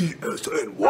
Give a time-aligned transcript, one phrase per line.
[0.00, 0.86] ESNY.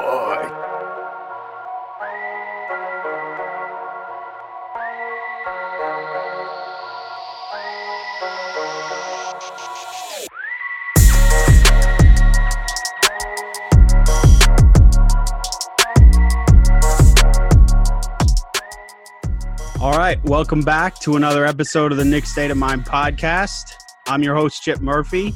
[19.80, 23.74] All right, welcome back to another episode of the Knick State of Mind podcast.
[24.06, 25.34] I'm your host, Chip Murphy,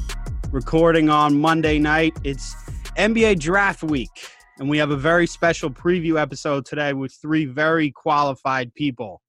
[0.51, 2.17] recording on Monday night.
[2.23, 2.64] It's
[2.97, 4.09] NBA Draft Week,
[4.57, 9.21] and we have a very special preview episode today with three very qualified people.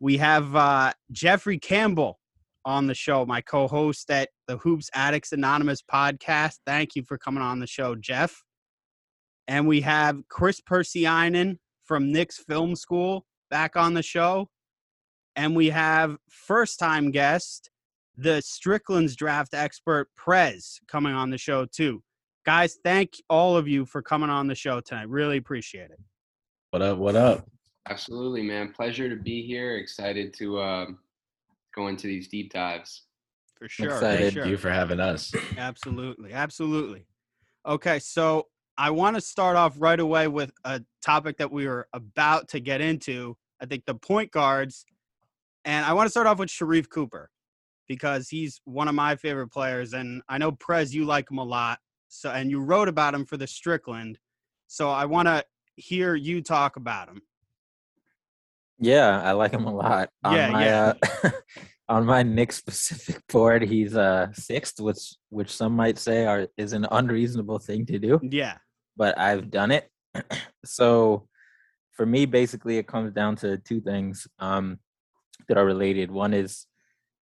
[0.00, 2.18] We have uh, Jeffrey Campbell
[2.64, 6.58] on the show, my co host at the Hoops Addicts Anonymous podcast.
[6.66, 8.42] Thank you for coming on the show, Jeff.
[9.46, 14.48] And we have Chris Persianen from Knicks Film School back on the show.
[15.36, 17.70] And we have first time guest,
[18.16, 22.02] the Strickland's draft expert, Prez, coming on the show too.
[22.44, 25.08] Guys, thank all of you for coming on the show tonight.
[25.08, 26.00] Really appreciate it.
[26.70, 26.98] What up?
[26.98, 27.48] What up?
[27.88, 28.72] Absolutely, man.
[28.72, 29.76] Pleasure to be here.
[29.76, 30.98] Excited to um,
[31.74, 33.02] go into these deep dives.
[33.56, 33.90] For sure.
[33.90, 34.46] for Excited sure.
[34.46, 35.32] you for having us.
[35.56, 36.32] Absolutely.
[36.32, 37.06] Absolutely.
[37.66, 41.86] Okay, so I want to start off right away with a topic that we were
[41.92, 43.36] about to get into.
[43.60, 44.84] I think the point guards,
[45.64, 47.30] and I want to start off with Sharife Cooper
[47.86, 51.44] because he's one of my favorite players, and I know Prez, you like him a
[51.44, 51.78] lot.
[52.14, 54.18] So, and you wrote about him for the Strickland.
[54.66, 55.44] So I want to
[55.76, 57.22] hear you talk about him.
[58.78, 60.10] Yeah, I like him a lot.
[60.22, 60.92] On Yeah, my, yeah.
[61.24, 61.30] Uh,
[61.88, 66.74] on my Knick specific board, he's uh sixth, which which some might say are is
[66.74, 68.58] an unreasonable thing to do, Yeah.
[68.94, 69.88] but I've done it.
[70.66, 71.28] so
[71.92, 74.78] for me, basically, it comes down to two things um,
[75.48, 76.10] that are related.
[76.10, 76.66] One is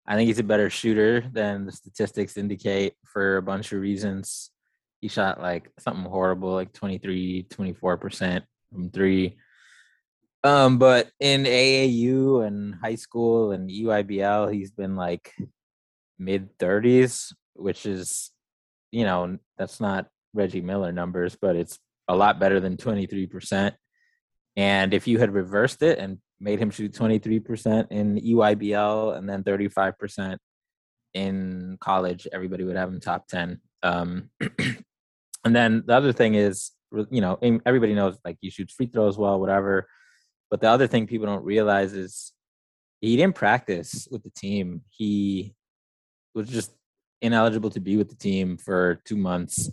[0.08, 4.50] I think he's a better shooter than the statistics indicate for a bunch of reasons.
[5.02, 9.38] He shot like something horrible, like 23, 24% from three.
[10.44, 15.34] Um, but in AAU and high school and EYBL, he's been like
[16.18, 18.32] mid 30s, which is,
[18.92, 23.74] you know, that's not Reggie Miller numbers, but it's a lot better than 23%.
[24.56, 29.44] And if you had reversed it and made him shoot 23% in EYBL and then
[29.44, 30.38] 35%
[31.14, 33.60] in college, everybody would have him top 10.
[33.84, 34.30] Um,
[35.46, 36.72] and then the other thing is,
[37.10, 39.88] you know, everybody knows like he shoots free throws well, whatever.
[40.50, 42.32] But the other thing people don't realize is
[43.02, 44.82] he didn't practice with the team.
[44.90, 45.54] He
[46.34, 46.74] was just
[47.22, 49.70] ineligible to be with the team for two months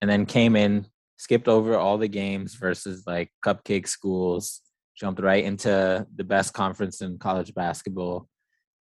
[0.00, 4.60] and then came in, skipped over all the games versus like cupcake schools,
[4.96, 8.28] jumped right into the best conference in college basketball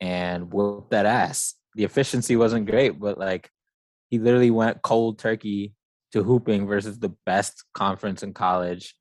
[0.01, 1.55] and whooped that ass.
[1.75, 3.51] The efficiency wasn't great, but like
[4.11, 5.75] he literally went cold turkey
[6.15, 8.95] to hooping versus the best conference in college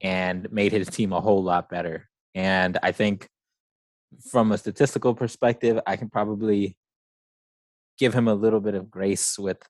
[0.00, 2.08] and made his team a whole lot better.
[2.36, 3.28] And I think
[4.30, 6.76] from a statistical perspective, I can probably
[7.98, 9.60] give him a little bit of grace with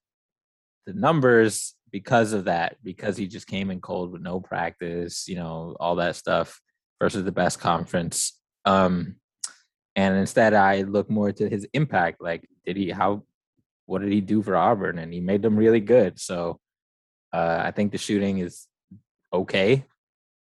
[0.85, 5.35] the numbers because of that, because he just came in cold with no practice, you
[5.35, 6.61] know, all that stuff
[7.01, 8.39] versus the best conference.
[8.65, 9.15] Um,
[9.95, 12.21] and instead, I look more to his impact.
[12.21, 13.23] Like, did he, how,
[13.87, 14.99] what did he do for Auburn?
[14.99, 16.19] And he made them really good.
[16.19, 16.59] So
[17.33, 18.67] uh, I think the shooting is
[19.33, 19.85] okay.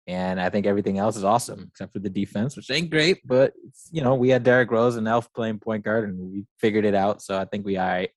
[0.08, 3.26] And I think everything else is awesome except for the defense, which ain't great.
[3.26, 3.54] But
[3.92, 6.94] you know, we had Derrick Rose and Elf playing point guard, and we figured it
[6.94, 7.24] out.
[7.24, 8.12] So I think we all right.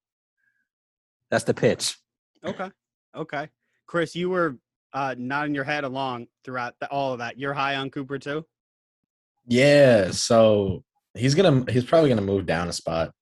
[1.31, 1.97] That's the pitch.
[2.45, 2.71] Okay.
[3.17, 3.49] Okay.
[3.87, 4.59] Chris, you were
[4.93, 7.39] uh, nodding your head along throughout the, all of that.
[7.39, 8.45] You're high on Cooper too?
[9.47, 13.13] Yeah, so he's gonna he's probably gonna move down a spot.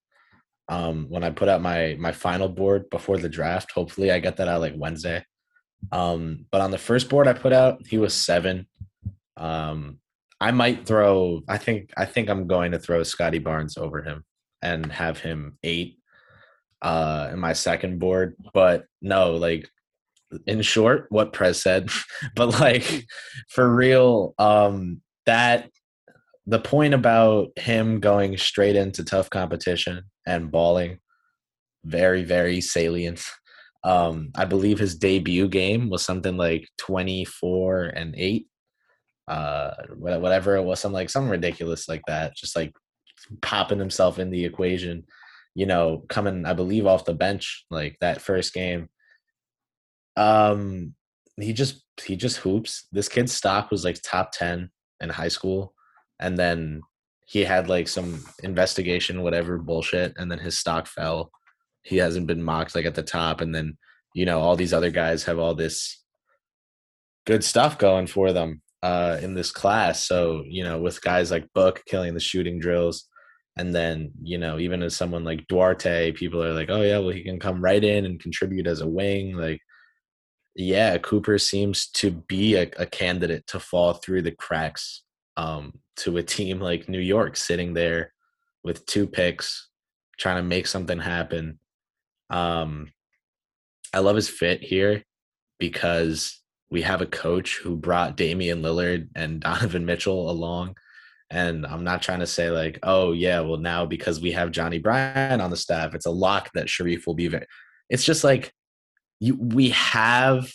[0.68, 4.36] Um, when I put out my my final board before the draft, hopefully I get
[4.38, 5.24] that out like Wednesday.
[5.92, 8.66] Um, but on the first board I put out, he was seven.
[9.36, 9.98] Um,
[10.40, 11.42] I might throw.
[11.48, 14.24] I think I think I'm going to throw Scottie Barnes over him
[14.62, 15.98] and have him eight
[16.82, 18.34] uh in my second board.
[18.52, 19.68] But no, like
[20.46, 21.90] in short, what Prez said.
[22.34, 23.06] but like
[23.48, 25.70] for real, um, that
[26.46, 30.98] the point about him going straight into tough competition and balling
[31.84, 33.22] very very salient.
[33.84, 38.46] Um i believe his debut game was something like 24 and 8
[39.28, 42.72] uh whatever it was something like something ridiculous like that just like
[43.42, 45.04] popping himself in the equation
[45.54, 48.88] you know coming i believe off the bench like that first game.
[50.16, 50.94] Um
[51.38, 52.86] he just he just hoops.
[52.92, 54.70] This kid's stock was like top 10
[55.00, 55.74] in high school
[56.18, 56.82] and then
[57.26, 61.30] he had like some investigation whatever bullshit and then his stock fell
[61.82, 63.76] he hasn't been mocked like at the top and then
[64.16, 66.02] you know, all these other guys have all this
[67.26, 70.06] good stuff going for them uh, in this class.
[70.06, 73.06] So, you know, with guys like Book killing the shooting drills,
[73.58, 77.10] and then, you know, even as someone like Duarte, people are like, oh, yeah, well,
[77.10, 79.36] he can come right in and contribute as a wing.
[79.36, 79.60] Like,
[80.54, 85.02] yeah, Cooper seems to be a, a candidate to fall through the cracks
[85.36, 88.12] um, to a team like New York sitting there
[88.62, 89.68] with two picks,
[90.18, 91.58] trying to make something happen.
[92.30, 92.92] Um,
[93.92, 95.02] I love his fit here
[95.58, 96.40] because
[96.70, 100.76] we have a coach who brought Damian Lillard and Donovan Mitchell along.
[101.30, 104.78] And I'm not trying to say like, oh yeah, well now because we have Johnnie
[104.78, 107.46] Bryant on the staff, it's a lock that Sharife will be there.
[107.88, 108.52] It's just like
[109.18, 110.52] you we have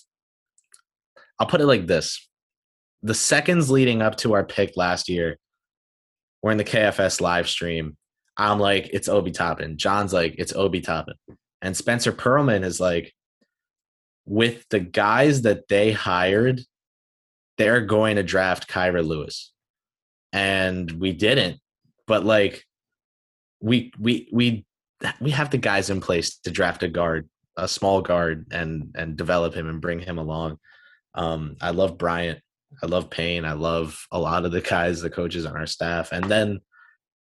[1.40, 2.30] I'll put it like this.
[3.04, 5.38] The seconds leading up to our pick last year,
[6.42, 7.98] we're in the KFS live stream.
[8.38, 9.78] I'm like, it's Obi Toppin.
[9.78, 11.16] John's like, it's Obi Toppin.
[11.62, 13.14] And Spencer Pearlman is like,
[14.26, 16.62] with the guys that they hired,
[17.58, 19.52] they're going to draft Kira Lewis.
[20.34, 21.60] And we didn't.
[22.08, 22.66] But like
[23.62, 24.66] we we we
[25.20, 29.18] we have the guys in place to draft a guard, a small guard and and
[29.18, 30.58] develop him and bring him along.
[31.14, 32.40] Um I love Bryant.
[32.82, 33.46] I love Payne.
[33.46, 36.12] I love a lot of the guys, the coaches on our staff.
[36.12, 36.62] And then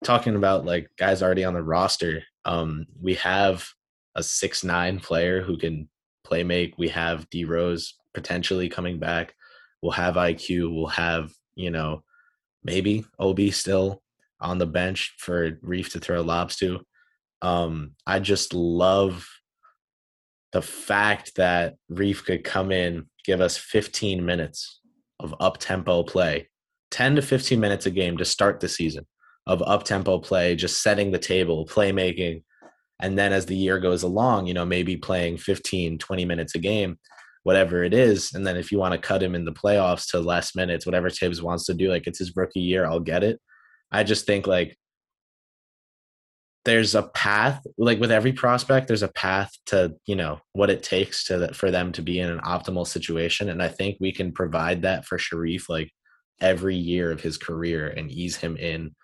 [0.05, 3.67] talking about like guys already on the roster, um, we have
[4.14, 5.88] a six nine player who can
[6.25, 6.79] play make.
[6.79, 9.35] We have D Rose potentially coming back.
[9.82, 10.75] We'll have IQ.
[10.75, 12.03] We'll have, you know,
[12.64, 14.03] maybe OB still
[14.41, 16.81] on the bench for Reef to throw lobs to.
[17.43, 19.26] Um, I just love
[20.53, 24.80] the fact that Reef could come in, give us 15 minutes
[25.22, 26.49] of up tempo play,
[26.90, 29.06] 10 to 15 minutes a game to start the season
[29.46, 32.43] of up tempo play, just setting the table, playmaking,
[33.00, 36.58] and then as the year goes along you know maybe playing 15 20 minutes a
[36.58, 36.99] game
[37.43, 38.32] whatever it is.
[38.34, 41.08] And then if you want to cut him in the playoffs to last minutes whatever
[41.08, 43.40] Thibs wants to do like it's his rookie year I'll get it.
[43.90, 44.76] I just think like
[46.64, 50.82] there's a path like with every prospect there's a path to you know what it
[50.82, 54.32] takes to for them to be in an optimal situation and I think we can
[54.32, 55.90] provide that for Sharife like
[56.40, 58.94] every year of his career and ease him in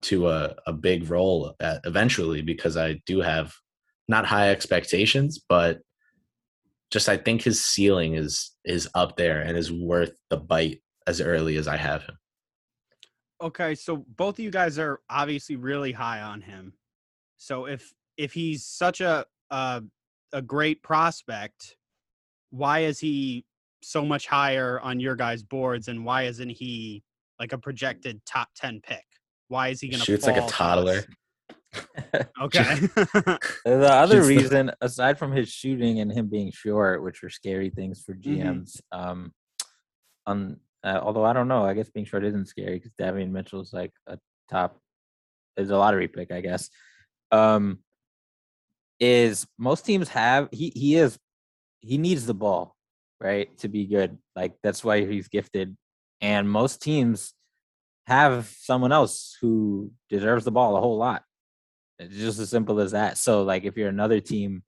[0.00, 3.52] to a, a big role at, eventually because I do have
[4.08, 5.80] not high expectations, but
[6.90, 11.20] just I think his ceiling is is up there and is worth the bite as
[11.20, 12.16] early as I have him.
[13.40, 16.72] Okay, so both of you guys are obviously really high on him.
[17.38, 19.82] So if if he's such a a,
[20.32, 21.76] a great prospect,
[22.50, 23.44] why is he
[23.82, 27.02] so much higher on your guys' boards and why isn't he
[27.38, 29.04] like a projected top 10 pick?
[29.48, 31.04] Why is he going to shoots like a toddler?
[32.42, 32.74] okay.
[33.64, 38.02] the other reason, aside from his shooting and him being short, which are scary things
[38.04, 39.00] for GMs, mm-hmm.
[39.00, 39.32] um,
[40.26, 43.60] on uh, although I don't know, I guess being short isn't scary because Davion Mitchell
[43.60, 44.18] is like a
[44.50, 44.78] top,
[45.56, 46.68] is a lottery pick, I guess.
[47.30, 47.80] Um,
[49.00, 51.18] is most teams have he he is
[51.80, 52.74] he needs the ball
[53.20, 55.76] right to be good like that's why he's gifted
[56.20, 57.32] and most teams
[58.08, 61.22] have someone else who deserves the ball a whole lot.
[61.98, 63.18] It's just as simple as that.
[63.18, 64.62] So, like, if you're another team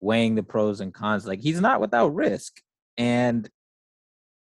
[0.00, 2.60] weighing the pros and cons, like, he's not without risk.
[2.98, 3.48] And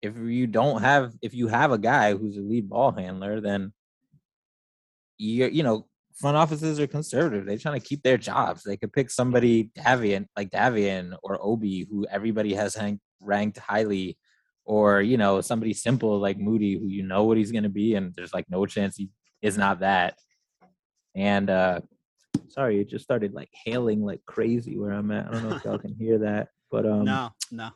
[0.02, 3.72] if you don't have, if you have a guy who's a lead ball handler, then
[5.18, 7.46] you're you know, front offices are conservative.
[7.46, 8.62] They're trying to keep their jobs.
[8.62, 12.76] They could pick somebody Davion, like Davion or Obi, who everybody has
[13.20, 14.18] ranked highly
[14.64, 17.94] or you know somebody simple like Moody who you know what he's going to be
[17.94, 19.08] and there's like no chance he
[19.42, 20.18] is not that.
[21.14, 21.80] And uh
[22.48, 25.26] sorry, it just started like hailing like crazy where I'm at.
[25.26, 27.70] I don't know if y'all can hear that, but um no, no.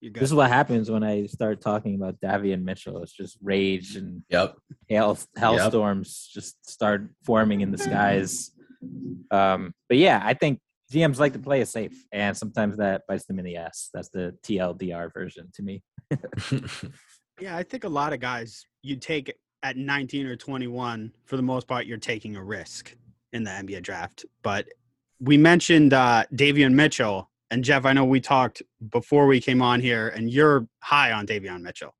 [0.00, 3.02] This is what happens when I start talking about Davion Mitchell.
[3.02, 4.56] It's just rage and yep.
[4.86, 6.34] hail hailstorms yep.
[6.34, 8.52] just start forming in the skies.
[9.30, 10.60] Um, but yeah, I think
[10.92, 13.90] GMs like to play it safe, and sometimes that bites them in the ass.
[13.92, 15.82] That's the TLDR version to me.
[17.40, 21.42] yeah, I think a lot of guys you take at 19 or 21, for the
[21.42, 22.94] most part, you're taking a risk
[23.32, 24.24] in the NBA draft.
[24.42, 24.66] But
[25.20, 29.80] we mentioned uh, Davion Mitchell, and Jeff, I know we talked before we came on
[29.80, 31.94] here, and you're high on Davion Mitchell.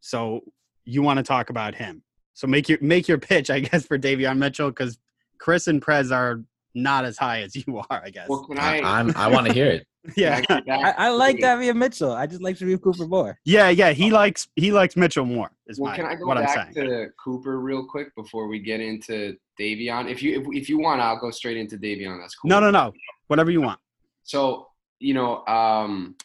[0.00, 0.40] So
[0.84, 2.02] you want to talk about him.
[2.32, 4.98] So make your make your pitch, I guess, for Davion Mitchell, because
[5.38, 6.42] Chris and Prez are
[6.74, 8.28] not as high as you are, I guess.
[8.28, 8.80] Well, I?
[8.80, 9.86] I, I'm, I want to hear it.
[10.18, 12.12] yeah, I, I, like Davion Mitchell.
[12.12, 13.38] I just like Sharife Cooper more.
[13.46, 15.50] Yeah, yeah, he likes he likes Mitchell more.
[15.66, 16.86] Is well, my, can I go what back I'm saying.
[16.88, 20.10] to Cooper real quick before we get into Davion?
[20.10, 22.20] If you if, if you want, I'll go straight into Davion.
[22.20, 22.50] That's cool.
[22.50, 22.92] No, no, no.
[23.28, 23.80] Whatever you want.
[24.24, 24.68] So
[25.04, 26.16] you know, um,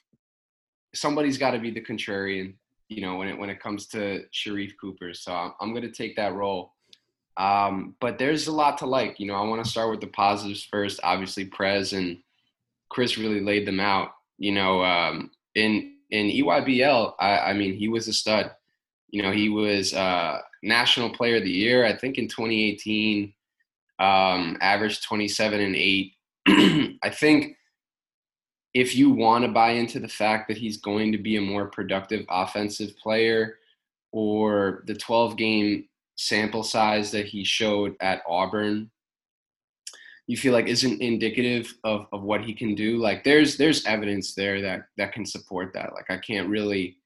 [0.96, 2.54] somebody's got to be the contrarian.
[2.88, 5.92] You know, when it when it comes to Sharife Cooper, so I'm, I'm going to
[5.92, 6.74] take that role.
[7.36, 9.20] Um, but there's a lot to like.
[9.20, 11.00] You know, I want to start with the positives first.
[11.04, 12.18] Obviously, Prez and
[12.90, 14.12] Chris really laid them out.
[14.38, 18.50] You know, um, in in EYBL, I, I mean, he was a stud.
[19.10, 23.34] You know, he was uh, National Player of the Year, I think, in 2018.
[24.00, 26.14] Um, averaged 27 and eight.
[26.48, 27.58] I think
[28.74, 31.68] if you want to buy into the fact that he's going to be a more
[31.68, 33.58] productive offensive player,
[34.12, 35.86] or the 12 game
[36.16, 38.90] sample size that he showed at Auburn
[40.30, 43.00] you feel like isn't indicative of, of what he can do?
[43.00, 45.92] Like there's there's evidence there that that can support that.
[45.96, 46.98] Like i can't really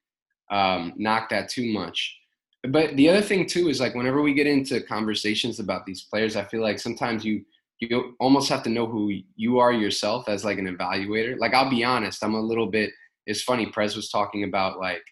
[0.51, 2.17] um, knock that too much.
[2.67, 6.35] But the other thing too is like whenever we get into conversations about these players
[6.35, 7.45] i feel like sometimes you
[7.79, 11.37] you almost have to know who you are yourself as like an evaluator.
[11.37, 12.91] Like i'll be honest i'm a little bit
[13.25, 15.03] it's funny prez was talking about like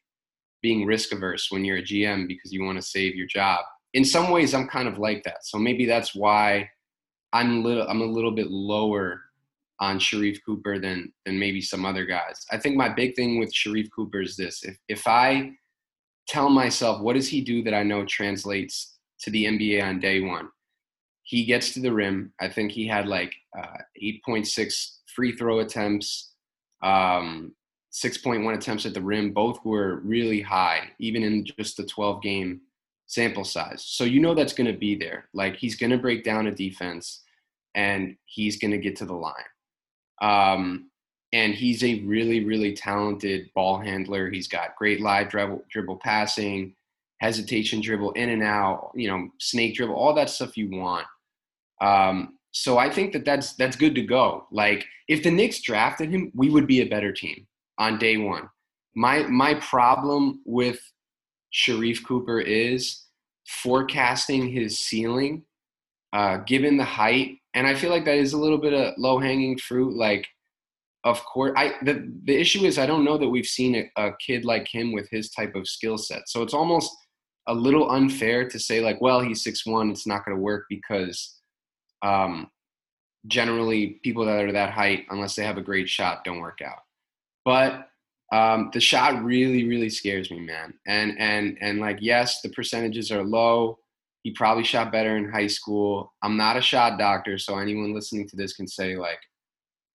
[0.61, 3.65] being risk averse when you're a gm because you want to save your job.
[3.93, 5.45] In some ways i'm kind of like that.
[5.45, 6.69] So maybe that's why
[7.33, 9.21] I'm little I'm a little bit lower
[9.79, 12.45] on Sharife Cooper than than maybe some other guys.
[12.51, 15.51] I think my big thing with Sharife Cooper is this: if if I
[16.27, 20.21] tell myself what does he do that I know translates to the NBA on day
[20.21, 20.49] one,
[21.31, 22.33] he gets to the rim.
[22.41, 26.33] I think he had like uh, 8.6 free throw attempts,
[26.83, 27.53] um,
[27.93, 29.31] 6.1 attempts at the rim.
[29.31, 32.59] Both were really high, even in just the 12 game
[33.07, 33.81] sample size.
[33.81, 35.29] So you know that's going to be there.
[35.33, 37.21] Like he's going to break down a defense
[37.75, 39.33] and he's going to get to the line.
[40.21, 40.89] Um,
[41.31, 44.29] and he's a really, really talented ball handler.
[44.29, 46.75] He's got great live dribble, dribble passing,
[47.21, 51.07] hesitation dribble, in and out, you know, snake dribble, all that stuff you want.
[51.81, 54.45] Um, so I think that that's that's good to go.
[54.51, 57.47] Like if the Knicks drafted him, we would be a better team
[57.77, 58.47] on day one.
[58.95, 60.79] My my problem with
[61.53, 63.05] Sharife Cooper is
[63.47, 65.43] forecasting his ceiling,
[66.13, 67.37] uh, given the height.
[67.53, 69.97] And I feel like that is a little bit of low hanging fruit.
[69.97, 70.25] Like,
[71.03, 74.11] of course, I the the issue is I don't know that we've seen a, a
[74.25, 76.27] kid like him with his type of skill set.
[76.27, 76.91] So it's almost
[77.47, 80.65] a little unfair to say like, well, he's six one, it's not going to work
[80.69, 81.40] because
[82.01, 82.49] um,
[83.27, 86.79] generally people that are that height, unless they have a great shot, don't work out.
[87.45, 87.89] But
[88.31, 90.73] um, the shot really, really scares me, man.
[90.87, 93.79] And and and like, yes, the percentages are low.
[94.23, 96.13] He probably shot better in high school.
[96.21, 99.19] I'm not a shot doctor, so anyone listening to this can say like,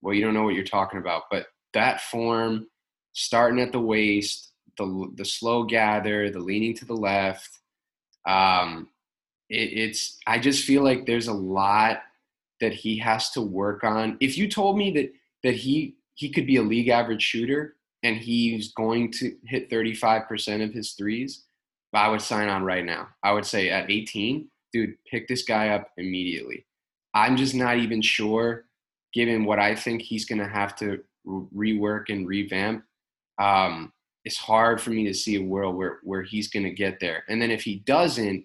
[0.01, 1.23] well, you don't know what you're talking about.
[1.31, 2.67] But that form,
[3.13, 7.59] starting at the waist, the the slow gather, the leaning to the left,
[8.27, 8.89] um,
[9.49, 10.17] it's.
[10.27, 12.01] I just feel like there's a lot
[12.59, 14.17] that he has to work on.
[14.19, 15.13] If you told me that
[15.43, 20.63] that he he could be a league average shooter, and he's going to hit 35%
[20.63, 21.43] of his threes,
[21.93, 23.09] I would sign on right now.
[23.23, 26.65] I would say at 18, dude, pick this guy up immediately.
[27.13, 28.65] I'm just not even sure,
[29.13, 32.83] given what I think he's going to have to rework and revamp.
[33.39, 33.91] Um,
[34.25, 37.23] it's hard for me to see a world where, where he's going to get there.
[37.29, 38.43] And then if he doesn't,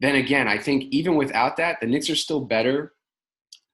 [0.00, 2.92] then again, I think even without that, the Knicks are still better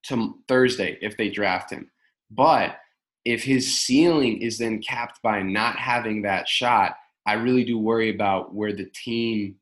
[0.04, 1.90] to Thursday if they draft him.
[2.30, 2.76] But
[3.24, 8.14] if his ceiling is then capped by not having that shot, I really do worry
[8.14, 9.56] about where the team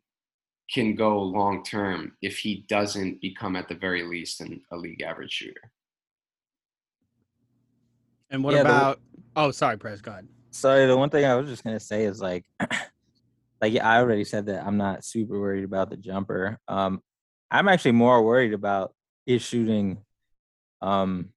[0.70, 5.02] can go long term if he doesn't become at the very least an, a league
[5.02, 5.70] average shooter.
[8.30, 9.00] And what yeah, about?
[9.14, 10.00] The, oh, sorry, Prez.
[10.00, 10.28] Go ahead.
[10.50, 12.44] Sorry, the one thing I was just gonna say is like,
[13.64, 16.58] like I already said that I'm not super worried about the jumper.
[16.68, 17.00] Um,
[17.50, 18.94] I'm actually more worried about
[19.26, 19.98] his shooting,
[20.82, 21.30] um,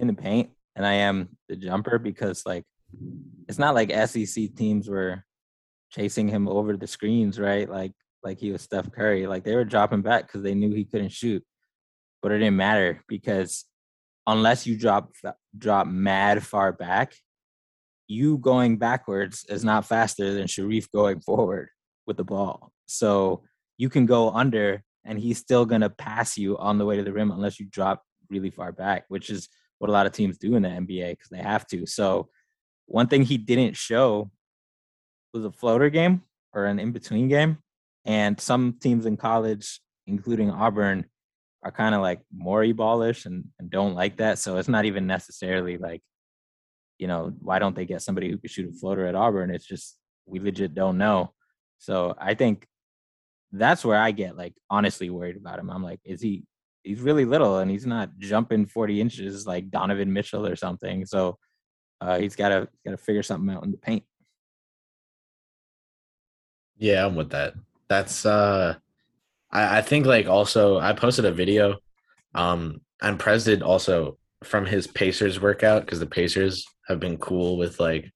[0.00, 2.64] in the paint and I am the jumper because like
[3.48, 5.24] it's not like SEC teams were
[5.90, 7.68] chasing him over the screens, right?
[7.68, 9.26] Like like he was Steph Curry.
[9.26, 11.44] Like they were dropping back because they knew he couldn't shoot,
[12.22, 13.64] but it didn't matter because
[14.26, 15.10] unless you drop
[15.56, 17.14] drop mad far back,
[18.06, 21.68] you going backwards is not faster than Sharife going forward
[22.06, 22.72] with the ball.
[22.86, 23.42] So
[23.78, 27.12] you can go under and he's still gonna pass you on the way to the
[27.12, 30.54] rim unless you drop really far back, which is what a lot of teams do
[30.54, 31.86] in the NBA because they have to.
[31.86, 32.28] So
[32.86, 34.30] one thing he didn't show
[35.32, 37.58] was a floater game or an in-between game.
[38.04, 41.06] And some teams in college, including Auburn,
[41.62, 44.38] are kind of like more ballish and, and don't like that.
[44.38, 46.02] So it's not even necessarily like,
[47.04, 49.50] you know, why don't they get somebody who could shoot a floater at Auburn?
[49.50, 51.34] It's just we legit don't know.
[51.76, 52.66] So I think
[53.52, 55.68] that's where I get like honestly worried about him.
[55.68, 56.44] I'm like, is he
[56.82, 61.04] he's really little and he's not jumping 40 inches like Donovan Mitchell or something.
[61.04, 61.36] So
[62.00, 64.04] uh, he's got to got to figure something out in the paint.
[66.78, 67.52] Yeah, I'm with that.
[67.88, 68.76] That's uh
[69.50, 71.76] I, I think like also I posted a video
[72.34, 77.56] um and Prez did also from his Pacers workout because the Pacers have been cool
[77.56, 78.12] with like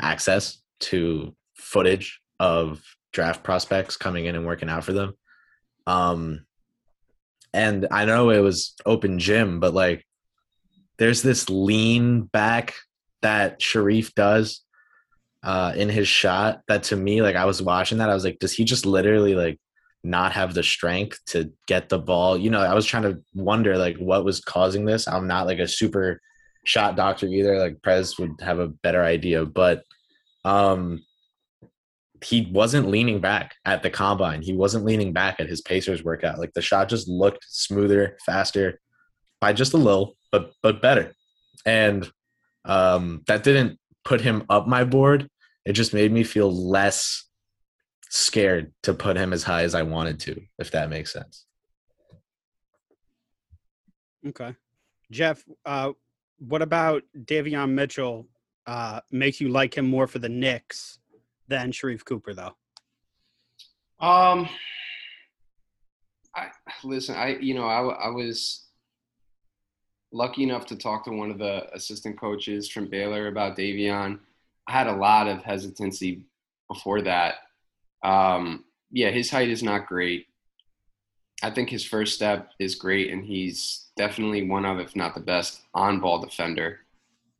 [0.00, 5.14] access to footage of draft prospects coming in and working out for them.
[5.86, 6.46] Um
[7.52, 10.04] and I know it was open gym, but like
[10.98, 12.74] there's this lean back
[13.22, 14.60] that Sharife does
[15.42, 18.38] uh, in his shot that to me, like I was watching that, I was like,
[18.38, 19.58] does he just literally like
[20.04, 22.36] not have the strength to get the ball?
[22.36, 25.08] You know, I was trying to wonder like what was causing this.
[25.08, 26.20] I'm not like a super
[26.64, 27.58] shot doctor either.
[27.58, 29.82] Like Prez would have a better idea, but
[30.44, 31.02] um
[32.22, 34.40] he wasn't leaning back at the combine.
[34.40, 36.38] He wasn't leaning back at his Pacers workout.
[36.38, 38.80] Like the shot just looked smoother, faster
[39.40, 41.12] by just a little, but but better.
[41.66, 42.10] And
[42.64, 45.28] um that didn't put him up my board
[45.64, 47.24] it just made me feel less
[48.14, 51.46] scared to put him as high as I wanted to, if that makes sense.
[54.26, 54.54] Okay.
[55.10, 55.92] Jeff, uh,
[56.38, 58.28] what about Davion Mitchell
[58.66, 61.00] uh, make you like him more for the Knicks
[61.48, 62.54] than Sharife Cooper, though?
[64.00, 64.48] Um,
[66.34, 66.48] I
[66.82, 67.16] listen.
[67.16, 68.66] I you know I I was
[70.12, 74.18] lucky enough to talk to one of the assistant coaches from Baylor about Davion
[74.66, 76.24] I had a lot of hesitancy
[76.68, 77.34] before that.
[78.04, 80.26] Um, yeah, his height is not great.
[81.42, 85.20] I think his first step is great, and he's definitely one of, if not the
[85.20, 86.80] best, on ball defender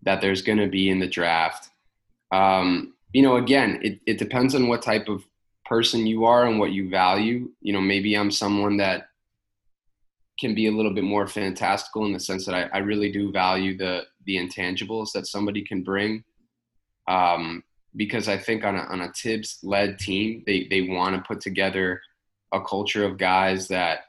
[0.03, 1.71] that there's going to be in the draft.
[2.33, 5.25] Um, you know, again, it, it depends on what type of
[5.65, 7.51] person you are and what you value.
[7.61, 9.09] You know, maybe I'm someone that
[10.39, 13.31] can be a little bit more fantastical in the sense that I, I really do
[13.31, 16.25] value the the intangibles that somebody can bring
[17.09, 17.63] um,
[17.97, 21.41] because I think on a, on a Thibs led team, they, they want to put
[21.41, 22.01] together
[22.53, 24.01] a culture of guys that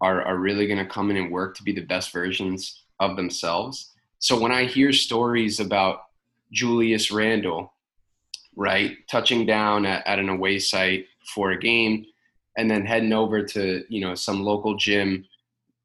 [0.00, 3.16] are, are really going to come in and work to be the best versions of
[3.16, 3.90] themselves.
[4.18, 6.04] So when I hear stories about
[6.52, 7.72] Julius Randle,
[8.56, 12.06] right, touching down at, at an away site for a game
[12.56, 15.26] and then heading over to, you know, some local gym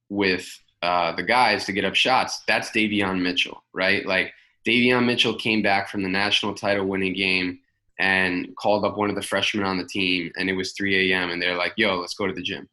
[0.10, 0.48] with
[0.82, 4.06] uh, the guys to get up shots, that's Davion Mitchell, right?
[4.06, 4.34] Like–
[4.66, 7.60] Davion Mitchell came back from the national title winning game
[8.00, 11.30] and called up one of the freshmen on the team, and it was 3 a.m.
[11.30, 12.68] and they're like, "Yo, let's go to the gym."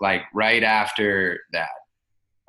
[0.00, 1.70] Like right after that,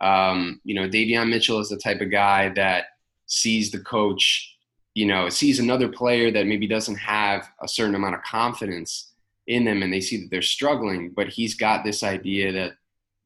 [0.05, 2.85] um, you know, Davion Mitchell is the type of guy that
[3.27, 4.55] sees the coach,
[4.93, 9.13] you know, sees another player that maybe doesn't have a certain amount of confidence
[9.47, 12.73] in them, and they see that they're struggling, but he's got this idea that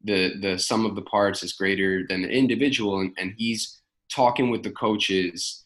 [0.03, 3.81] the the sum of the parts is greater than the individual, and, and he's
[4.13, 5.63] talking with the coaches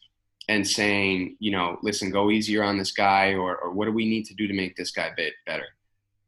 [0.48, 4.08] and saying, you know, listen, go easier on this guy, or, or what do we
[4.08, 5.66] need to do to make this guy bit better?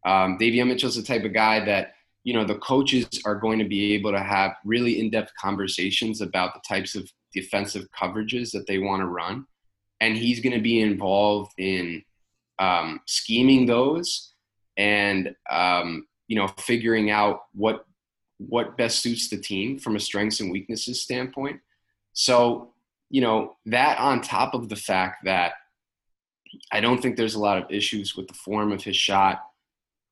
[0.05, 3.65] Um, Davion Mitchell's the type of guy that, you know, the coaches are going to
[3.65, 8.79] be able to have really in-depth conversations about the types of defensive coverages that they
[8.79, 9.47] want to run,
[10.01, 12.03] and he's going to be involved in
[12.59, 14.35] um, scheming those
[14.77, 17.85] and um, you know figuring out what
[18.39, 21.61] what best suits the team from a strengths and weaknesses standpoint.
[22.19, 22.73] So,
[23.11, 25.53] you know, that on top of the fact that
[26.73, 29.45] I don't think there's a lot of issues with the form of his shot.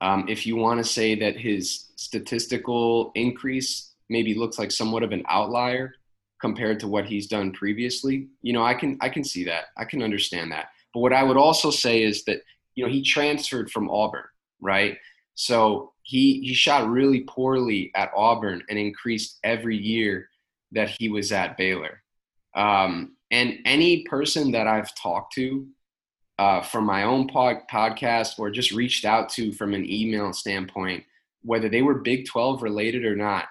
[0.00, 5.10] Um, if you want to say that his statistical increase maybe looks like somewhat of
[5.10, 5.94] an outlier
[6.40, 9.64] compared to what he's done previously, you know, I can I can see that.
[9.76, 10.66] I can understand that.
[10.94, 12.40] But what I would also say is that
[12.76, 14.28] you know he transferred from Auburn,
[14.60, 14.96] right?
[15.34, 20.28] So he he shot really poorly at Auburn and increased every year
[20.72, 22.02] that he was at Baylor.
[22.54, 25.66] Um, and any person that I've talked to
[26.38, 31.04] uh, from my own pod- podcast or just reached out to from an email standpoint,
[31.42, 33.46] whether they were Big 12 related or not,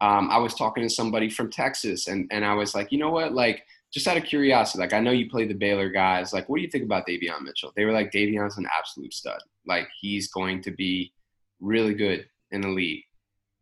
[0.00, 3.10] um, I was talking to somebody from Texas and, and I was like, you know
[3.10, 3.34] what?
[3.34, 6.32] Like, just out of curiosity, like, I know you play the Baylor guys.
[6.32, 7.72] Like, what do you think about Davion Mitchell?
[7.74, 9.40] They were like, Davion's an absolute stud.
[9.66, 11.12] Like, he's going to be
[11.60, 13.02] really good in the league.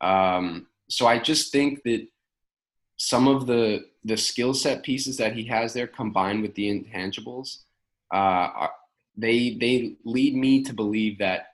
[0.01, 2.07] Um, so I just think that
[2.99, 7.63] some of the the skill set pieces that he has there combined with the intangibles
[8.13, 8.69] uh,
[9.17, 11.49] they they lead me to believe that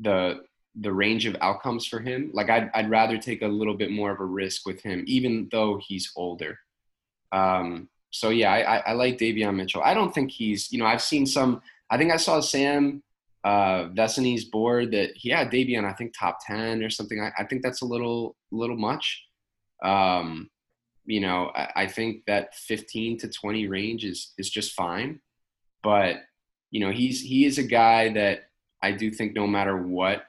[0.00, 0.42] the
[0.80, 4.10] the range of outcomes for him like I'd, I'd rather take a little bit more
[4.10, 6.58] of a risk with him even though he's older.
[7.30, 9.82] Um, so yeah I, I, like Davion Mitchell.
[9.84, 13.02] I don't think he's you know I've seen some I think I saw Sam
[13.44, 17.20] uh, Vecenie's board that he had Davion I think top 10 or something.
[17.20, 19.24] I, I think that's a little little much.
[19.84, 20.50] Um,
[21.06, 25.20] you know, I, I think that 15 to 20 range is is just fine.
[25.82, 26.16] But
[26.70, 28.50] you know, he's he is a guy that
[28.82, 30.26] I do think no matter what,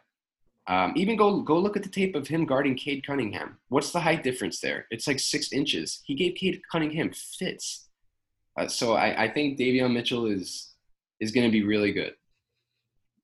[0.68, 3.58] um, even go go look at the tape of him guarding Cade Cunningham.
[3.70, 4.88] What's the height difference there?
[4.92, 6.02] It's like six inches.
[6.06, 7.88] He gave Cade Cunningham fits.
[8.58, 10.74] Uh, so I, I think Davion Mitchell is
[11.20, 12.14] is going to be really good.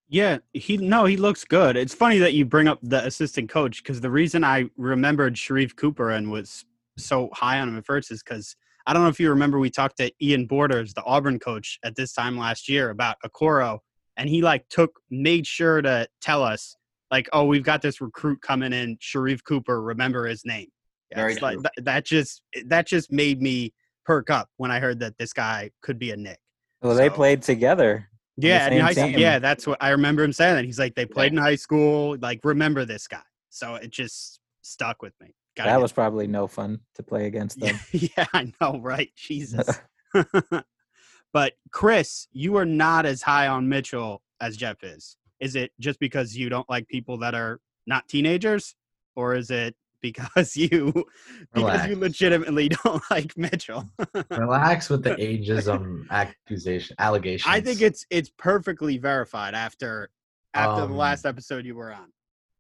[0.08, 1.78] Yeah, he no, he looks good.
[1.78, 5.76] It's funny that you bring up the assistant coach because the reason I remembered Sharife
[5.76, 6.66] Cooper and was
[7.06, 8.56] so high on him at first is because
[8.88, 11.96] I don't know if you remember we talked to Ian Borders, the Auburn coach, at
[11.96, 13.80] this time last year about Okoro,
[14.18, 16.76] and he like took made sure to tell us
[17.12, 19.82] like, oh, we've got this recruit coming in, Sharif Cooper.
[19.82, 20.68] Remember his name.
[21.12, 21.64] Yeah, Very it's like, true.
[21.64, 23.74] that, that just that just made me
[24.06, 26.40] perk up when I heard that this guy could be a Knick.
[26.82, 28.08] Well, they played together.
[28.38, 29.10] Yeah, in same high school.
[29.10, 30.56] Yeah, that's what I remember him saying.
[30.56, 32.18] That he's like they played in high school.
[32.20, 33.22] Like remember this guy.
[33.50, 35.36] So it just stuck with me.
[35.56, 37.78] Gotta that get- was probably no fun to play against them.
[37.92, 39.10] yeah, yeah, I know, right?
[39.16, 39.68] Jesus.
[41.34, 45.18] but Chris, you are not as high on Mitchell as Jeff is.
[45.40, 48.76] Is it just because you don't like people that are not teenagers,
[49.16, 51.06] or is it because you
[51.54, 53.90] because you legitimately don't like Mitchell?
[54.30, 57.52] Relax with the ageism accusation allegations.
[57.54, 60.10] I think it's it's perfectly verified after
[60.54, 62.12] after the Um, last episode you were on.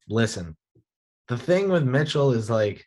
[0.07, 0.55] listen.
[1.31, 2.85] The thing with Mitchell is like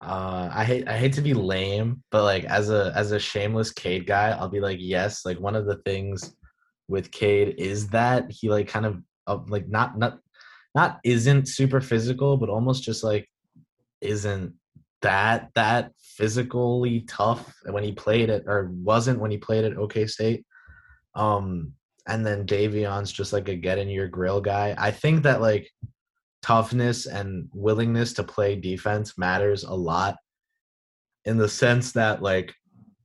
[0.00, 3.70] uh I hate I hate to be lame, but like as a as a shameless
[3.70, 6.34] Cade guy, I'll be like, yes, like one of the things
[6.88, 10.18] with Cade is that he like kind of uh, like not not
[10.74, 13.28] not isn't super physical, but almost just like
[14.00, 14.54] isn't
[15.02, 20.06] that that physically tough when he played it or wasn't when he played at OK
[20.06, 20.46] State.
[21.14, 21.74] Um
[22.06, 24.74] and then Davion's just like a get in your grill guy.
[24.78, 25.70] I think that like
[26.42, 30.16] toughness and willingness to play defense matters a lot
[31.24, 32.52] in the sense that like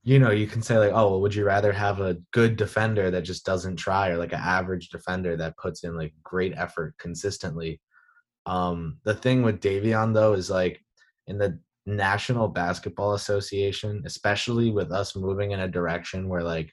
[0.02, 3.10] you know you can say like oh well, would you rather have a good defender
[3.10, 6.94] that just doesn't try or like an average defender that puts in like great effort
[6.98, 7.80] consistently?
[8.46, 10.84] Um the thing with Davion though is like
[11.26, 16.72] in the National Basketball Association especially with us moving in a direction where like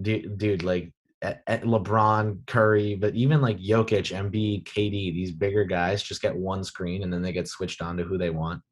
[0.00, 6.02] dude, dude like at, LeBron, Curry, but even like Jokic, Embiid, KD, these bigger guys
[6.02, 8.62] just get one screen and then they get switched on to who they want.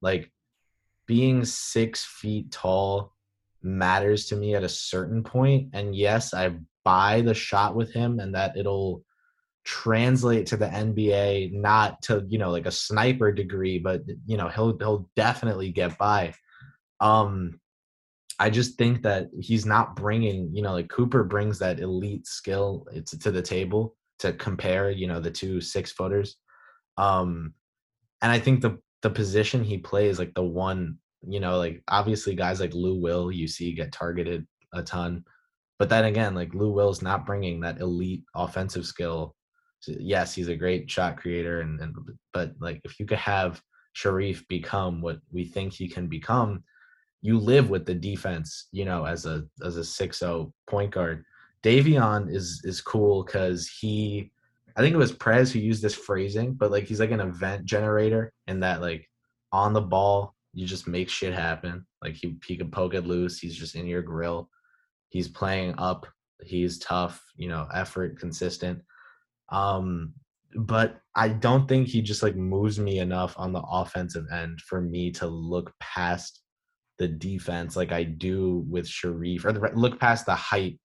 [0.00, 0.30] Like
[1.06, 3.12] being six feet tall
[3.62, 5.70] matters to me at a certain point.
[5.72, 9.02] And yes, I buy the shot with him and that it'll
[9.64, 14.48] translate to the NBA, not to, you know, like a sniper degree, but you know,
[14.48, 16.34] he'll he'll definitely get by.
[17.00, 17.60] Um
[18.38, 22.86] I just think that he's not bringing, you know, like Cooper brings that elite skill
[22.92, 26.36] it's to the table to compare, you know, the two six footers.
[26.98, 27.54] Um,
[28.22, 32.34] and I think the the position he plays, like the one, you know, like obviously
[32.34, 35.24] guys like Lou Will you see get targeted a ton,
[35.78, 39.34] but then again, like Lou Will's not bringing that elite offensive skill.
[39.80, 41.94] So, yes, he's a great shot creator, and, and
[42.32, 43.60] but like if you could have
[43.96, 46.64] Sharife become what we think he can become,
[47.22, 51.24] you live with the defense, you know, as a as a 6-0 point guard.
[51.62, 54.30] Davion is is cool because he
[54.76, 57.64] I think it was Prez who used this phrasing, but like he's like an event
[57.64, 59.08] generator and that like
[59.52, 61.86] on the ball, you just make shit happen.
[62.02, 64.50] Like he he can poke it loose, he's just in your grill.
[65.08, 66.06] He's playing up,
[66.42, 68.82] he's tough, you know, effort, consistent.
[69.50, 70.12] Um
[70.54, 74.80] but I don't think he just like moves me enough on the offensive end for
[74.80, 76.42] me to look past
[76.98, 80.78] the defense like I do with Sharife, or the, look past the height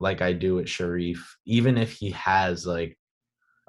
[0.00, 2.98] like I do with Sharife, even if he has like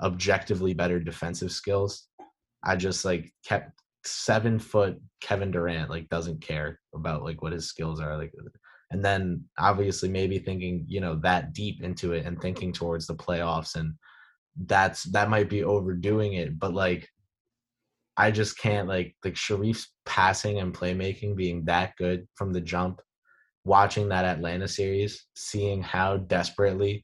[0.02, 2.08] objectively better defensive skills.
[2.64, 7.68] I just like kept seven foot Kevin Durant like doesn't care about like what his
[7.68, 8.32] skills are like
[8.92, 13.16] and then obviously maybe thinking you know that deep into it and thinking towards the
[13.16, 13.94] playoffs and
[14.68, 17.10] that's that might be overdoing it but like
[18.18, 23.02] I just can't like like Sharife's passing and playmaking being that good from the jump.
[23.66, 27.04] Watching that Atlanta series, seeing how desperately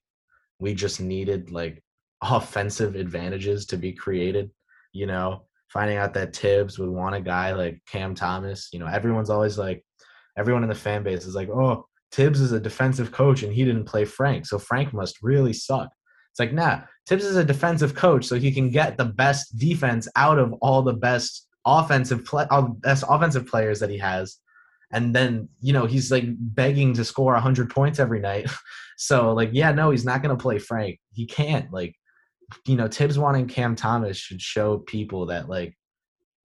[0.59, 1.83] we just needed like
[2.21, 4.51] offensive advantages to be created,
[4.93, 8.85] you know, finding out that Thibs would want a guy like Cam Thomas, you know,
[8.85, 9.83] everyone's always like
[10.37, 13.65] everyone in the fan base is like, "Oh, Thibs is a defensive coach and he
[13.65, 15.89] didn't play Frank, so Frank must really suck."
[16.31, 20.07] It's like, nah, Thibs is a defensive coach, so he can get the best defense
[20.15, 24.37] out of all the best offensive play, all best offensive players that he has.
[24.93, 28.49] And then, you know, he's like begging to score 100 points every night.
[28.97, 30.99] so, like, yeah, no, he's not going to play Frank.
[31.13, 31.71] He can't.
[31.71, 31.95] Like,
[32.65, 35.75] you know, Thibs wanting Cam Thomas should show people that, like,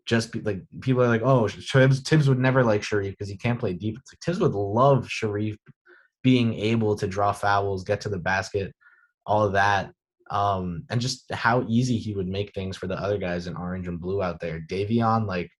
[0.07, 3.37] just be, like people are like, oh, Thibs Thibs would never like Sharife because he
[3.37, 3.97] can't play deep.
[3.97, 5.59] Like Thibs would love Sharife
[6.23, 8.73] being able to draw fouls, get to the basket,
[9.27, 9.93] all of that,
[10.31, 13.89] um, and just how easy he would make things for the other guys in orange
[13.89, 14.61] and blue out there.
[14.69, 15.51] Davion, like,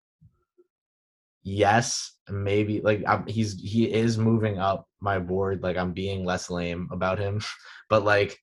[1.43, 5.63] yes, maybe like I'm, he's he is moving up my board.
[5.63, 7.41] Like I'm being less lame about him,
[7.89, 8.37] but like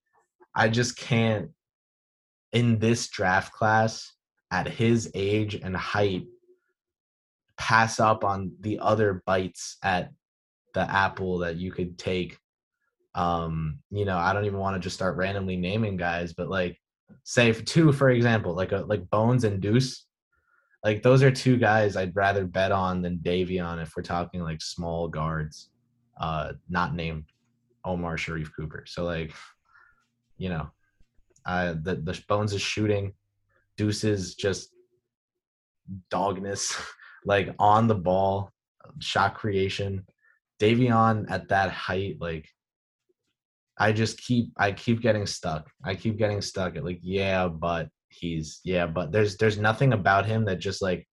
[0.54, 1.50] I just can't
[2.52, 4.12] in this draft class
[4.50, 6.24] at his age and height
[7.56, 10.12] pass up on the other bites at
[10.74, 12.38] the apple that you could take
[13.14, 16.76] um you know i don't even want to just start randomly naming guys but like
[17.22, 20.06] say for two for example like a like bones and deuce
[20.82, 24.60] like those are two guys i'd rather bet on than davion if we're talking like
[24.60, 25.70] small guards
[26.20, 27.24] uh not named
[27.84, 28.84] omar sharif cooper.
[28.86, 29.32] So like
[30.38, 30.68] you know
[31.46, 33.12] uh the the bones is shooting
[33.76, 34.70] deuce is just
[36.10, 36.80] dogness
[37.26, 38.52] like on the ball
[38.98, 40.06] shot creation.
[40.60, 42.48] Davion at that height like
[43.78, 45.68] I just keep I keep getting stuck.
[45.84, 50.26] I keep getting stuck at like yeah, but he's yeah, but there's there's nothing about
[50.26, 51.06] him that just like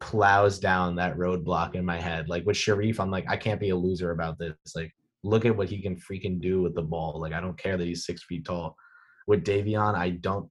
[0.00, 2.28] plows down that roadblock in my head.
[2.28, 4.54] Like with Sharife, I'm like I can't be a loser about this.
[4.74, 4.92] Like
[5.22, 7.20] look at what he can freaking do with the ball.
[7.20, 8.76] Like I don't care that he's six feet tall.
[9.26, 10.48] With Davion, I don't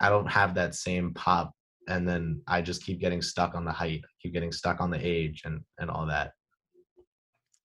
[0.00, 1.52] I don't have that same pop,
[1.88, 4.98] and then I just keep getting stuck on the height, keep getting stuck on the
[5.00, 6.32] age, and and all that.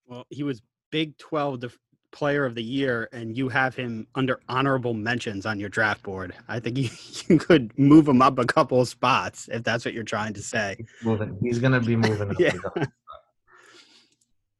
[0.05, 1.79] Well, he was Big Twelve def-
[2.11, 6.33] player of the year and you have him under honorable mentions on your draft board,
[6.47, 6.89] I think you,
[7.27, 10.41] you could move him up a couple of spots if that's what you're trying to
[10.41, 10.77] say.
[11.03, 12.35] Moving, he's gonna be moving.
[12.39, 12.53] yeah.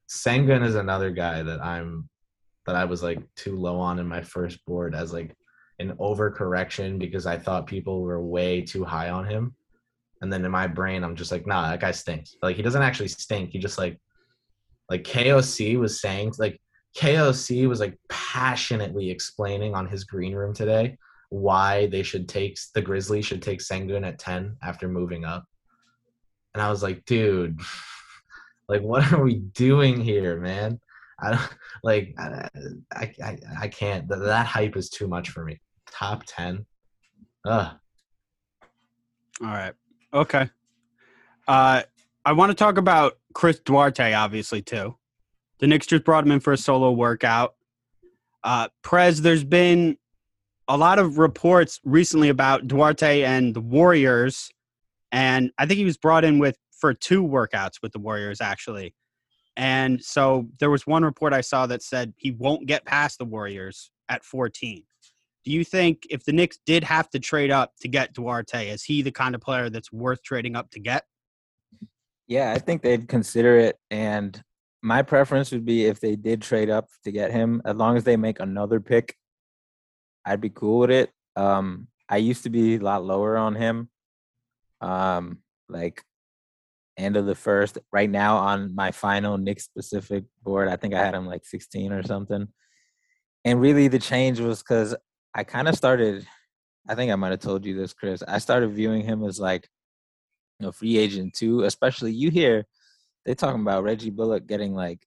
[0.09, 2.09] Sengun is another guy that I'm
[2.65, 5.35] that I was like too low on in my first board as like
[5.79, 9.55] an overcorrection because I thought people were way too high on him.
[10.21, 12.35] And then in my brain, I'm just like, nah, that guy stinks.
[12.41, 13.51] Like he doesn't actually stink.
[13.51, 13.99] He just like
[14.89, 16.59] like KOC was saying like
[16.97, 20.97] KOC was like passionately explaining on his green room today
[21.29, 25.45] why they should take the Grizzlies should take Sengun at 10 after moving up.
[26.53, 27.59] And I was like, dude,
[28.69, 30.79] like what are we doing here, man?
[31.21, 32.49] I don't like I
[32.91, 35.59] I, I can't that, that hype is too much for me.
[35.91, 36.65] Top 10.
[37.45, 37.75] Ugh.
[39.41, 39.73] All right.
[40.13, 40.49] Okay.
[41.47, 41.83] Uh
[42.25, 44.95] I want to talk about Chris Duarte obviously too.
[45.59, 47.55] The Knicks just brought him in for a solo workout.
[48.43, 49.97] Uh, Prez, there's been
[50.67, 54.49] a lot of reports recently about Duarte and the Warriors,
[55.11, 58.95] and I think he was brought in with for two workouts with the Warriors actually.
[59.57, 63.25] And so there was one report I saw that said he won't get past the
[63.25, 64.83] Warriors at 14.
[65.43, 68.83] Do you think if the Knicks did have to trade up to get Duarte, is
[68.83, 71.03] he the kind of player that's worth trading up to get?
[72.27, 73.77] Yeah, I think they'd consider it.
[73.89, 74.41] And
[74.81, 78.03] my preference would be if they did trade up to get him, as long as
[78.03, 79.15] they make another pick,
[80.25, 81.11] I'd be cool with it.
[81.35, 83.89] Um, I used to be a lot lower on him.
[84.81, 86.03] Um, like
[86.97, 87.77] end of the first.
[87.91, 91.91] Right now on my final Knick specific board, I think I had him like 16
[91.91, 92.47] or something.
[93.45, 94.95] And really the change was because
[95.33, 96.27] I kind of started,
[96.87, 98.23] I think I might have told you this, Chris.
[98.27, 99.67] I started viewing him as like
[100.61, 102.65] a free agent too, especially you hear
[103.25, 105.05] they're talking about Reggie Bullock getting like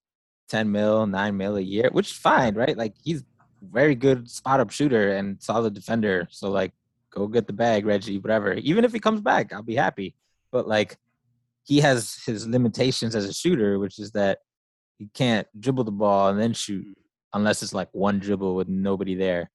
[0.48, 2.76] 10 mil, 9 mil a year, which is fine, right?
[2.76, 3.24] Like he's
[3.62, 6.28] very good spot up shooter and solid defender.
[6.30, 6.72] So like
[7.10, 8.54] go get the bag, Reggie, whatever.
[8.54, 10.14] Even if he comes back, I'll be happy.
[10.50, 10.96] But like
[11.64, 14.38] he has his limitations as a shooter, which is that
[14.98, 16.96] he can't dribble the ball and then shoot
[17.32, 19.50] unless it's like one dribble with nobody there.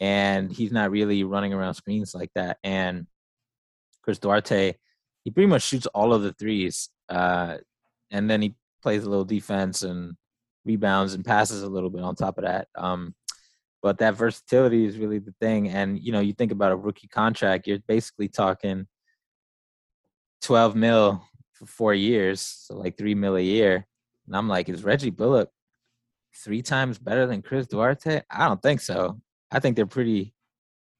[0.00, 2.58] And he's not really running around screens like that.
[2.62, 3.06] And
[4.02, 4.74] Chris Duarte,
[5.24, 6.88] he pretty much shoots all of the threes.
[7.08, 7.56] Uh,
[8.10, 10.16] and then he plays a little defense and
[10.64, 12.68] rebounds and passes a little bit on top of that.
[12.74, 13.14] Um,
[13.82, 15.68] but that versatility is really the thing.
[15.68, 18.86] And you know, you think about a rookie contract, you're basically talking
[20.42, 23.86] 12 mil for four years, so like three mil a year.
[24.26, 25.50] And I'm like, is Reggie Bullock
[26.36, 28.22] three times better than Chris Duarte?
[28.30, 29.20] I don't think so.
[29.50, 30.34] I think they're pretty,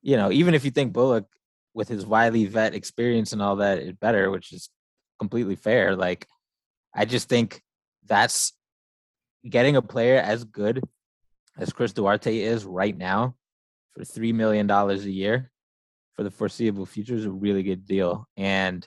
[0.02, 1.26] you know, even if you think Bullock
[1.74, 4.70] with his Wiley vet experience and all that is better, which is
[5.18, 6.26] completely fair, like
[6.94, 7.62] I just think
[8.06, 8.52] that's
[9.48, 10.82] getting a player as good
[11.56, 13.34] as Chris Duarte is right now
[13.94, 15.50] for three million dollars a year
[16.16, 18.26] for the foreseeable future is a really good deal.
[18.36, 18.86] And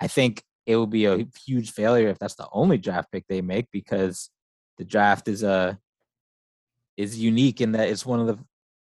[0.00, 3.40] I think it will be a huge failure if that's the only draft pick they
[3.40, 4.30] make because
[4.78, 5.74] the draft is a uh,
[6.96, 8.38] is unique in that it's one of the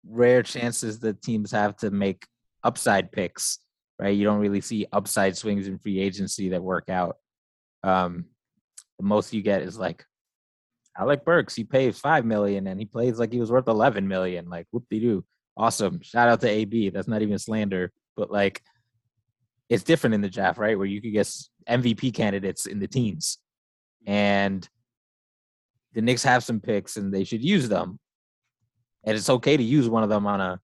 [0.07, 2.25] rare chances that teams have to make
[2.63, 3.59] upside picks.
[3.99, 4.15] right?
[4.15, 7.17] You don't really see upside swings in free agency that work out.
[7.83, 8.25] Um,
[8.97, 10.05] the most you get is like
[10.97, 11.55] Alec Burks.
[11.55, 14.49] He pays five million and he plays like he was worth eleven million.
[14.49, 16.01] Like whoop de doo, awesome.
[16.01, 16.89] Shout out to AB.
[16.89, 18.61] That's not even slander, but like
[19.69, 20.77] it's different in the draft, right?
[20.77, 21.31] Where you could get
[21.69, 23.37] MVP candidates in the teens,
[24.05, 24.67] and
[25.93, 27.99] the Knicks have some picks and they should use them.
[29.03, 30.59] And it's okay to use one of them on a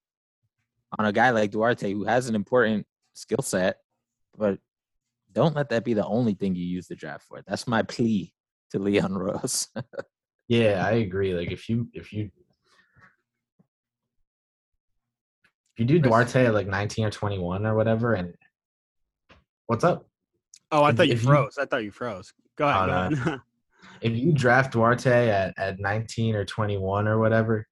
[0.99, 3.77] on a guy like Duarte who has an important skill set,
[4.37, 4.59] but
[5.33, 7.41] don't let that be the only thing you use the draft for.
[7.47, 8.33] That's my plea
[8.71, 9.67] to Leon Rose.
[10.47, 11.33] yeah, I agree.
[11.33, 12.29] Like if you if you
[15.75, 18.35] if you do Duarte at like 19 or 21 or whatever, and
[19.67, 20.07] what's up?
[20.71, 21.57] Oh, I If- thought you if you- froze.
[21.57, 22.31] I thought you froze.
[22.57, 23.15] Go ahead.
[23.15, 23.39] Go ahead.
[24.01, 27.65] If you draft Duarte at, at 19 or 21 or whatever,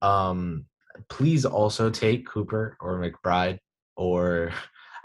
[0.00, 0.66] um,
[1.08, 3.58] please also take Cooper or McBride
[3.96, 4.52] or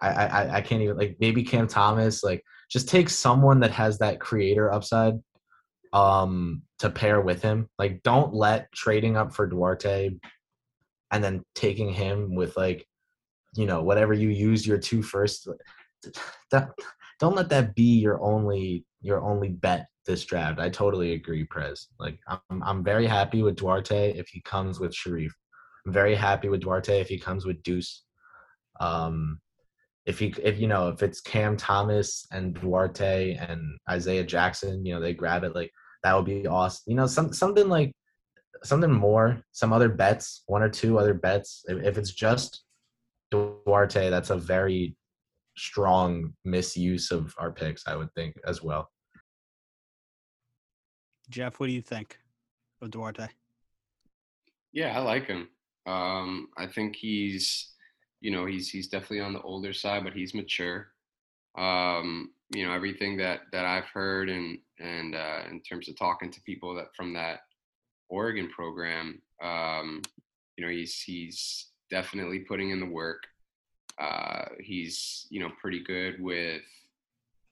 [0.01, 2.23] I, I I- can't even like maybe Cam Thomas.
[2.23, 5.15] Like just take someone that has that creator upside
[5.93, 7.67] um to pair with him.
[7.79, 10.11] Like don't let trading up for Duarte
[11.11, 12.85] and then taking him with like
[13.55, 15.47] you know whatever you use your two first
[16.51, 16.69] that,
[17.19, 20.59] don't let that be your only your only bet this draft.
[20.59, 21.87] I totally agree, Prez.
[21.99, 25.31] Like I'm I'm very happy with Duarte if he comes with Sharife.
[25.85, 28.03] I'm very happy with Duarte if he comes with Deuce.
[28.79, 29.39] Um
[30.07, 34.95] if he if you know if it's Cam Thomas and Duarte and Isaiah Jackson, you
[34.95, 35.71] know, they grab it like
[36.03, 36.83] that would be awesome.
[36.87, 37.91] You know, some something like
[38.63, 41.63] something more, some other bets, one or two other bets.
[41.67, 42.63] If, if it's just
[43.31, 44.95] Duarte, that's a very
[45.57, 48.89] strong misuse of our picks, I would think as well.
[51.29, 52.17] Jeff, what do you think
[52.81, 53.27] of Duarte?
[54.71, 55.49] Yeah, I like him.
[55.85, 57.73] Um, I think he's,
[58.21, 60.87] you know, he's he's definitely on the older side, but he's mature.
[61.57, 66.31] Um, you know, everything that that I've heard and and uh, in terms of talking
[66.31, 67.41] to people that from that
[68.09, 70.01] Oregon program, um,
[70.55, 73.23] you know, he's he's definitely putting in the work.
[73.99, 76.61] Uh, he's you know pretty good with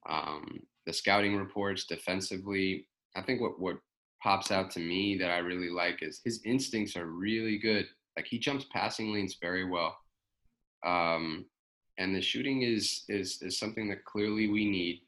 [0.07, 2.87] um, the scouting reports defensively.
[3.15, 3.77] I think what what
[4.21, 7.85] pops out to me that I really like is his instincts are really good.
[8.15, 9.97] Like he jumps passing lanes very well.
[10.85, 11.45] Um,
[11.97, 15.01] and the shooting is is is something that clearly we need.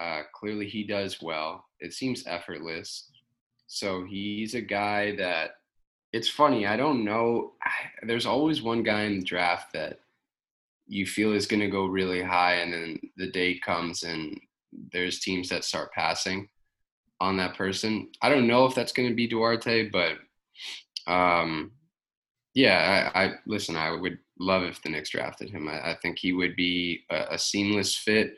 [0.00, 1.64] Uh, clearly he does well.
[1.80, 3.10] It seems effortless.
[3.66, 5.56] So he's a guy that
[6.12, 6.66] it's funny.
[6.66, 7.52] I don't know.
[7.62, 7.70] I,
[8.06, 10.00] there's always one guy in the draft that
[10.86, 14.38] you feel is going to go really high, and then the day comes and
[14.92, 16.48] there's teams that start passing
[17.20, 18.08] on that person.
[18.20, 20.18] I don't know if that's going to be Duarte, but
[21.06, 21.72] um,
[22.54, 23.76] yeah, I, I listen.
[23.76, 25.68] I would love if the Knicks drafted him.
[25.68, 28.34] I, I think he would be a, a, seamless fit.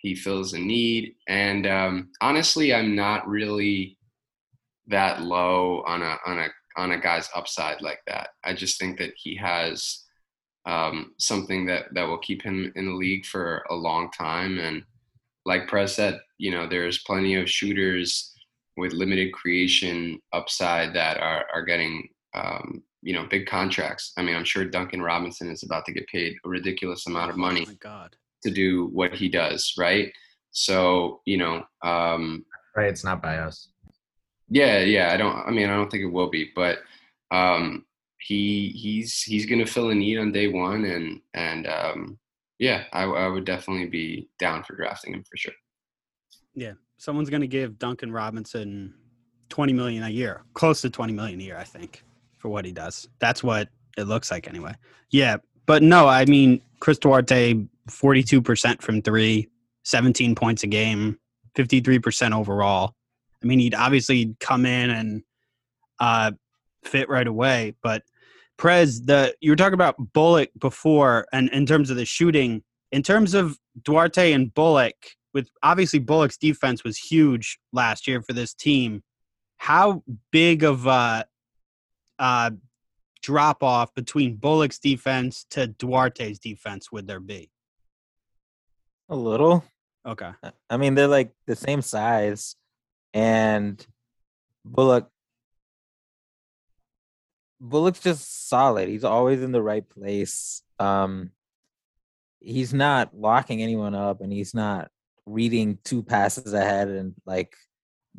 [0.00, 3.98] He fills a need, and um, honestly, I'm not really
[4.86, 8.30] that low on a on a on a guy's upside like that.
[8.44, 10.04] I just think that he has
[10.66, 14.58] um, something that that will keep him in the league for a long time.
[14.60, 14.84] And
[15.44, 18.32] like Prez said, you know, there's plenty of shooters
[18.76, 24.12] with limited creation upside that are are getting um, you know big contracts.
[24.16, 27.36] I mean, I'm sure Duncan Robinson is about to get paid a ridiculous amount of
[27.36, 28.16] money Oh my God.
[28.42, 30.12] to do what he does, right?
[30.50, 32.44] So you know, um,
[32.76, 33.68] Right, it's not by us.
[34.48, 35.12] yeah, yeah.
[35.12, 35.36] I don't.
[35.36, 36.78] I mean, I don't think it will be, but
[37.30, 37.84] um,
[38.20, 42.18] he he's he's gonna fill a need on day one, and and um,
[42.58, 45.52] yeah, I, I would definitely be down for drafting him for sure.
[46.54, 48.94] Yeah, someone's going to give Duncan Robinson
[49.48, 52.02] twenty million a year, close to twenty million a year, I think,
[52.38, 53.08] for what he does.
[53.18, 54.74] That's what it looks like, anyway.
[55.10, 59.48] Yeah, but no, I mean, Chris Duarte, forty-two percent from three,
[59.84, 61.18] 17 points a game,
[61.54, 62.94] fifty-three percent overall.
[63.42, 65.22] I mean, he'd obviously come in and
[66.00, 66.32] uh,
[66.84, 68.02] fit right away, but.
[68.56, 73.04] Prez, the you were talking about Bullock before, and in terms of the shooting, in
[73.04, 74.96] terms of Duarte and Bullock,
[75.34, 79.02] with obviously Bullock's defense was huge last year for this team.
[79.58, 81.26] How big of a
[82.18, 82.50] uh,
[83.22, 87.50] drop off between Bullock's defense to Duarte's defense would there be?
[89.08, 89.64] A little.
[90.06, 90.30] Okay.
[90.70, 92.56] I mean, they're like the same size,
[93.12, 93.84] and
[94.64, 95.10] Bullock.
[97.60, 98.88] Bullock's just solid.
[98.88, 100.62] He's always in the right place.
[100.78, 101.30] Um,
[102.40, 104.90] he's not locking anyone up, and he's not
[105.26, 107.54] reading two passes ahead and like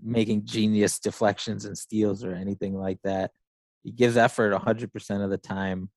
[0.02, 3.32] making genius deflections and steals or anything like that.
[3.84, 5.90] He gives effort 100% of the time.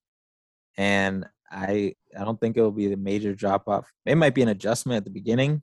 [0.76, 3.90] And I I don't think it will be a major drop off.
[4.06, 5.62] It might be an adjustment at the beginning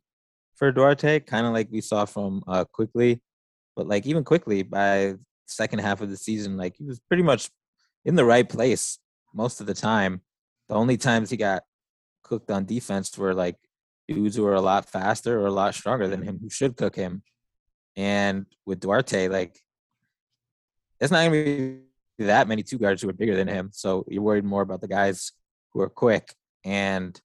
[0.55, 3.21] for Duarte, kind of like we saw from uh, Quickley,
[3.75, 5.15] but like even Quickley by
[5.47, 7.49] second half of the season, like he was pretty much
[8.05, 8.99] in the right place
[9.33, 10.21] most of the time.
[10.67, 11.63] The only times he got
[12.23, 13.55] cooked on defense were like
[14.07, 16.95] dudes who are a lot faster or a lot stronger than him who should cook
[16.95, 17.23] him.
[17.95, 19.59] And with Duarte, like
[20.99, 21.79] it's not gonna be
[22.25, 23.69] that many two guards who are bigger than him.
[23.73, 25.31] So you're worried more about the guys
[25.73, 26.33] who are quick
[26.65, 27.19] and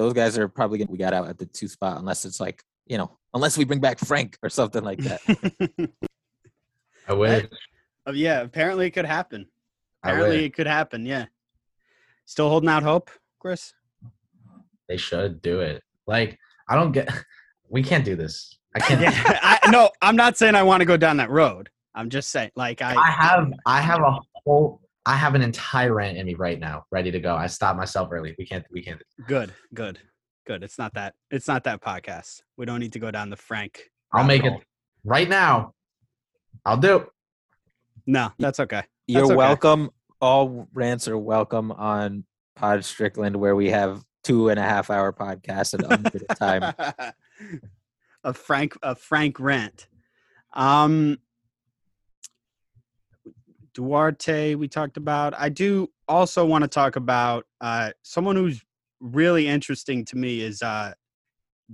[0.00, 2.62] those guys are probably gonna we got out at the two spot unless it's like
[2.86, 5.20] you know unless we bring back Frank or something like that.
[7.08, 7.46] I wish.
[8.06, 9.46] Oh, yeah, apparently it could happen.
[10.02, 11.04] I Apparently it could happen.
[11.04, 11.26] Yeah.
[12.24, 13.74] Still holding out hope, Chris?
[14.88, 15.82] They should do it.
[16.06, 17.08] Like I don't get.
[17.72, 18.58] We can't do this.
[18.74, 19.00] I can't.
[19.00, 19.10] Yeah.
[19.42, 21.68] I, no, I'm not saying I want to go down that road.
[21.94, 22.94] I'm just saying, like, I.
[22.94, 23.52] I have.
[23.66, 24.80] I have a whole.
[25.06, 27.34] I have an entire rant in me right now, ready to go.
[27.34, 28.34] I stopped myself early.
[28.38, 28.64] We can't.
[28.70, 29.02] We can't.
[29.26, 29.98] Good, good,
[30.46, 30.62] good.
[30.62, 31.14] It's not that.
[31.30, 32.42] It's not that podcast.
[32.56, 33.90] We don't need to go down the Frank.
[34.12, 34.60] I'll rabbit make it
[35.04, 35.74] right now.
[36.64, 36.96] I'll do.
[36.96, 37.08] it.
[38.06, 38.82] No, that's okay.
[39.06, 39.34] You're okay.
[39.34, 39.90] welcome.
[40.20, 45.12] All rants are welcome on Pod Strickland, where we have two and a half hour
[45.12, 46.74] podcasts at unlimited time.
[48.24, 49.88] a Frank a Frank rant.
[50.52, 51.18] Um
[53.74, 55.34] Duarte we talked about.
[55.38, 58.62] I do also want to talk about uh someone who's
[59.00, 60.92] really interesting to me is uh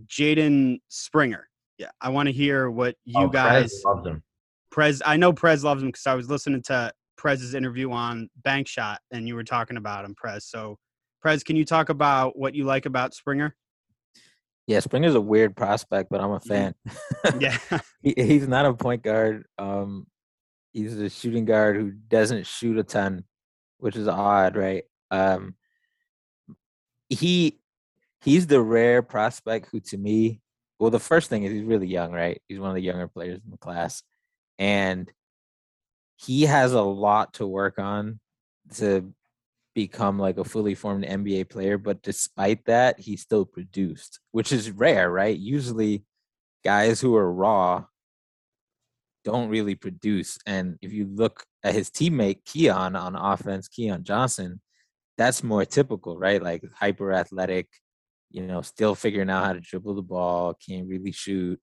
[0.06, 1.48] Jaden Springer.
[1.78, 4.20] Yeah, I want to hear what you Oh, guys Prez.
[4.70, 8.68] Prez I know Prez loves him because I was listening to Prez's interview on Bank
[8.68, 10.44] Shot and you were talking about him, Prez.
[10.44, 10.78] So
[11.22, 13.56] Prez, can you talk about what you like about Springer?
[14.66, 16.74] Yeah, Springer's a weird prospect, but I'm a fan.
[17.40, 17.58] Yeah.
[18.02, 19.46] he, he's not a point guard.
[19.58, 20.06] Um,
[20.72, 23.24] he's a shooting guard who doesn't shoot a ton,
[23.78, 24.84] which is odd, right?
[25.10, 25.54] Um,
[27.08, 27.58] he
[28.22, 30.40] he's the rare prospect who, to me,
[30.78, 32.40] well, the first thing is he's really young, right?
[32.48, 34.02] He's one of the younger players in the class,
[34.58, 35.10] and
[36.16, 38.20] he has a lot to work on
[38.76, 39.12] to
[39.76, 41.76] become like a fully formed NBA player.
[41.76, 45.36] But despite that, he still produced, which is rare, right?
[45.36, 46.02] Usually,
[46.64, 47.84] guys who are raw
[49.22, 50.38] don't really produce.
[50.46, 54.62] And if you look at his teammate Keon on offense, Keon Johnson,
[55.18, 56.42] that's more typical, right?
[56.42, 57.68] Like hyper athletic,
[58.30, 61.60] you know, still figuring out how to dribble the ball, can't really shoot.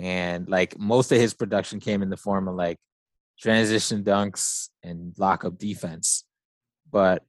[0.00, 2.78] And like most of his production came in the form of like
[3.38, 6.24] transition dunks and lock up defense.
[6.90, 7.24] But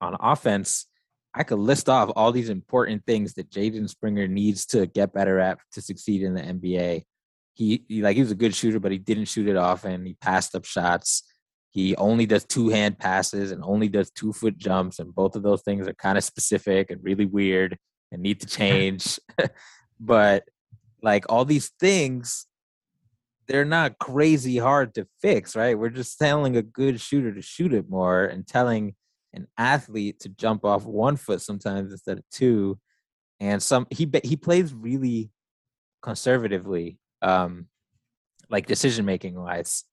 [0.00, 0.86] on offense,
[1.34, 5.38] I could list off all these important things that Jaden Springer needs to get better
[5.38, 7.04] at to succeed in the NBA.
[7.54, 10.04] He, he like he was a good shooter, but he didn't shoot it often.
[10.04, 11.22] He passed up shots.
[11.70, 15.42] He only does two hand passes and only does two foot jumps, and both of
[15.42, 17.78] those things are kind of specific and really weird
[18.10, 19.20] and need to change.
[20.00, 20.44] but
[21.02, 22.47] like all these things,
[23.48, 25.78] they're not crazy hard to fix, right?
[25.78, 28.94] We're just telling a good shooter to shoot it more and telling
[29.32, 32.78] an athlete to jump off one foot sometimes instead of two.
[33.40, 35.30] And some he he plays really
[36.02, 37.66] conservatively, um,
[38.50, 39.84] like decision making wise.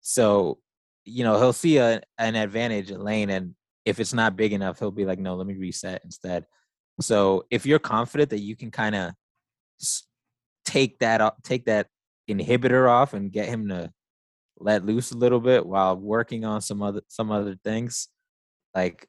[0.00, 0.58] So
[1.04, 3.54] you know he'll see a, an advantage in lane, and
[3.84, 6.46] if it's not big enough, he'll be like, "No, let me reset instead."
[7.00, 9.12] So if you're confident that you can kind of
[10.64, 11.88] take that take that
[12.28, 13.90] inhibitor off, and get him to
[14.58, 18.08] let loose a little bit while working on some other some other things,
[18.74, 19.06] like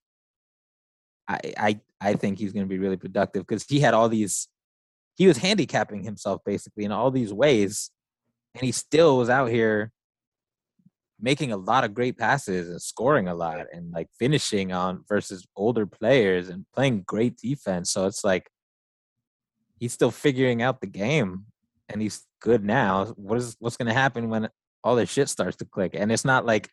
[1.27, 4.47] I I I think he's going to be really productive because he had all these.
[5.15, 7.91] He was handicapping himself basically in all these ways,
[8.55, 9.91] and he still was out here
[11.23, 15.47] making a lot of great passes and scoring a lot and like finishing on versus
[15.55, 17.91] older players and playing great defense.
[17.91, 18.49] So it's like
[19.79, 21.45] he's still figuring out the game
[21.87, 23.05] and he's good now.
[23.15, 24.49] What is what's to happen when
[24.83, 25.91] all this shit starts to click?
[25.95, 26.69] And it's not like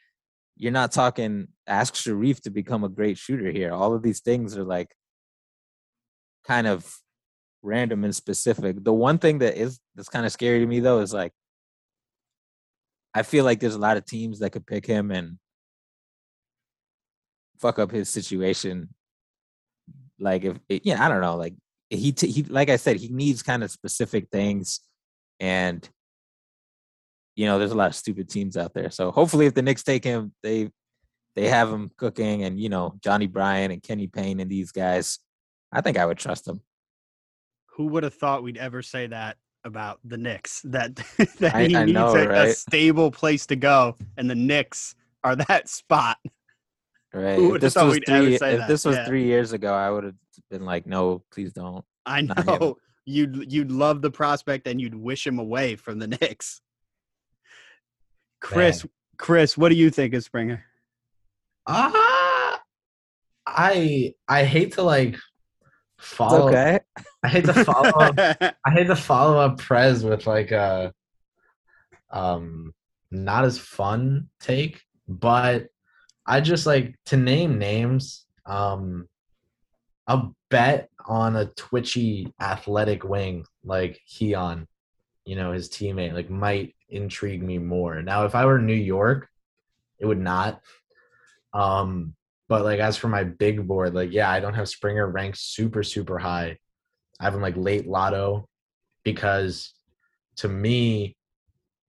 [0.57, 3.73] you're not talking ask Sharife to become a great shooter here.
[3.73, 4.95] All of these things are like
[6.45, 6.93] kind of
[7.63, 8.85] random and specific.
[8.85, 11.33] The one thing that is that's kind of scary to me though is like
[13.15, 15.39] I feel like there's a lot of teams that could pick him and
[17.59, 18.91] fuck up his situation.
[20.19, 21.37] Like if it, yeah, I don't know.
[21.37, 21.55] Like
[21.91, 24.81] he t- he like I said, he needs kind of specific things,
[25.41, 25.89] and
[27.37, 28.91] you know, there's a lot of stupid teams out there.
[28.91, 30.71] So hopefully, if the Knicks take him, they
[31.37, 35.19] they have him cooking, and you know, Johnnie Bryant and Kenny Payne and these guys.
[35.73, 36.61] I think I would trust them.
[37.77, 40.97] Who would have thought we'd ever say that about the Knicks that
[41.39, 44.95] that I- he I needs know, a, a stable place to go, and the Knicks
[45.25, 46.19] are that spot.
[47.15, 47.37] Right.
[47.37, 48.69] Who If this thought was we'd ever three, if that?
[48.69, 49.07] this was Yeah.
[49.07, 50.15] three years ago, I would have
[50.51, 51.85] been like, no, please don't.
[52.07, 52.77] I know
[53.11, 56.61] you'd you'd love the prospect and you'd wish him away from the Knicks.
[58.41, 58.87] Chris,
[59.19, 60.65] Chris, what do you think of Springer?
[61.67, 62.61] Ah,
[63.47, 66.49] I I hate to like It's follow.
[66.49, 66.81] okay.
[67.23, 68.15] I hate to follow up.
[68.65, 70.93] I hate to follow up Prez with like a
[72.11, 72.73] um
[73.11, 75.67] not as fun take, but
[76.27, 78.25] I just like to name names.
[78.47, 79.07] Um
[80.11, 84.67] a bet on a twitchy athletic wing like Keon,
[85.25, 88.03] you know, his teammate, like might intrigue me more.
[88.03, 89.29] Now if I were New York,
[90.01, 90.61] it would not.
[91.55, 92.15] Um
[92.49, 95.85] but like as for my big board, like yeah, I don't have Springer ranked super,
[95.85, 96.59] super high.
[97.21, 98.49] I have him like late lotto
[99.05, 99.73] because
[100.39, 101.17] to me,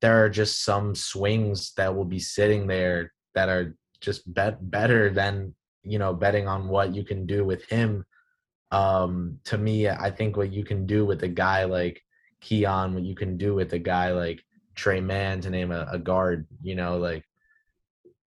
[0.01, 5.09] there are just some swings that will be sitting there that are just bet better
[5.09, 8.05] than you know betting on what you can do with him.
[8.72, 12.01] Um, to me, I think what you can do with a guy like
[12.41, 14.41] Keon, what you can do with a guy like
[14.76, 17.24] Tre Mann, to name a, a guard, you know, like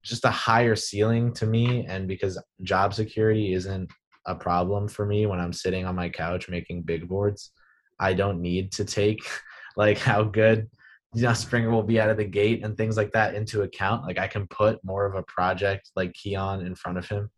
[0.04, 1.86] just a higher ceiling to me.
[1.86, 3.90] And because job security isn't
[4.26, 7.52] a problem for me when I'm sitting on my couch making big boards.
[8.00, 9.20] I don't need to take
[9.78, 10.70] like how good
[11.14, 14.04] you know Springer will be out of the gate and things like that into account.
[14.04, 17.30] Like I can put more of a project like Keon in front of him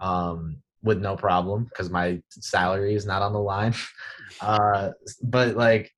[0.00, 3.74] um, with no problem because my salary is not on the line.
[4.40, 4.90] Uh,
[5.22, 5.90] but like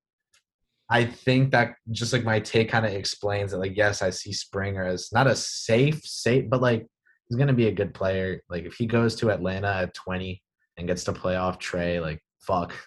[0.87, 4.31] I think that just like my take kind of explains that like yes, I see
[4.31, 6.85] Springer as not a safe safe, but like
[7.27, 8.41] he's gonna be a good player.
[8.47, 10.41] Like if he goes to Atlanta at 20
[10.77, 12.73] and gets to play off Trey, like fuck.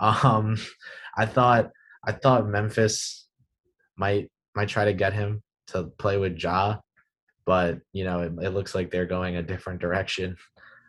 [0.00, 0.56] Um,
[1.16, 1.70] I thought
[2.04, 3.28] I thought Memphis
[3.96, 6.78] might might try to get him to play with Ja,
[7.46, 10.36] but you know it, it looks like they're going a different direction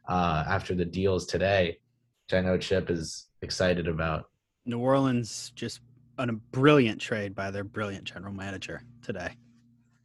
[0.08, 1.78] uh, after the deals today,
[2.26, 4.26] which I know Chip is excited about.
[4.66, 5.82] New Orleans just
[6.18, 9.32] on a brilliant trade by their brilliant general manager today,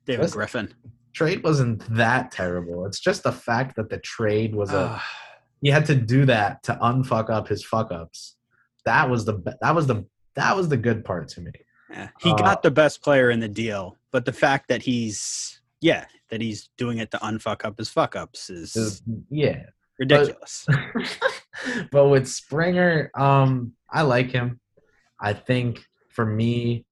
[0.06, 0.74] David Griffin.
[1.12, 2.86] Trade wasn't that terrible.
[2.86, 5.00] It's just the fact that the trade was a
[5.62, 8.36] he had to do that to unfuck up his fuck ups.
[8.84, 11.50] That was the that was the that was the good part to me.
[11.90, 12.08] yeah.
[12.20, 16.06] He Uh, got the best player in the deal, but the fact that he's yeah
[16.28, 19.64] that he's doing it to unfuck up his fuck ups is Is- yeah,
[20.00, 20.66] ridiculous.
[21.92, 24.58] but with Springer, um, I like him.
[25.20, 26.86] I think for me,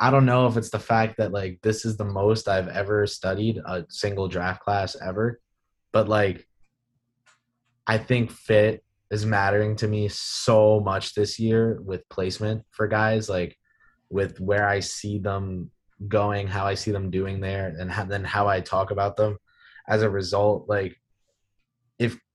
[0.00, 3.06] I don't know if it's the fact that like this is the most I've ever
[3.06, 5.40] studied a single draft class ever,
[5.92, 6.46] but like
[7.86, 13.28] I think fit is mattering to me so much this year with placement for guys
[13.28, 13.56] like
[14.10, 15.70] with where I see them
[16.06, 19.36] going, how I see them doing there, and how, then how I talk about them.
[19.88, 21.00] As a result, like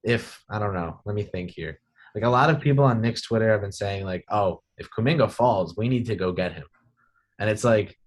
[0.04, 1.80] if if I don't know, let me think here.
[2.16, 5.32] Like a lot of people on Knicks Twitter have been saying like, "Oh, if Kuminga
[5.32, 6.66] falls, we need to go get him,"
[7.40, 7.98] and it's like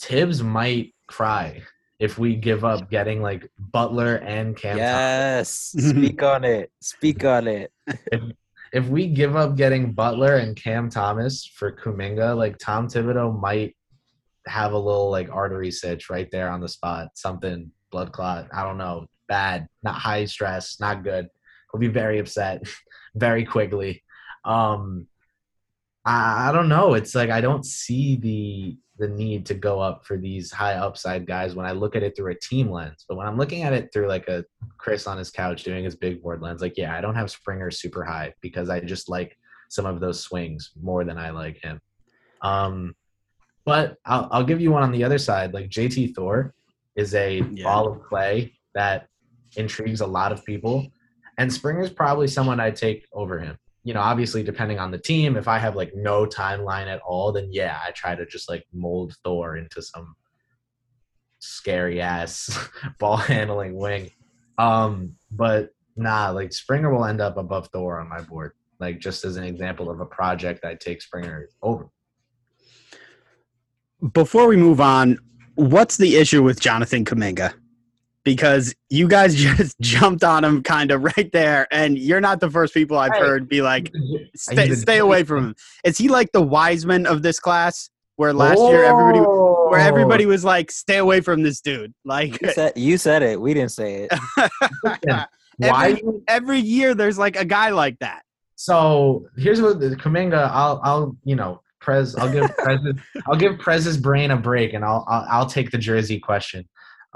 [0.00, 1.62] Thibs might cry
[1.98, 4.76] if we give up getting like Butler and Cam.
[4.78, 5.74] Thomas.
[5.74, 5.74] Yes.
[5.90, 6.70] Speak on it.
[6.80, 7.72] Speak on it.
[7.86, 8.22] if,
[8.72, 13.76] If we give up getting Butler and Cam Thomas for Kuminga, like Tom Thibodeau might
[14.46, 18.48] have a little like artery sitch right there on the spot, something blood clot.
[18.52, 21.28] I don't know, bad, not high stress, not good.
[21.72, 22.62] He'll be very upset
[23.14, 24.02] very quickly.
[24.44, 25.06] Um,
[26.04, 26.94] I, I don't know.
[26.94, 31.26] It's like I don't see the the need to go up for these high upside
[31.26, 33.04] guys when I look at it through a team lens.
[33.06, 34.42] But when I'm looking at it through like a
[34.78, 37.70] Chris on his couch doing his big board lens, like yeah, I don't have Springer
[37.70, 39.36] super high because I just like
[39.68, 41.80] some of those swings more than I like him.
[42.40, 42.94] Um,
[43.66, 45.52] but I'll, I'll give you one on the other side.
[45.52, 46.54] Like JT Thor
[46.94, 47.64] is a Yeah.
[47.64, 49.08] ball of clay that
[49.56, 50.86] intrigues a lot of people,
[51.38, 53.58] and Springer's probably someone I'd take over him.
[53.84, 55.36] You know, obviously depending on the team.
[55.36, 58.64] If I have like no timeline at all, then yeah, I try to just like
[58.72, 60.16] mold Thor into some
[61.38, 62.58] scary ass
[62.98, 64.10] ball handling wing.
[64.58, 68.52] Um, but nah, like Springer will end up above Thor on my board.
[68.80, 71.88] Like just as an example of a project I take Springer over.
[74.12, 75.18] Before we move on,
[75.54, 77.54] what's the issue with Jonathan Kuminga?
[78.26, 82.50] Because you guys just jumped on him kind of right there, and you're not the
[82.50, 83.20] first people I've Hey.
[83.20, 83.92] heard be like,
[84.34, 85.54] stay, stay away from him.
[85.84, 87.88] Is he like the Wiseman of this class?
[88.16, 90.28] Where last year everybody where everybody oh.
[90.28, 91.92] was like, stay away from this dude.
[92.04, 93.40] Like You said, you said it.
[93.40, 94.18] We didn't say it.
[95.58, 98.22] why every, every year there's like a guy like that.
[98.56, 100.50] So here's what the Kuminga.
[100.50, 102.16] I'll I'll you know Prez.
[102.16, 102.80] I'll give Prez.
[103.28, 106.66] I'll give Prez's brain a break, and I'll I'll, I'll take the Jersey question.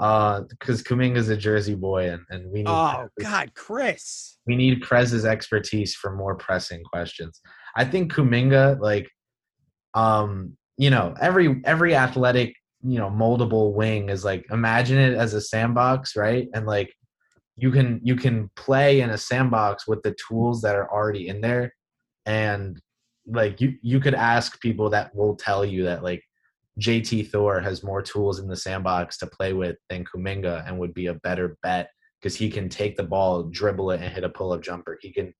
[0.01, 2.69] Uh, because Kuminga's a Jersey boy, and, and we need.
[2.69, 4.39] Oh Prez- God, Chris.
[4.47, 7.39] we need Prez's expertise for more pressing questions.
[7.75, 9.07] I think Kuminga, like,
[9.93, 15.35] um, you know, every every athletic, you know, moldable wing is like imagine it as
[15.35, 16.47] a sandbox, right?
[16.55, 16.91] And like
[17.55, 21.41] you can you can play in a sandbox with the tools that are already in
[21.41, 21.75] there,
[22.25, 22.81] and
[23.27, 26.23] like you you could ask people that will tell you that like
[26.79, 30.93] JT Thor has more tools in the sandbox to play with than Kuminga and would
[30.93, 34.29] be a better bet because he can take the ball, dribble it, and hit a
[34.29, 34.97] pull up jumper.
[35.01, 35.33] He can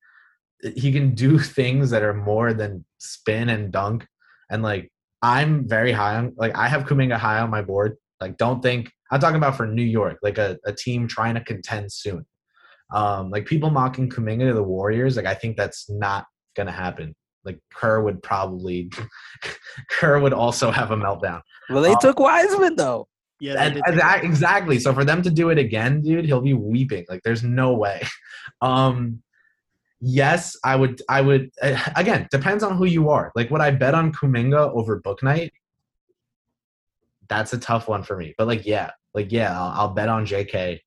[0.76, 4.06] he can do things that are more than spin and dunk.
[4.50, 7.96] And like I'm very high on like I have Kuminga high on my board.
[8.20, 11.44] Like don't think I'm talking about for New York, like a, a team trying to
[11.44, 12.26] contend soon.
[12.94, 16.26] Um, like people mocking Kuminga to the Warriors, like I think that's not
[16.56, 17.16] gonna happen.
[17.44, 18.89] Like Kerr would probably
[19.89, 21.42] Kerr would also have a meltdown.
[21.70, 23.08] Well, they Um, took Wiseman though.
[23.39, 24.78] Yeah, And- and that- exactly.
[24.80, 27.06] So for them to do it again, dude, he'll be weeping.
[27.10, 28.02] Like there's no way.
[28.62, 29.22] Um
[30.00, 33.32] yes, I would I would uh, again, depends on who you are.
[33.36, 35.52] Like would I bet on Kuminga over Bouknight?
[37.30, 38.34] That's a tough one for me.
[38.38, 40.80] But like yeah, like yeah, I'll, I'll bet on JK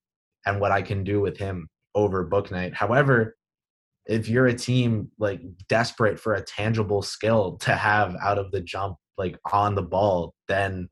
[0.47, 2.75] and what I can do with him over Bouknight.
[2.75, 3.37] However,
[4.07, 8.61] if you're a team like desperate for a tangible skill to have out of the
[8.61, 10.89] jump like on the ball, then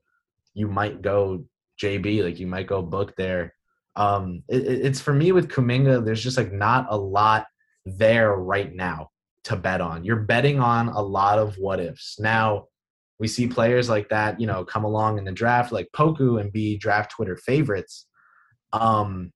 [0.54, 1.44] you might go
[1.82, 3.54] JB, like you might go book there.
[3.96, 6.04] Um, it, it- it's for me with Kuminga.
[6.04, 7.46] There's just like not a lot
[7.84, 9.08] there right now
[9.44, 10.04] to bet on.
[10.04, 12.18] You're betting on a lot of what ifs.
[12.20, 12.66] Now
[13.18, 16.52] we see players like that, you know, come along in the draft, like Poku, and
[16.52, 18.06] be draft Twitter favorites,
[18.72, 19.32] um,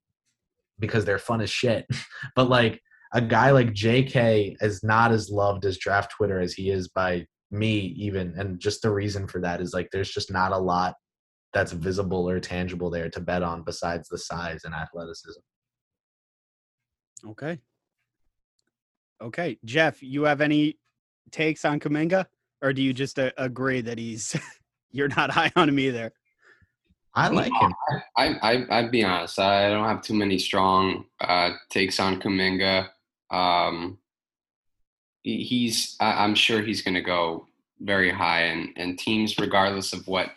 [0.79, 1.87] because they're fun as shit.
[2.37, 2.81] but like
[3.17, 7.27] a guy like JK is not as loved as draft Twitter as he is by
[7.51, 8.35] me, even.
[8.37, 10.95] And just the reason for that is like there's just not a lot
[11.55, 15.41] that's visible or tangible there to bet on besides the size and athleticism.
[17.31, 17.59] Okay.
[19.23, 20.79] Okay, Jeff, you have any
[21.31, 22.27] takes on Kuminga,
[22.61, 24.37] or do you just uh, agree that he's
[24.91, 26.13] you're not high on him either?
[27.15, 27.73] I like him.
[28.19, 29.39] I, I I'd be honest.
[29.39, 32.91] I don't have too many strong uh, takes on Kuminga.
[33.31, 33.99] Um,
[35.23, 37.47] he's I'm sure he's going to go
[37.81, 40.31] very high, and and teams, regardless of what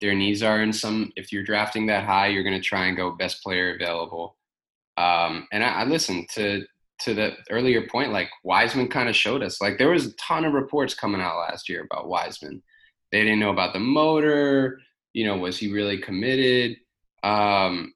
[0.00, 2.96] their needs are, in some if you're drafting that high, you're going to try and
[2.96, 4.36] go best player available.
[4.96, 6.64] Um, and I, I listened to
[7.00, 9.60] to the earlier point, like Wiseman kind of showed us.
[9.60, 12.62] Like there was a ton of reports coming out last year about Wiseman.
[13.10, 14.78] They didn't know about the motor
[15.14, 16.76] you know, was he really committed?
[17.22, 17.94] Um,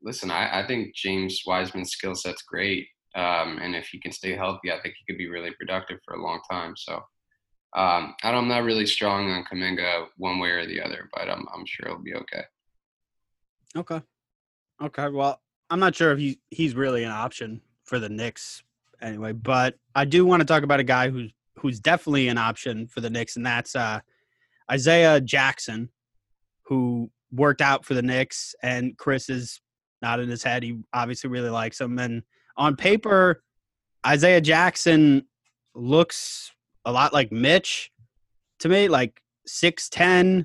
[0.00, 2.86] listen, I, I think James Wiseman's skill set's great.
[3.14, 6.14] Um, and if he can stay healthy, I think he could be really productive for
[6.14, 6.74] a long time.
[6.76, 7.02] So
[7.76, 11.64] um, I'm not really strong on Kuminga one way or the other, but I'm, I'm
[11.66, 12.42] sure it'll be okay.
[13.76, 14.02] Okay.
[14.82, 15.08] Okay.
[15.08, 15.40] Well,
[15.70, 18.62] I'm not sure if he he's really an option for the Knicks
[19.02, 22.86] anyway, but I do want to talk about a guy who's who's definitely an option
[22.86, 24.00] for the Knicks, and that's uh,
[24.70, 25.90] Isaiah Jackson,
[26.62, 29.60] who worked out for the Knicks, and Chris is
[30.00, 30.62] not in his head.
[30.62, 32.22] He obviously really likes him, and
[32.58, 33.42] on paper,
[34.06, 35.24] Isaiah Jackson
[35.74, 36.52] looks
[36.84, 37.90] a lot like Mitch
[38.58, 40.44] to me, like 6'10",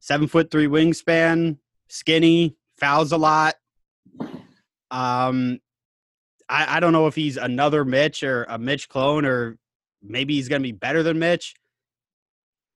[0.00, 1.56] seven foot three wingspan,
[1.88, 3.54] skinny, fouls a lot.
[4.90, 5.60] Um,
[6.48, 9.56] I, I don't know if he's another Mitch or a Mitch clone, or
[10.02, 11.54] maybe he's gonna be better than Mitch.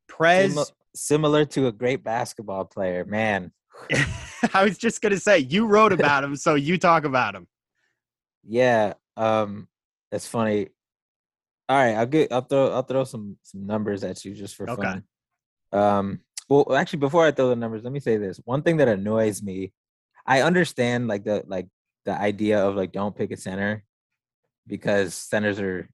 [0.09, 3.53] Prez, Simi- similar to a great basketball player, man.
[4.55, 7.47] I was just gonna say you wrote about him, so you talk about him.
[8.49, 9.68] Yeah, um,
[10.11, 10.68] that's funny.
[11.68, 12.32] All right, I'll get.
[12.32, 12.72] I'll throw.
[12.72, 14.82] I'll throw some some numbers at you just for Okay.
[14.82, 15.03] fun.
[15.70, 18.40] Um, well, actually, before I throw the numbers, let me say this.
[18.44, 19.72] One thing that annoys me,
[20.26, 21.68] I understand like the like
[22.07, 23.84] the idea of like don't pick a center
[24.66, 25.90] because centers are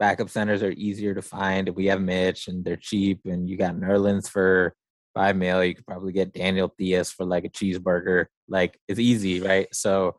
[0.00, 1.68] backup centers are easier to find.
[1.68, 4.74] We have Mitch and they're cheap, and you got Nerlens for
[5.14, 5.62] five mil.
[5.62, 8.26] You could probably get Daniel Diaz for like a cheeseburger.
[8.48, 9.68] Like it's easy, right?
[9.72, 10.16] So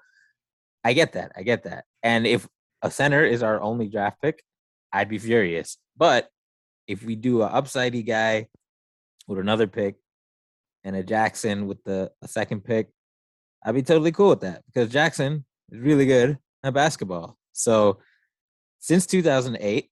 [0.85, 1.31] I get that.
[1.35, 1.85] I get that.
[2.03, 2.47] And if
[2.83, 4.43] a center is our only draft pick,
[4.93, 5.77] I'd be furious.
[5.97, 6.29] But
[6.87, 8.47] if we do a upsidey guy
[9.27, 9.95] with another pick
[10.83, 12.89] and a Jackson with the a second pick,
[13.65, 17.35] I'd be totally cool with that because Jackson is really good at basketball.
[17.51, 17.97] So
[18.77, 19.89] since 2008,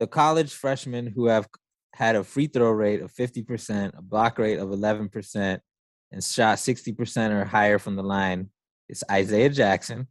[0.00, 1.46] the college freshmen who have
[1.94, 5.60] had a free throw rate of 50%, a block rate of 11%,
[6.10, 8.50] and shot 60% or higher from the line
[8.88, 10.06] is Isaiah Jackson,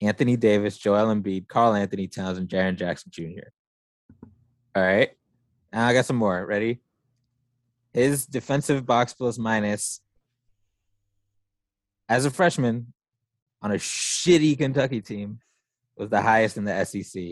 [0.00, 3.48] Anthony Davis, Joel Embiid, Karl-Anthony Towns, and Jaren Jackson Jr.
[4.74, 5.10] All right.
[5.72, 6.46] Now I got some more.
[6.46, 6.80] Ready?
[7.92, 10.00] His defensive box plus minus
[12.08, 12.92] as a freshman
[13.60, 15.40] on a shitty Kentucky team
[15.96, 17.22] was the highest in the SEC.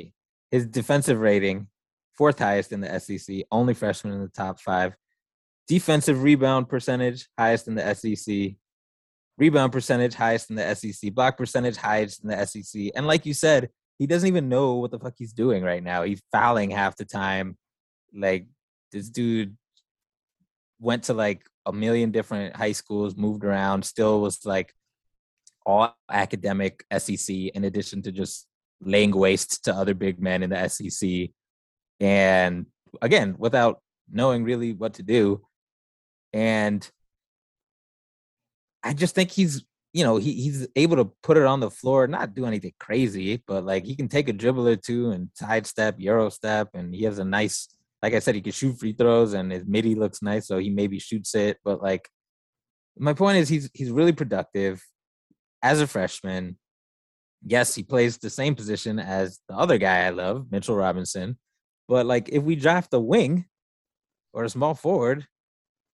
[0.50, 1.68] His defensive rating,
[2.14, 4.94] fourth highest in the SEC, only freshman in the top five.
[5.68, 8.56] Defensive rebound percentage, highest in the SEC.
[9.38, 11.12] Rebound percentage, highest in the SEC.
[11.12, 12.90] Block percentage, highest in the SEC.
[12.94, 16.02] And like you said, he doesn't even know what the fuck he's doing right now.
[16.02, 17.56] He's fouling half the time.
[18.14, 18.46] Like
[18.92, 19.56] this dude
[20.80, 24.72] went to like a million different high schools, moved around, still was like
[25.64, 28.46] all academic SEC in addition to just
[28.80, 31.30] laying waste to other big men in the SEC.
[32.00, 32.66] And
[33.02, 33.80] again, without
[34.10, 35.42] knowing really what to do.
[36.32, 36.88] And
[38.86, 42.06] I just think he's, you know, he, he's able to put it on the floor,
[42.06, 45.96] not do anything crazy, but like he can take a dribble or two and sidestep,
[45.98, 47.68] euro step, and he has a nice,
[48.02, 50.70] like I said, he can shoot free throws and his midi looks nice, so he
[50.70, 51.58] maybe shoots it.
[51.64, 52.08] But like,
[52.98, 54.82] my point is, he's he's really productive
[55.62, 56.56] as a freshman.
[57.44, 61.38] Yes, he plays the same position as the other guy I love, Mitchell Robinson.
[61.88, 63.46] But like, if we draft a wing
[64.32, 65.26] or a small forward,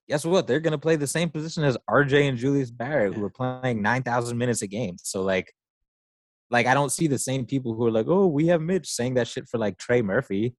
[0.08, 0.46] guess what?
[0.46, 3.82] They're going to play the same position as RJ and Julius Barrett, who are playing
[3.82, 4.96] 9,000 minutes a game.
[5.02, 5.52] So, like,
[6.50, 9.14] like I don't see the same people who are like, oh, we have Mitch saying
[9.14, 10.54] that shit for like Trey Murphy.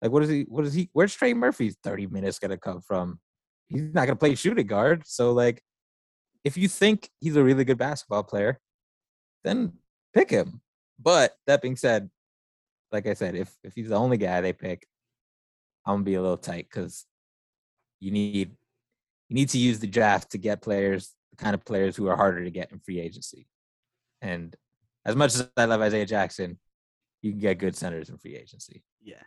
[0.00, 0.42] Like, what is he?
[0.48, 0.90] What is he?
[0.92, 3.20] Where's Trey Murphy's 30 minutes going to come from?
[3.68, 5.02] He's not going to play shooting guard.
[5.06, 5.62] So, like,
[6.44, 8.60] if you think he's a really good basketball player,
[9.44, 9.74] then
[10.14, 10.60] pick him.
[10.98, 12.10] But that being said,
[12.90, 14.86] like I said, if if he's the only guy they pick,
[15.86, 17.06] I'm gonna be a little tight because
[18.00, 18.56] you need
[19.32, 22.16] you need to use the draft to get players, the kind of players who are
[22.16, 23.46] harder to get in free agency.
[24.20, 24.54] And
[25.06, 26.58] as much as I love Isaiah Jackson,
[27.22, 28.82] you can get good centers in free agency.
[29.02, 29.22] Yeah.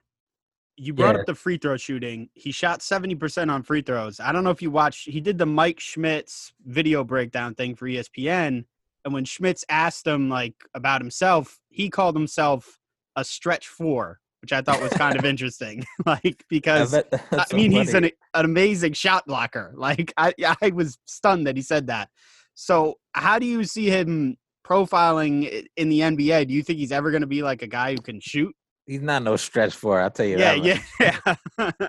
[0.78, 1.22] You brought Yeah.
[1.22, 2.30] up the free throw shooting.
[2.36, 4.20] He shot 70% on free throws.
[4.20, 7.88] I don't know if you watched, he did the Mike Schmitz video breakdown thing for
[7.88, 8.66] ESPN.
[9.06, 12.80] And when Schmitz asked him like about himself, he called himself
[13.16, 15.84] a stretch four, which I thought was kind of interesting.
[16.06, 19.74] like, because I so mean, he's an, an amazing shot blocker.
[19.86, 22.10] Like I, I was stunned that he said that.
[22.54, 26.48] So, how do you see him profiling in the NBA?
[26.48, 28.54] Do you think he's ever going to be like a guy who can shoot?
[28.88, 30.00] he's not no stretch four.
[30.00, 30.82] I'll tell you Yeah, that.
[31.00, 31.76] much.
[31.80, 31.88] yeah.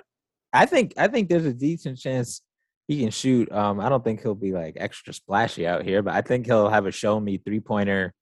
[0.55, 2.41] I think I think there's a decent chance
[2.89, 3.53] he can shoot.
[3.53, 6.71] Um, I don't think he'll be like extra splashy out here, but I think he'll
[6.71, 8.15] have a show me three pointer,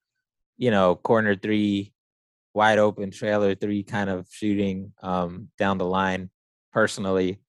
[0.58, 1.92] you know, corner three,
[2.54, 6.30] wide open trailer three kind of shooting um down the line.
[6.72, 7.40] Personally,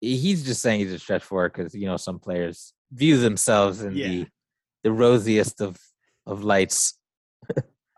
[0.00, 3.94] he's just saying he's a stretch four because you know some players view themselves in
[3.96, 4.08] Yeah.
[4.08, 4.26] the
[4.84, 5.76] the rosiest of
[6.26, 6.98] of lights.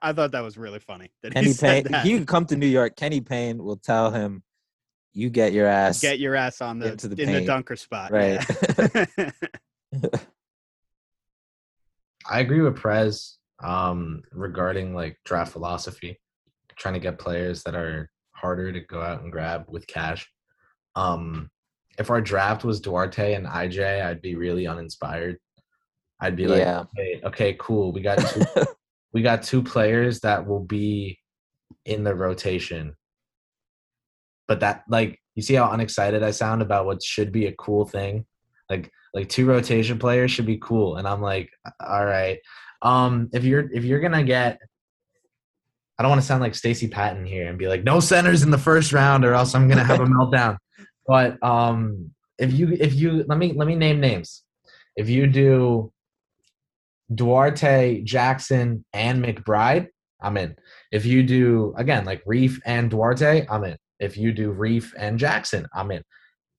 [0.01, 1.11] I thought that was really funny.
[1.23, 2.07] That he Kenny said Payne, that.
[2.07, 2.95] he could come to New York.
[2.97, 4.43] Kenny Payne will tell him,
[5.13, 8.13] "You get your ass Get your ass on the, Into the in the dunker spot.
[8.13, 8.41] Right.
[9.19, 9.31] yeah.
[12.31, 16.21] I agree with Prez um, regarding like draft philosophy,
[16.77, 20.31] trying to get players that are harder to go out and grab with cash.
[20.95, 21.51] Um,
[21.99, 25.39] if our draft was Duarte and IJ, I'd be really uninspired.
[26.21, 26.85] I'd be like, Yeah.
[26.97, 27.93] okay, okay, cool.
[27.93, 28.43] We got two,
[29.13, 31.19] we got two players that will be
[31.85, 32.95] in the rotation.
[34.47, 37.85] But that like you see how unexcited I sound about what should be a cool
[37.85, 38.25] thing?
[38.71, 40.97] Like like two rotation players should be cool.
[40.97, 41.51] And I'm like,
[41.81, 42.39] all right.
[42.83, 44.59] Um if you're if you're gonna get
[45.99, 48.53] I don't want to sound like Stacy Patton here and be like, no centers in
[48.53, 50.57] the first round or else I'm gonna have a meltdown.
[51.07, 54.45] But um if you if you let me let me name names.
[54.97, 55.93] If you do
[57.15, 59.89] Duarte, Jackson, and McBride,
[60.21, 60.57] I'm in.
[60.93, 63.77] If you do again like Reef and Duarte, I'm in.
[64.01, 66.03] If you do Reef and Jackson, I'm in.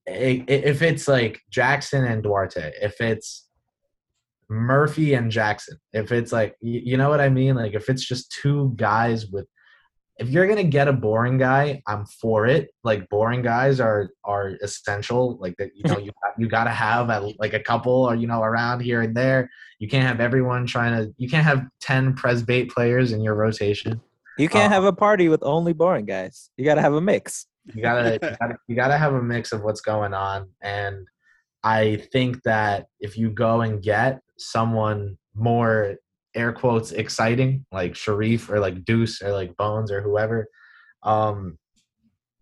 [0.06, 3.48] If it's like Jackson and Duarte, if it's
[4.50, 8.32] Murphy and Jackson, if it's like you know what I mean, like if it's just
[8.32, 9.48] two guys with
[10.20, 12.72] if you're gonna get a boring guy, I'm for it.
[12.84, 15.38] Like boring guys are are essential.
[15.40, 18.44] Like that, you know, you you gotta have at, like a couple or you know
[18.44, 19.50] around here and there.
[19.80, 21.14] You can't have everyone trying to.
[21.18, 24.02] You can't have ten Presbate players in your rotation.
[24.38, 26.50] You can't Uh, have a party with only boring guys.
[26.58, 27.46] You got to have a mix.
[27.74, 30.50] You gotta, you gotta you gotta have a mix of what's going on.
[30.62, 31.08] And
[31.64, 35.96] I think that if you go and get someone more
[36.36, 40.48] air quotes exciting, like Sharife or like Deuce or like Bones or whoever,
[41.04, 41.58] um,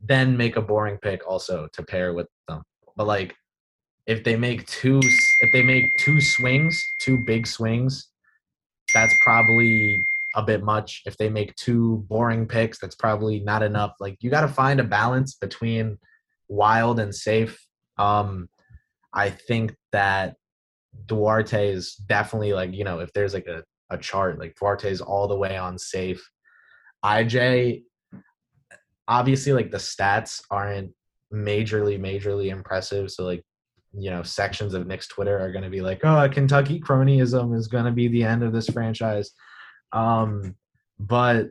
[0.02, 2.64] then make a boring pick also to pair with them.
[2.96, 3.36] But like
[4.06, 8.10] if they make two if they make two swings, two big swings,
[8.94, 10.04] that's probably
[10.36, 11.02] a bit much.
[11.06, 13.94] If they make two boring picks, that's probably not enough.
[14.00, 15.98] Like you got to find a balance between
[16.48, 17.60] wild and safe.
[17.98, 18.48] Um,
[19.14, 20.36] I think that
[21.06, 25.02] Duarte is definitely like you know if there's like a a chart like Duarte is
[25.02, 26.30] all the way on safe.
[27.06, 27.84] IJ,
[29.08, 30.92] obviously like the stats aren't
[31.34, 33.12] majorly majorly impressive.
[33.12, 33.44] So like
[33.94, 37.68] you know sections of Knicks Twitter are going to be like, oh, Kentucky cronyism is
[37.68, 39.32] going to be the end of this franchise.
[39.94, 40.56] Um,
[41.00, 41.48] but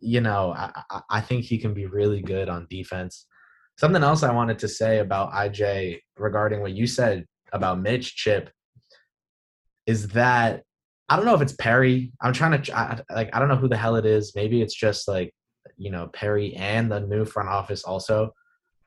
[0.00, 3.26] you know, I, I think he can be really good on defense.
[3.78, 8.50] Something else I wanted to say about IJ regarding what you said about Mitch Chip
[9.86, 10.62] is that
[11.08, 12.12] I don't know if it's Perry.
[12.20, 14.32] I'm trying to I, like I don't know who the hell it is.
[14.34, 15.32] Maybe it's just like
[15.76, 18.32] you know Perry and the new front office also,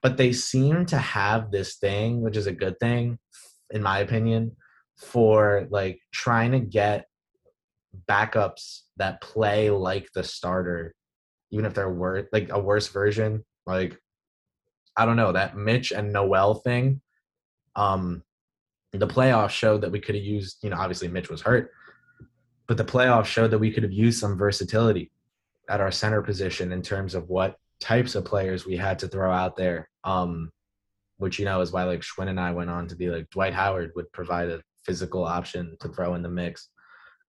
[0.01, 3.17] but they seem to have this thing, which is a good thing,
[3.71, 4.55] in my opinion,
[4.97, 7.05] for like trying to get
[8.07, 10.93] backups that play like the starter,
[11.51, 13.43] even if they're worse, like a worse version.
[13.65, 13.97] Like
[14.95, 17.01] I don't know that Mitch and Noel thing.
[17.75, 18.23] Um,
[18.93, 20.57] the playoffs showed that we could have used.
[20.63, 21.71] You know, obviously Mitch was hurt,
[22.67, 25.11] but the playoffs showed that we could have used some versatility
[25.69, 29.31] at our center position in terms of what types of players we had to throw
[29.31, 29.89] out there.
[30.03, 30.51] Um,
[31.17, 33.53] which you know is why like Schwinn and I went on to be like Dwight
[33.53, 36.69] Howard would provide a physical option to throw in the mix.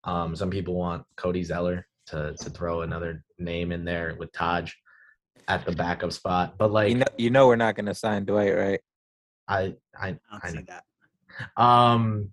[0.04, 4.72] Um, some people want Cody Zeller to to throw another name in there with Taj
[5.46, 6.56] at the backup spot.
[6.56, 8.80] But like you know, you know we're not going to sign Dwight, right?
[9.46, 10.84] I I I I see that.
[11.56, 12.32] Um,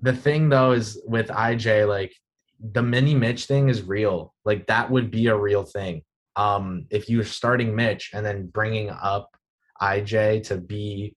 [0.00, 2.14] the thing though is with IJ, like
[2.60, 4.34] the mini Mitch thing is real.
[4.44, 6.02] Like that would be a real thing.
[6.36, 9.28] Um, if you're starting Mitch and then bringing up
[9.80, 11.16] IJ to be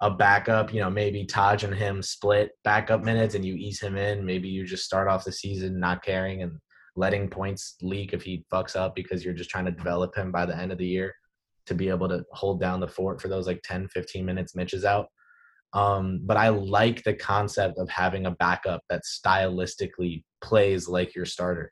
[0.00, 3.96] a backup, you know, maybe Taj and him split backup minutes and you ease him
[3.96, 4.24] in.
[4.24, 6.58] Maybe you just start off the season not caring and
[6.96, 10.46] letting points leak if he fucks up because you're just trying to develop him by
[10.46, 11.14] the end of the year
[11.66, 14.74] to be able to hold down the fort for those like 10, 15 minutes Mitch
[14.74, 15.08] is out.
[15.76, 21.26] Um, but I like the concept of having a backup that stylistically plays like your
[21.26, 21.70] starter.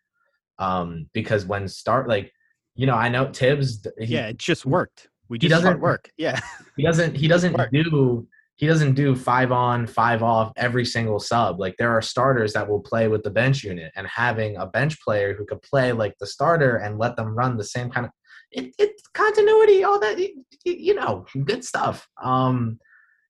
[0.59, 2.31] Um, because when start like,
[2.77, 3.87] you know, I know Thibs.
[3.99, 5.09] He, yeah, it just worked.
[5.31, 6.11] We just hard doesn't- work.
[6.19, 6.39] Yeah.
[6.77, 7.17] he doesn't.
[7.17, 8.29] He doesn't do.
[8.57, 11.59] He doesn't do five on, five off every single sub.
[11.59, 15.01] Like there are starters that will play with the bench unit, and having a bench
[15.01, 18.13] player who could play like the starter and let them run the same kind of
[18.53, 20.19] it, it's continuity, all that
[20.65, 22.07] you know, good stuff.
[22.23, 22.79] Um,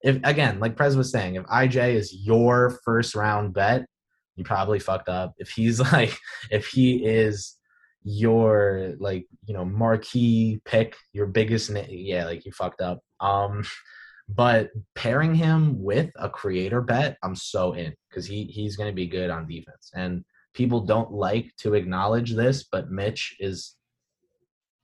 [0.05, 3.85] if again, like Prez was saying, if IJ is your first round bet,
[4.35, 5.33] you probably fucked up.
[5.39, 6.15] If he's like,
[6.51, 7.55] if he is
[8.03, 12.99] your like, you know, marquee pick, your biggest, yeah, like you fucked up.
[13.19, 13.65] Um,
[14.29, 18.95] but pairing him with a creator bet, I'm so in because he he's going to
[18.95, 19.89] be good on defense.
[19.95, 23.75] And people don't like to acknowledge this, but Mitch is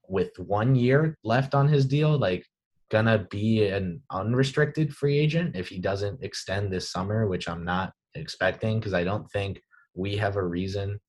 [0.07, 2.43] with one year left on his deal, like
[2.91, 7.93] gonna be an unrestricted free agent if he doesn't extend this summer, which I'm not
[8.15, 9.61] expecting because I don't think
[9.95, 10.99] we have a reason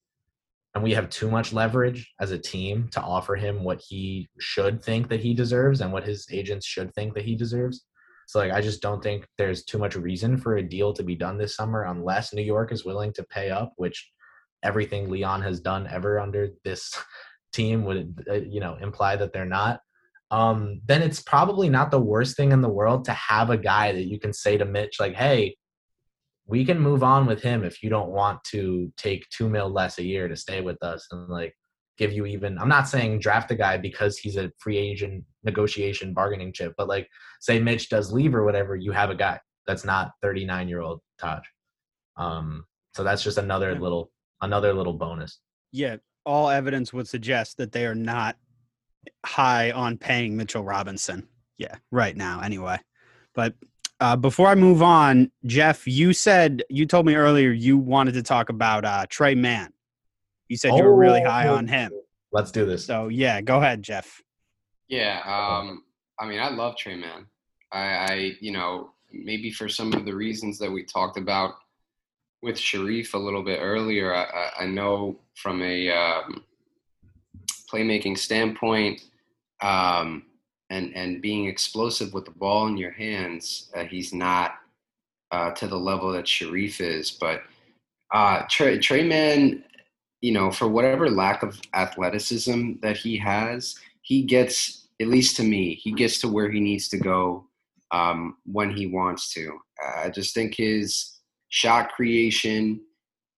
[0.73, 4.83] and we have too much leverage as a team to offer him what he should
[4.83, 7.85] think that he deserves and what his agents should think that he deserves.
[8.27, 11.15] So like I just don't think there's too much reason for a deal to be
[11.15, 14.09] done this summer unless New York is willing to pay up, which
[14.63, 16.91] everything Leon has done ever under this
[17.53, 19.81] team would uh, you know imply that they're not.
[20.33, 23.91] Um, then it's probably not the worst thing in the world to have a guy
[23.91, 25.55] that you can say to Mitch like, "Hey,
[26.45, 29.97] we can move on with him if you don't want to take two mil less
[29.99, 31.53] a year to stay with us and like
[31.97, 36.13] give you even i'm not saying draft a guy because he's a free agent negotiation
[36.13, 37.07] bargaining chip but like
[37.39, 40.99] say mitch does leave or whatever you have a guy that's not 39 year old
[41.19, 41.43] taj
[42.17, 44.11] um so that's just another little
[44.41, 45.39] another little bonus
[45.73, 45.97] Yeah.
[46.25, 48.37] All evidence would suggest that they are not
[49.25, 51.27] high on paying Mitchell Robinson.
[51.57, 52.77] Yeah, right now, anyway.
[53.35, 53.53] But
[53.99, 58.23] uh, before I move on, Jeff, you said you told me earlier you wanted to
[58.23, 59.71] talk about uh, Tre Mann.
[60.49, 61.91] You said you were really high Oh, on him.
[62.31, 64.21] let's do this So yeah, go ahead, Jeff.
[64.89, 65.83] Yeah, um,
[66.19, 67.27] I mean, I love Tre Mann.
[67.71, 71.53] I, I, you know, maybe for some of the reasons that we talked about
[72.41, 76.43] with Sharife a little bit earlier, I, I- I know from a um,
[77.73, 79.01] playmaking standpoint
[79.61, 80.23] um,
[80.69, 84.55] and and being explosive with the ball in your hands, uh, he's not
[85.31, 87.11] uh, to the level that Sharife is.
[87.11, 87.41] But
[88.13, 89.63] uh, Tre, Tre Mann,
[90.21, 95.43] you know, for whatever lack of athleticism that he has, he gets at least to
[95.43, 97.45] me he gets to where he needs to go
[97.91, 99.57] um, when he wants to
[99.97, 101.19] i just think his
[101.49, 102.79] shot creation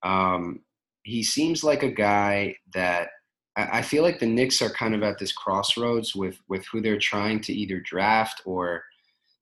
[0.03, 0.59] um,
[1.03, 3.09] he seems like a guy that
[3.57, 6.99] I, feel like the Knicks are kind of at this crossroads with with who they're
[6.99, 8.83] trying to either draft or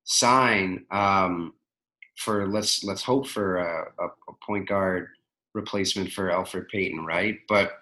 [0.04, 1.54] sign um,
[2.18, 2.48] for.
[2.48, 5.08] Let's let's hope for a, a, a point guard
[5.54, 7.40] replacement for Elfrid Payton, right?
[7.48, 7.74] But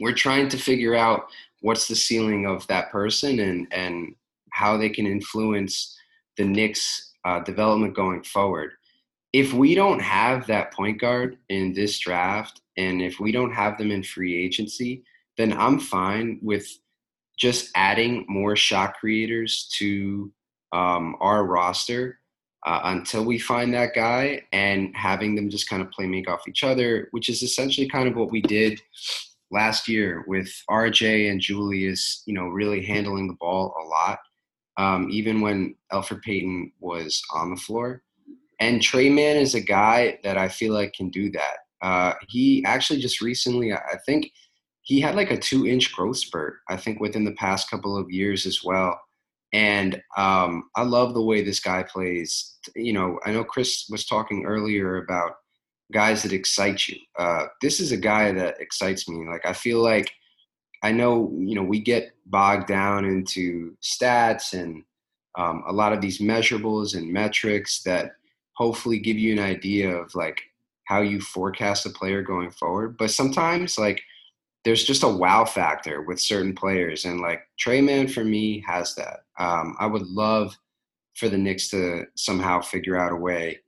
[0.00, 1.28] we're trying to figure out
[1.60, 4.14] what's the ceiling of that person and and
[4.52, 5.96] how they can influence
[6.36, 8.72] the Knicks' uh, development going forward.
[9.32, 13.76] If we don't have that point guard in this draft, and if we don't have
[13.76, 15.02] them in free agency,
[15.38, 16.66] then I'm fine with
[17.38, 20.30] just adding more shot creators to
[20.72, 22.18] um, our roster
[22.66, 26.48] uh, until we find that guy and having them just kind of play make off
[26.48, 28.80] each other, which is essentially kind of what we did
[29.50, 34.18] last year with RJ and Julius, you know, really handling the ball a lot,
[34.76, 38.02] um, even when Elfrid Payton was on the floor.
[38.60, 41.58] And Tre Mann is a guy that I feel like can do that.
[41.80, 44.32] Uh, he actually just recently, I think
[44.88, 48.10] he had like a two inch growth spurt, I think, within the past couple of
[48.10, 48.98] years as well.
[49.52, 52.56] And um, I love the way this guy plays.
[52.74, 55.32] You know, I know Chris was talking earlier about
[55.92, 56.96] guys that excite you.
[57.18, 59.28] Uh, this is a guy that excites me.
[59.28, 60.10] Like, I feel like
[60.82, 64.84] I know, you know, we get bogged down into stats and
[65.36, 68.12] um, a lot of these measurables and metrics that
[68.54, 70.40] hopefully give you an idea of like
[70.84, 72.96] how you forecast a player going forward.
[72.96, 74.00] But sometimes, like,
[74.64, 78.94] there's just a wow factor with certain players, and like Tre Mann for me has
[78.96, 79.20] that.
[79.38, 80.56] Um, I would love
[81.16, 83.60] for the Knicks to somehow figure out a way,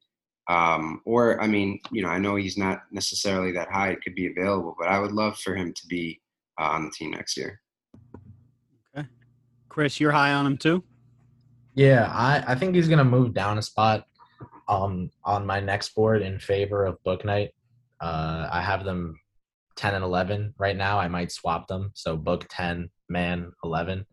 [0.49, 4.15] um, or I mean, you know, I know he's not necessarily that high; it could
[4.15, 6.21] be available, but I would love for him to be
[6.61, 7.61] uh, on the team next year.
[8.97, 9.07] Okay,
[9.69, 10.83] Chris, you're high on him too.
[11.75, 14.07] Yeah, I, I think he's gonna move down a spot
[14.69, 17.51] um, on my next board in favor of Bouknight.
[18.01, 19.21] Uh, I have them
[19.77, 20.99] 10 and 11 right now.
[20.99, 21.91] I might swap them.
[21.95, 24.07] So Book 10, Mann 11.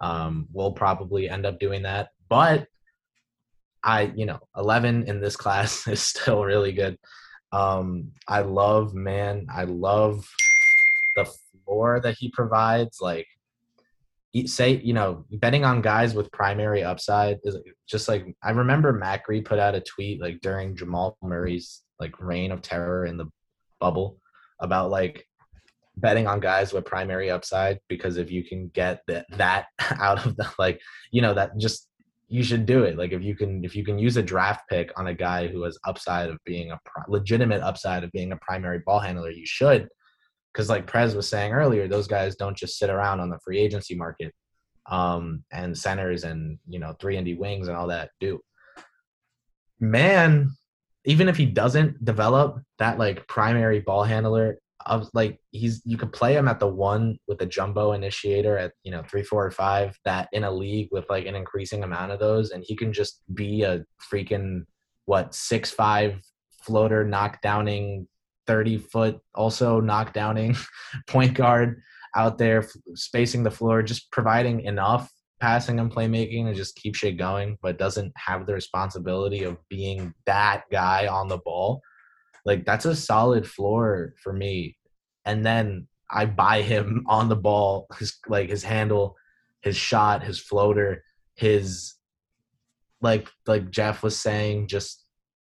[0.00, 2.08] Um, we'll probably end up doing that.
[2.28, 2.66] But
[3.84, 6.98] I, you know, 11 in this class is still really good.
[7.52, 9.46] Um, I love, man.
[9.52, 10.26] I love
[11.16, 11.30] the
[11.64, 12.98] floor that he provides.
[13.00, 13.26] Like,
[14.46, 19.44] say, you know, betting on guys with primary upside is just like I remember Macri
[19.44, 23.26] put out a tweet like during Jamal Murray's like reign of terror in the
[23.78, 24.18] bubble
[24.62, 25.26] about like
[25.96, 29.66] betting on guys with primary upside because if you can get that that
[30.00, 31.88] out of the like you know that just
[32.32, 32.96] you should do it.
[32.96, 35.62] Like if you can if you can use a draft pick on a guy who
[35.64, 39.86] has upside of being a legitimate upside of being a primary ball handler you should.
[40.50, 43.58] Because like Prez was saying earlier those guys don't just sit around on the free
[43.58, 44.34] agency market
[44.90, 48.40] um and centers and you know 3 and D wings and all that do.
[49.78, 50.56] Mann
[51.04, 56.12] even if he doesn't develop that like primary ball handler of like he's you could
[56.12, 59.50] play him at the one with the jumbo initiator at you know three four or
[59.50, 62.92] five that in a league with like an increasing amount of those and he can
[62.92, 64.64] just be a freaking
[65.06, 66.20] what six five
[66.62, 68.06] floater knockdowning
[68.46, 70.56] 30 foot also knockdowning
[71.06, 71.80] point guard
[72.16, 75.10] out there spacing the floor just providing enough
[75.42, 80.14] passing and playmaking and just keep shit going, but doesn't have the responsibility of being
[80.24, 81.82] that guy on the ball.
[82.46, 84.76] Like that's a solid floor for me.
[85.24, 89.16] And then I buy him on the ball, his like his handle,
[89.62, 91.02] his shot, his floater,
[91.34, 91.94] his
[93.00, 95.04] like like Jeff was saying, just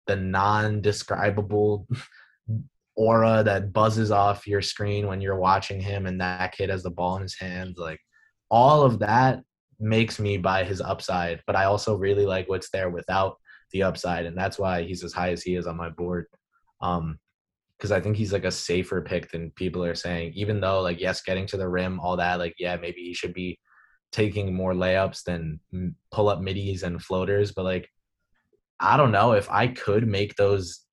[0.06, 1.88] the non-describable
[2.96, 6.92] aura that buzzes off your screen when you're watching him and that kid has the
[6.92, 8.00] ball in his hands like
[8.52, 9.42] all of that
[9.80, 13.38] makes me buy his upside, but I also really like what's there without
[13.72, 16.28] the upside, and that's why he's as high as he is on my board.
[16.82, 17.20] Um,
[17.78, 20.34] because I think he's like a safer pick than people are saying.
[20.36, 23.34] Even though, like, yes, getting to the rim, all that, like, yeah, maybe he should
[23.34, 23.58] be
[24.12, 25.60] taking more layups than
[26.12, 27.54] pull up middies and floaters.
[27.54, 27.90] But like,
[28.80, 30.86] I don't know if I could make those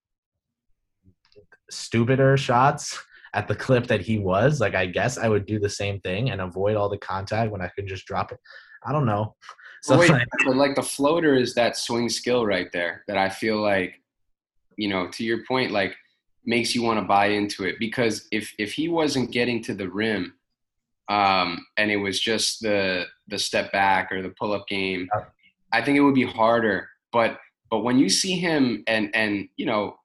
[1.71, 2.99] stupider shots
[3.35, 4.61] at the clip that he was.
[4.61, 7.63] Like, I guess I would do the same thing and avoid all the contact when
[7.63, 8.39] I could just drop it.
[8.87, 9.35] I don't know.
[9.83, 13.29] So wait, like, but like the floater is that swing skill right there that I
[13.29, 14.03] feel like,
[14.77, 15.95] you know, to your point, like
[16.45, 19.89] makes you want to buy into it because if if he wasn't getting to the
[19.89, 20.35] rim,
[21.09, 25.09] um, and it was just the the step back or the pull up game,
[25.73, 26.89] I think it would be harder.
[27.13, 27.39] But
[27.71, 29.99] but when you see him and and you know,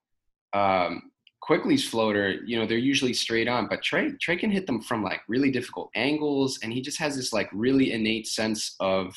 [0.52, 1.10] um,
[1.52, 5.04] Quickley's floater, you know, they're usually straight on, but Trey Tre can hit them from
[5.04, 9.14] like really difficult angles, and he just has this like really innate sense of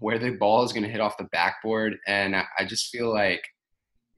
[0.00, 3.40] where the ball is going to hit off the backboard, and I, just feel like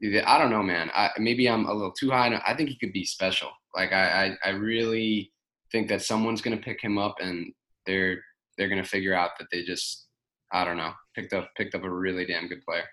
[0.02, 0.90] I don't know, man.
[0.94, 2.40] I, maybe I'm a little too high.
[2.46, 3.50] I think he could be special.
[3.74, 5.30] Like I, I, I really
[5.70, 7.52] think that someone's gonna pick him up, and
[7.84, 8.18] they're
[8.56, 10.06] they're gonna figure out that they just
[10.52, 12.88] I don't know picked up picked up a really damn good player.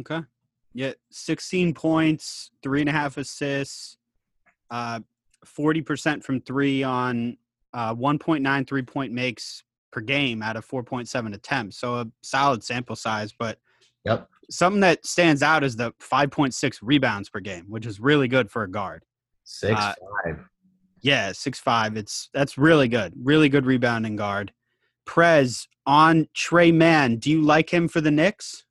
[0.00, 0.26] Okay.
[0.74, 3.98] Yeah, 16 points, three and a half assists,
[4.70, 5.00] uh,
[5.44, 7.36] 40% from three on
[7.74, 11.76] uh, 1.9 three point makes per game out of 4.7 attempts.
[11.78, 13.58] So a solid sample size, but
[14.04, 14.28] Yep.
[14.50, 18.62] something that stands out is the 5.6 rebounds per game, which is really good for
[18.64, 19.04] a guard.
[19.44, 19.94] Six Uh,
[20.24, 20.44] five.
[21.02, 21.96] Yeah, six five.
[21.96, 23.12] It's that's really good.
[23.22, 24.52] Really good rebounding guard.
[25.04, 27.16] Prez on Tre Mann.
[27.16, 28.64] Do you like him for the Knicks?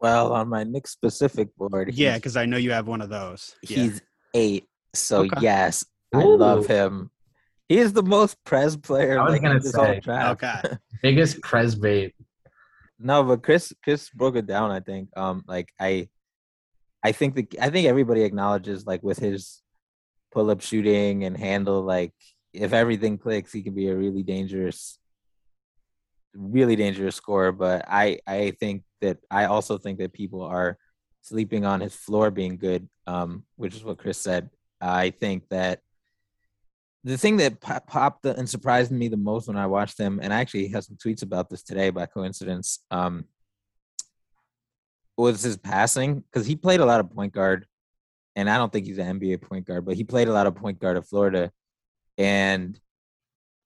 [0.00, 3.54] Well, on my Knicks specific board, Yeah, because I know you have one of those.
[3.62, 3.78] Yeah.
[3.78, 4.02] he's
[4.34, 4.66] eight.
[4.94, 5.40] So Okay.
[5.40, 5.84] yes,
[6.14, 7.10] I love him.
[7.68, 9.18] He is the most Prez player.
[9.18, 10.42] I was like, gonna in this whole say, draft.
[10.42, 10.76] Okay.
[11.02, 12.14] Biggest press bait.
[12.98, 14.70] No, but Chris Chris broke it down.
[14.70, 15.10] I think.
[15.16, 16.08] Um, like I,
[17.04, 19.62] I think the I think everybody acknowledges like with his
[20.32, 22.12] pull up shooting and handle, like
[22.52, 24.98] if everything clicks, he can be a really dangerous,
[26.34, 30.78] really dangerous score, But I I think that I also think that people are
[31.22, 34.50] sleeping on his floor being good, um, which is what Chris said.
[34.80, 35.80] I think that
[37.04, 40.32] the thing that pop- popped and surprised me the most when I watched them, and
[40.32, 43.24] I actually had some tweets about this today by coincidence, um,
[45.16, 47.66] was his passing because he played a lot of point guard,
[48.36, 50.54] and I don't think he's an NBA point guard, but he played a lot of
[50.54, 51.50] point guard at Florida,
[52.16, 52.78] and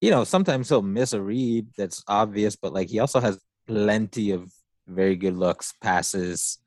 [0.03, 4.33] you know sometimes he'll miss a read that's obvious, but like he also has plenty
[4.33, 4.53] of
[4.87, 6.59] very good looks, passes,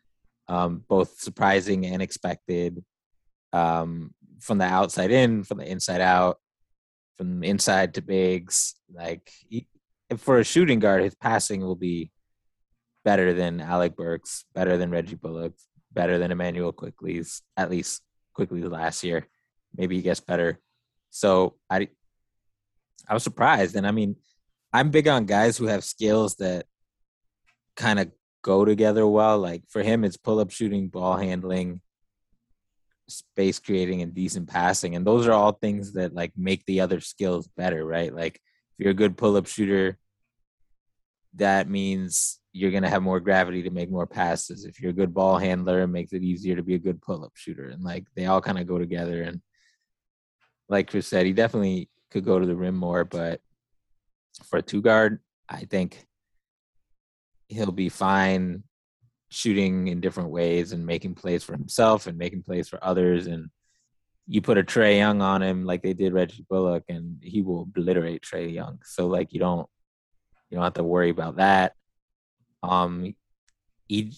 [0.48, 2.84] um, both surprising and expected,
[3.54, 6.40] um, from the outside in, from the inside out
[7.16, 8.76] from inside to bigs.
[8.94, 9.68] Like he,
[10.18, 12.12] for a shooting guard, his passing will be
[13.04, 15.54] better than Alec Burks, better than Reggie Bullock,
[15.92, 17.42] better than Immanuel Quickley's.
[17.58, 18.02] At least
[18.34, 19.28] Quickley last year.
[19.76, 20.60] Maybe he gets better.
[21.10, 21.90] So I,
[23.08, 24.16] I was surprised, and I mean,
[24.74, 26.66] I'm big on guys who have skills that
[27.76, 29.40] kind of go together well.
[29.40, 31.82] Like for him, it's pull up shooting, ball handling,
[33.08, 34.96] space creating and decent passing.
[34.96, 38.14] And those are all things that like make the other skills better right?
[38.14, 39.98] Like if you're a good pull-up shooter
[41.36, 44.64] that means you're going to have more gravity to make more passes.
[44.64, 47.34] If you're a good ball handler it makes it easier to be a good pull-up
[47.36, 47.70] shooter.
[47.70, 49.22] And like they all kind of go together.
[49.22, 49.42] And
[50.68, 53.42] like chris said he definitely could go to the rim more but
[54.46, 56.06] for a two guard i think
[57.50, 58.64] he'll be fine
[59.30, 63.28] shooting in different ways and making plays for himself and making plays for others.
[63.28, 63.50] And
[64.28, 67.64] you put a Trae Young on him like they did Reggie Bullock, and he will
[67.64, 68.80] obliterate Trae Young.
[68.84, 69.68] So like you don't
[70.50, 71.74] you don't have to worry about that.
[72.64, 73.14] Um,
[73.88, 74.14] he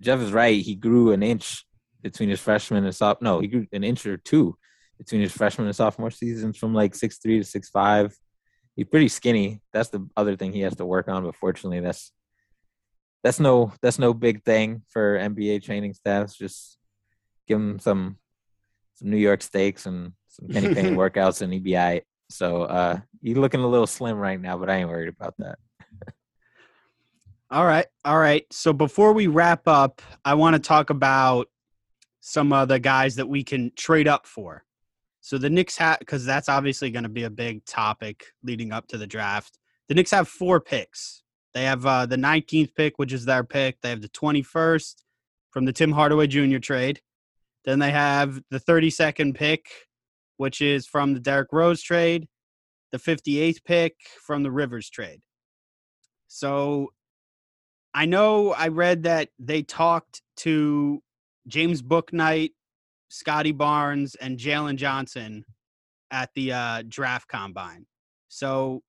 [0.00, 0.60] Jeff is right.
[0.60, 1.64] He grew an inch
[2.02, 3.34] between his freshman and sophomore.
[3.34, 4.56] No, he grew an inch or two
[4.98, 8.14] between his freshman and sophomore seasons from like six three to six five.
[8.74, 9.62] He's pretty skinny.
[9.72, 11.24] That's the other thing he has to work on.
[11.24, 12.12] But fortunately, that's
[13.22, 16.36] that's no that's no big thing for NBA training staffs.
[16.36, 16.78] Just
[17.46, 18.18] give him some
[18.94, 22.04] some New York steaks and some Kenny Payne workouts, and he'd be all right.
[22.28, 25.58] So uh, he's looking a little slim right now, but I ain't worried about that.
[27.48, 27.86] All right.
[28.04, 28.44] All right.
[28.50, 31.48] So before we wrap up, I want to talk about
[32.20, 34.64] some of the guys that we can trade up for.
[35.26, 38.86] So the Knicks have, because that's obviously going to be a big topic leading up
[38.86, 39.58] to the draft.
[39.88, 41.24] The Knicks have four picks.
[41.52, 43.80] They have uh, the 19th pick, which is their pick.
[43.80, 44.94] They have the 21st
[45.50, 46.58] from the Tim Hardaway Jr.
[46.58, 47.00] trade.
[47.64, 49.66] Then they have the 32nd pick,
[50.36, 52.28] which is from the Derrick Rose trade.
[52.92, 55.22] The 58th pick from the Rivers trade.
[56.28, 56.92] So
[57.92, 61.02] I know I read that they talked to
[61.48, 62.50] James Bouknight,
[63.08, 65.44] Scottie Barnes, and Jalen Johnson
[66.10, 67.86] at the uh, draft combine.
[68.28, 68.82] So,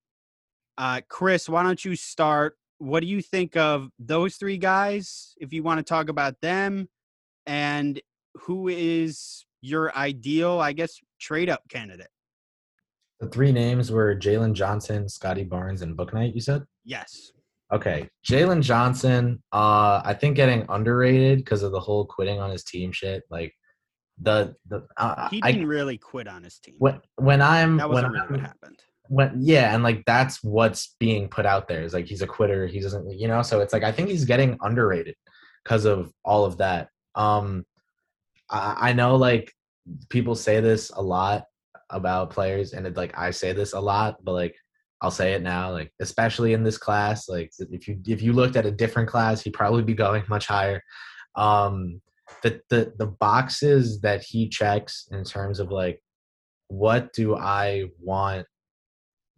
[0.76, 2.56] uh, Chris, why don't you start?
[2.78, 5.34] What do you think of those three guys?
[5.38, 6.88] If you want to talk about them,
[7.46, 8.00] and
[8.34, 12.08] who is your ideal, I guess, trade up candidate?
[13.20, 16.34] The three names were Jalen Johnson, Scottie Barnes, and Book Bouknight.
[16.34, 16.62] You said.
[16.84, 17.32] Yes.
[17.72, 19.42] Okay, Jalen Johnson.
[19.52, 23.24] Uh, I think getting underrated because of the whole quitting on his team shit.
[23.28, 23.52] Like
[24.20, 26.74] the the uh, He didn't really quit on his team.
[26.78, 28.82] when when I'm that wasn't really what I'm, happened.
[29.08, 32.66] when yeah, and like that's what's being put out there is like he's a quitter.
[32.66, 33.42] He doesn't, you know.
[33.42, 35.14] So it's like I think he's getting underrated
[35.64, 36.88] because of all of that.
[37.14, 37.64] Um,
[38.50, 39.52] I, I know like
[40.08, 41.44] people say this a lot
[41.90, 44.56] about players, and it like I say this a lot, but like
[45.00, 48.56] I'll say it now, like especially in this class, like if you if you looked
[48.56, 50.82] at a different class, he'd probably be going much higher.
[51.36, 52.00] Um,
[52.42, 56.02] the the the boxes that he checks in terms of like
[56.68, 58.46] what do I want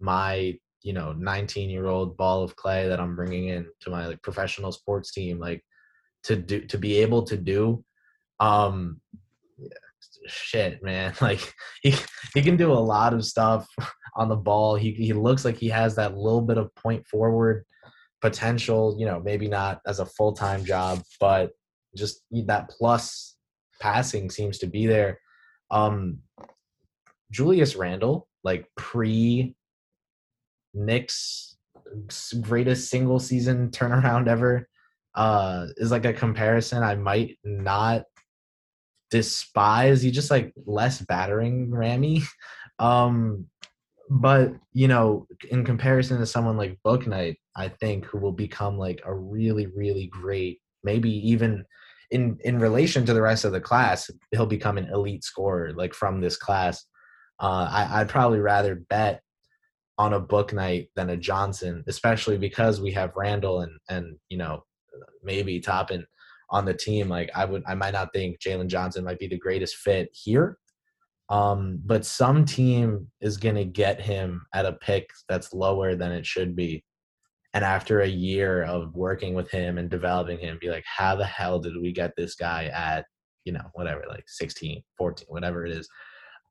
[0.01, 4.07] my you know 19 year old ball of clay that I'm bringing in to my
[4.07, 5.65] like professional sports team like
[6.25, 7.85] to do to be able to do?
[8.39, 9.01] Um
[10.27, 11.95] shit man like he
[12.35, 13.67] he can do a lot of stuff
[14.17, 14.75] on the ball.
[14.75, 17.65] He he looks like he has that little bit of point forward
[18.21, 21.53] potential you know maybe not as a full-time job but
[21.97, 23.37] just that plus
[23.81, 25.19] passing seems to be there
[25.71, 26.19] um
[27.31, 29.55] Julius Randle like pre
[30.75, 31.57] Knicks
[32.41, 34.69] greatest single season turnaround ever
[35.15, 38.05] uh is like a comparison I might not
[39.11, 40.03] despise.
[40.03, 42.23] He just like less battering Rammy.
[42.79, 43.45] Um
[44.11, 49.01] but you know, in comparison to someone like Bouknight, I think who will become like
[49.05, 51.65] a really, really great, maybe even
[52.11, 55.95] in in relation to the rest of the class, he'll become an elite scorer like
[55.95, 56.85] from this class.
[57.39, 59.23] Uh, I, I'd probably rather bet
[59.97, 64.65] on a Bouknight than a Johnson, especially because we have Randle and and you know
[65.23, 66.07] maybe Toppin
[66.51, 67.09] on the team.
[67.09, 70.59] Like I would, I might not think Jalen Johnson might be the greatest fit here,
[71.28, 76.12] um, but some team is going to get him at a pick that's lower than
[76.12, 76.85] it should be.
[77.52, 81.24] And after a year of working with him and developing him, be like, how the
[81.24, 83.06] hell did we get this guy at,
[83.44, 85.89] you know, whatever, like 16, 14, whatever it is.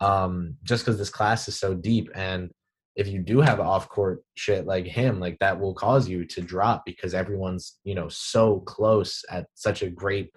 [0.01, 2.09] Um, just because this class is so deep.
[2.15, 2.51] And
[2.95, 6.41] if you do have off court shit like him, like that will cause you to
[6.41, 10.31] drop because everyone's, you know, so close at such a great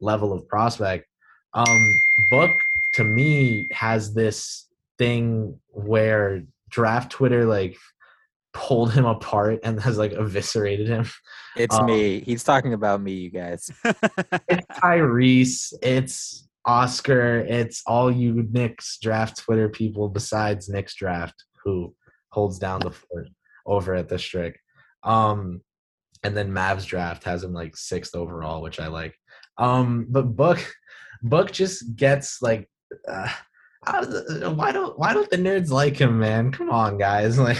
[0.00, 1.06] level of prospect.
[1.52, 1.94] Um,
[2.30, 2.52] Book
[2.94, 4.66] to me has this
[4.98, 7.76] thing where draft Twitter like
[8.56, 11.06] pulled him apart and has like eviscerated him.
[11.56, 12.20] It's um, me.
[12.20, 13.70] He's talking about me, you guys.
[13.84, 15.74] it's Tyrese.
[15.82, 17.40] It's Oscar.
[17.40, 21.94] It's all you Knicks draft Twitter people besides Knicks draft who
[22.30, 23.28] holds down the fort
[23.66, 24.58] over at the Strick.
[25.02, 25.60] Um,
[26.22, 29.14] and then Mavs draft has him like sixth overall, which I like.
[29.58, 30.58] Um, but Book,
[31.22, 32.68] Book just gets like,
[33.06, 33.28] uh,
[33.86, 36.50] why don't why don't the nerds like him, man?
[36.52, 37.38] Come on, guys!
[37.46, 37.58] Like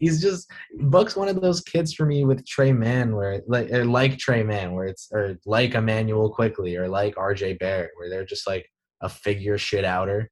[0.00, 4.18] he's just Book's one of those kids for me with Tre Mann, where like like
[4.18, 7.54] Tre Mann, where it's or like Immanuel Quickley or like R.J.
[7.54, 8.70] Barrett, where they're just like
[9.00, 10.30] a figure shit outer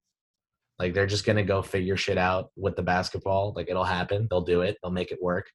[0.83, 3.53] like they're just gonna go figure shit out with the basketball.
[3.55, 4.27] Like it'll happen.
[4.29, 4.79] They'll do it.
[4.83, 5.49] They'll make it work.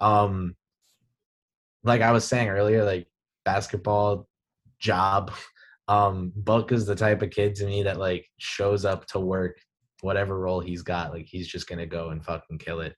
[0.00, 0.54] Um,
[1.82, 3.06] like I was saying earlier, like
[3.44, 4.28] basketball
[4.78, 5.32] job.
[5.88, 9.58] Um, Book is the type of kid to me that like shows up to work,
[10.00, 11.12] whatever role he's got.
[11.12, 12.94] Like he's just gonna go and fucking kill it.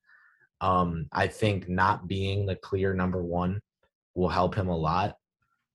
[0.61, 3.61] Um, I think not being the clear number one
[4.15, 5.17] will help him a lot.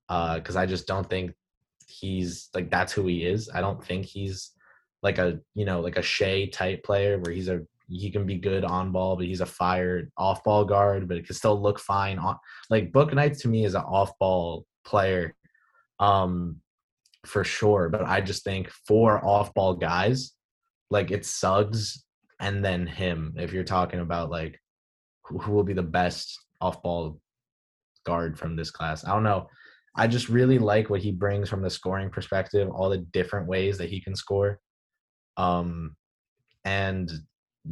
[0.10, 1.32] Uh, because I just don't think
[1.88, 3.50] he's like that's who he is.
[3.54, 4.52] I don't think he's
[5.02, 8.38] like a you know like a Shai type player where he's a he can be
[8.38, 11.80] good on ball, but he's a fired off ball guard, but it can still look
[11.80, 12.38] fine on
[12.70, 15.36] like book Bouknight to me is an off ball player,
[16.00, 16.58] um,
[17.26, 17.90] for sure.
[17.90, 20.34] But I just think four off ball guys,
[20.90, 22.04] like it's Suggs
[22.40, 23.34] and then him.
[23.38, 24.60] If you're talking about like
[25.26, 27.20] who, who will be the best off ball
[28.06, 29.48] guard from this class, I don't know.
[29.96, 33.78] I just really like what he brings from the scoring perspective, all the different ways
[33.78, 34.60] that he can score
[35.38, 35.96] um,
[36.66, 37.12] and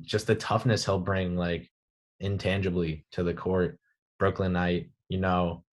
[0.02, 1.69] just the toughness he'll bring like
[2.19, 3.78] intangibly to the court.
[4.19, 5.64] Brooklyn Knight, you know,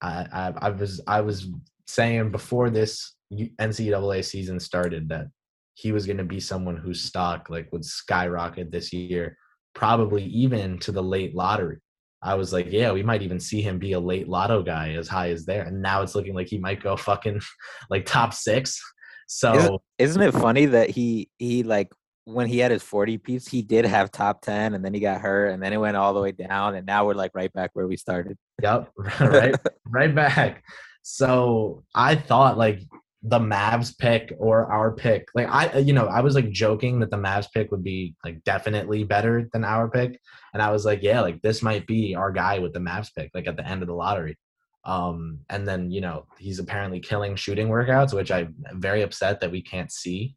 [0.00, 1.48] I, I, I was I was
[1.86, 5.26] saying before this NCAA season started that
[5.74, 9.36] he was going to be someone whose stock like would skyrocket this year,
[9.74, 11.78] probably even to the late lottery.
[12.22, 15.08] I was like, yeah, we might even see him be a late lotto guy as
[15.08, 15.64] high as there.
[15.64, 17.40] And now it's looking like he might go fucking
[17.90, 18.80] like top six.
[19.26, 21.92] So isn't, isn't it funny that he he like
[22.24, 25.20] when he had his 40 piece, he did have top 10 and then he got
[25.20, 27.70] hurt and then it went all the way down and now we're like right back
[27.74, 28.38] where we started.
[28.62, 28.90] Yep.
[29.20, 29.54] right
[29.86, 30.64] right back.
[31.06, 32.80] So I thought like
[33.22, 35.28] the Mavs pick or our pick.
[35.34, 38.42] Like I you know, I was like joking that the Mavs pick would be like
[38.44, 40.18] definitely better than our pick.
[40.54, 43.30] And I was like, yeah, like this might be our guy with the Mavs pick,
[43.34, 44.38] like at the end of the lottery.
[44.84, 49.50] Um, and then, you know, he's apparently killing shooting workouts, which I'm very upset that
[49.50, 50.36] we can't see.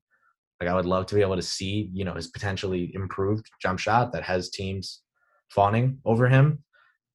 [0.60, 3.80] Like, I would love to be able to see, you know, his potentially improved jump
[3.80, 5.02] shot that has teams
[5.49, 6.64] fawning over him.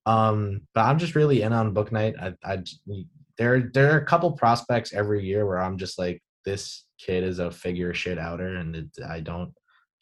[0.05, 2.21] Um, but I'm just really in on Bouknight.
[2.21, 2.63] I, I,
[3.39, 7.39] there, there are a couple prospects every year where I'm just like, this kid is
[7.39, 9.53] a figure shit outer, and it, I don't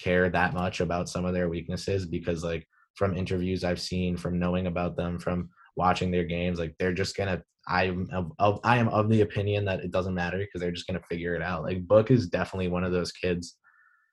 [0.01, 4.39] care that much about some of their weaknesses because, like, from interviews I've seen, from
[4.39, 7.43] knowing about them, from watching their games, like they're just gonna.
[7.69, 10.87] I'm of, of I am of the opinion that it doesn't matter because they're just
[10.87, 11.63] gonna figure it out.
[11.63, 13.57] Like Book is definitely one of those kids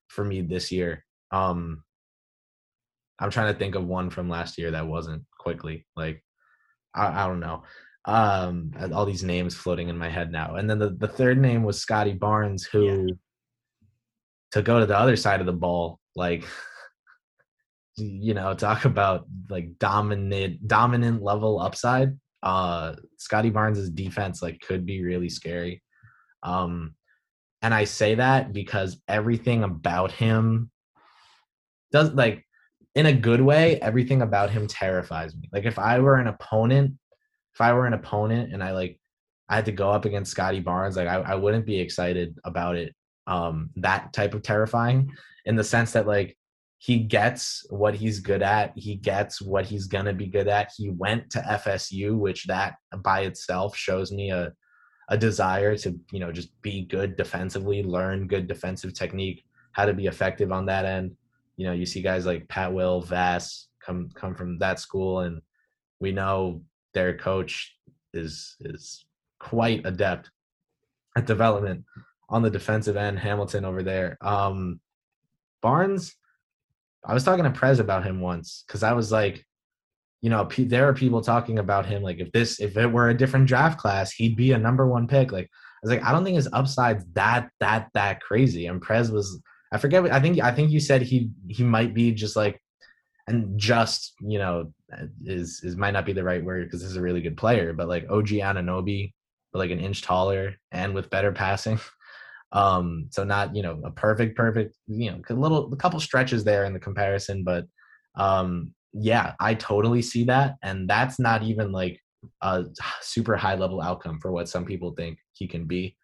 [0.07, 1.03] for me this year.
[1.31, 1.83] Um,
[3.19, 5.85] I'm trying to think of one from last year that wasn't Quickley.
[5.95, 6.23] Like
[6.93, 7.63] I, I don't know.
[8.07, 10.55] Um, all these names floating in my head now.
[10.55, 13.13] And then the, the third name was Scottie Barnes, who Yeah.
[14.53, 16.45] to go to the other side of the ball, like
[17.97, 22.17] you know, talk about like dominant dominant level upside.
[22.41, 25.83] Uh Scottie Barnes's defense like could be really scary.
[26.43, 26.95] Um
[27.61, 30.69] and I say that because everything about him
[31.91, 32.45] does like
[32.95, 35.49] in a good way, everything about him terrifies me.
[35.51, 36.93] Like if I were an opponent,
[37.57, 38.99] if I were an opponent and I like
[39.49, 42.75] I had to go up against Scottie Barnes, like I, I wouldn't be excited about
[42.75, 42.93] it.
[43.25, 45.09] Um, that type of terrifying
[45.45, 46.37] in the sense that like
[46.77, 50.71] he gets what he's good at, he gets what he's gonna be good at.
[50.77, 54.53] He went to FSU, which that by itself shows me a
[55.09, 59.93] a desire to, you know, just be good defensively, learn good defensive technique, how to
[59.93, 61.15] be effective on that end.
[61.55, 65.41] You know, you see guys like Pat Will, Vass come come from that school and
[65.99, 66.61] we know
[66.93, 67.75] their coach
[68.13, 69.05] is is
[69.39, 70.31] quite adept
[71.15, 71.83] at development
[72.29, 73.19] on the defensive end.
[73.19, 74.17] Hamilton over there.
[74.21, 74.79] Um,
[75.61, 76.15] Barnes,
[77.05, 79.45] I was talking to Prez about him once because I was like,
[80.21, 83.17] you know, there are people talking about him like if this if it were a
[83.17, 85.31] different draft class, he'd be a number one pick.
[85.31, 88.65] Like I was like, I don't think his upside's that that that crazy.
[88.65, 89.41] And Prez was,
[89.71, 90.11] I forget.
[90.11, 92.61] I think I think you said he he might be just like,
[93.27, 94.71] and just you know
[95.25, 97.73] is is might not be the right word because this is a really good player,
[97.73, 99.13] but like OG Anunoby,
[99.53, 101.79] like an inch taller and with better passing.
[102.53, 106.45] Um, so not you know a perfect, perfect, you know, a little a couple stretches
[106.45, 107.65] there in the comparison, but
[108.15, 111.99] um, yeah, I totally see that, and that's not even like
[112.41, 112.63] a
[113.01, 115.97] super high level outcome for what some people think he can be.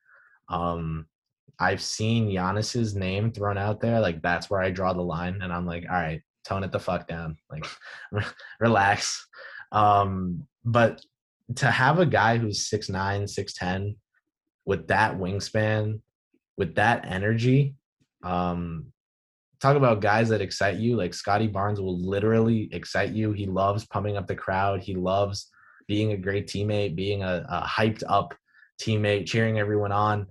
[0.49, 1.05] Um,
[1.61, 5.53] I've seen Giannis's name thrown out there, like that's where I draw the line, and
[5.53, 7.65] I'm like, all right, tone it the fuck down, like
[8.59, 9.25] relax.
[9.71, 11.01] Um, but
[11.55, 13.95] to have a guy who's six nine, six ten,
[14.65, 15.99] with that wingspan,
[16.57, 17.75] with that energy,
[18.23, 18.93] um,
[19.63, 20.95] talk about guys that excite you.
[20.95, 23.31] Like Scottie Barnes will literally excite you.
[23.31, 24.81] He loves pumping up the crowd.
[24.81, 25.49] He loves
[25.87, 28.33] being a great teammate, being a, a hyped up
[28.81, 30.27] teammate, cheering everyone on,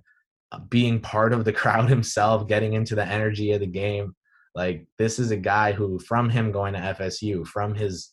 [0.51, 4.15] uh, being part of the crowd himself, getting into the energy of the game.
[4.55, 8.11] Like this is a guy who, from him going to FSU, from his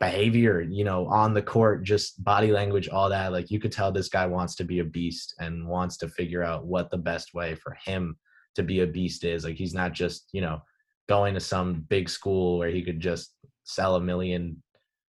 [0.00, 3.92] behavior, you know, on the court, just body language, all that, like you could tell
[3.92, 7.34] this guy wants to be a beast and wants to figure out what the best
[7.34, 8.16] way for him
[8.54, 9.44] to be a beast is.
[9.44, 10.62] Like he's not just, you know,
[11.08, 13.34] going to some big school where he could just
[13.64, 14.62] sell a million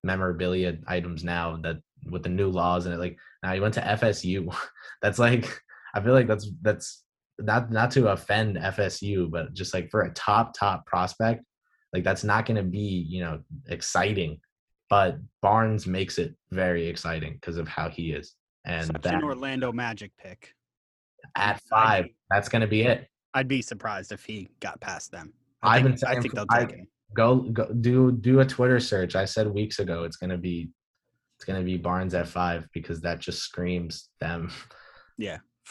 [0.04, 1.76] memorabilia items now that
[2.10, 4.54] with the new laws and it like now he went to FSU.
[5.02, 5.62] that's like
[5.94, 7.01] I feel like that's that's
[7.38, 11.44] not not to offend FSU, but just like for a top top prospect,
[11.92, 14.40] like that's not going to be you know exciting.
[14.90, 18.34] But Barnes makes it very exciting because of how he is,
[18.66, 20.54] and Such that an Orlando Magic pick.
[21.36, 23.08] at five, that's going to be it.
[23.34, 25.32] I'd be surprised if he got past them.
[25.62, 26.86] I've I been think, I think they'll I- take him.
[27.14, 29.16] Go go do do a Twitter search.
[29.16, 30.70] I said weeks ago it's going to be
[31.36, 34.50] it's going to be Barnes at five because that just screams them.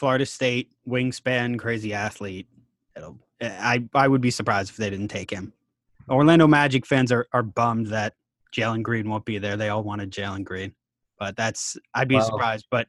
[0.02, 2.48] Florida State wingspan, crazy athlete.
[2.96, 5.52] It'll, I I would be surprised if they didn't take him.
[6.08, 8.14] Orlando Magic fans are are bummed that
[8.52, 9.56] Jalen Green won't be there.
[9.56, 10.74] They all wanted Jalen Green,
[11.20, 12.66] but that's I'd be Well- surprised.
[12.68, 12.88] But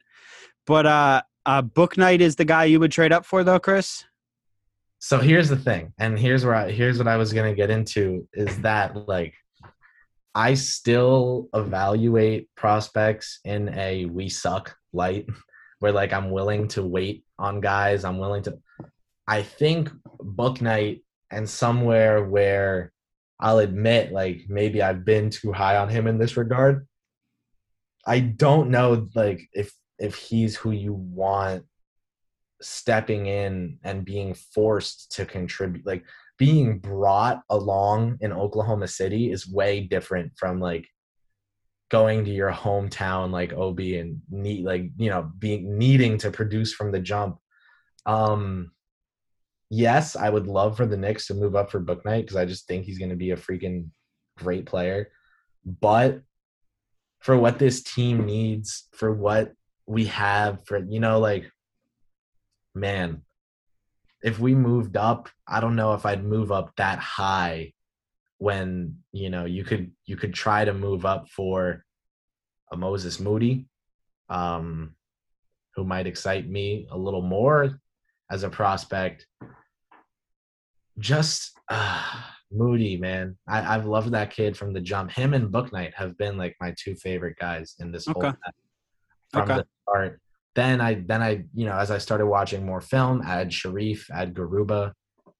[0.66, 4.04] but uh, uh, Bouknight is the guy you would trade up for though, Chris.
[4.98, 8.26] So here's the thing, and here's where I, here's what I was gonna get into
[8.32, 9.34] is that like
[10.34, 15.28] I still evaluate prospects in a we suck light,
[15.84, 18.04] where like I'm willing to wait on guys.
[18.04, 18.58] I'm willing to.
[19.28, 22.90] I think Bouknight and somewhere where
[23.38, 26.88] I'll admit like maybe I've been too high on him in this regard.
[28.06, 31.64] I don't know like if if he's who you want
[32.62, 36.02] stepping in and being forced to contribute like
[36.38, 40.88] being brought along in Oklahoma City is way different from like
[41.90, 46.72] going to your hometown like OB and need like you know being needing to produce
[46.72, 47.38] from the jump.
[48.06, 48.72] Um
[49.70, 52.66] yes, I would love for the Knicks to move up for Bouknight because I just
[52.66, 53.88] think he's going to be a freaking
[54.38, 55.10] great player.
[55.64, 56.22] But
[57.20, 59.52] for what this team needs, for what
[59.86, 61.50] we have, for you know, like
[62.74, 63.22] man,
[64.22, 67.72] if we moved up, I don't know if I'd move up that high
[68.38, 71.84] when, you know, you could you could try to move up for
[72.72, 73.66] a Moses Moody,
[74.28, 74.94] um,
[75.74, 77.78] who might excite me a little more
[78.30, 79.26] as a prospect.
[80.98, 82.02] Just uh,
[82.50, 83.36] Moody, man.
[83.48, 85.10] I, I've loved that kid from the jump.
[85.10, 88.36] Him and Bouknight have been like my two favorite guys in this whole Okay.
[88.44, 88.54] set
[89.32, 89.60] from Okay.
[89.60, 90.20] the start.
[90.54, 94.34] Then I then I you know as I started watching more film, add Sharife, add
[94.34, 94.92] Garuba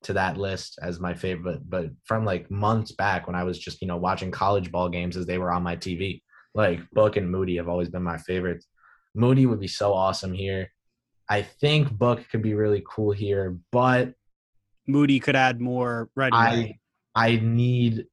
[0.04, 1.68] to that list as my favorite.
[1.68, 5.16] But from like months back when I was just you know watching college ball games
[5.16, 6.22] as they were on my TV,
[6.54, 8.66] like Book and Moody have always been my favorites.
[9.14, 10.70] Moody would be so awesome here.
[11.28, 14.14] I think Book could be really cool here, but
[14.86, 16.78] Moody could add more right away.
[17.14, 18.06] I I need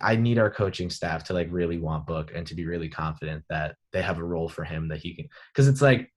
[0.00, 3.44] I need our coaching staff to like really want Book and to be really confident
[3.48, 6.10] that they have a role for him that he can because it's like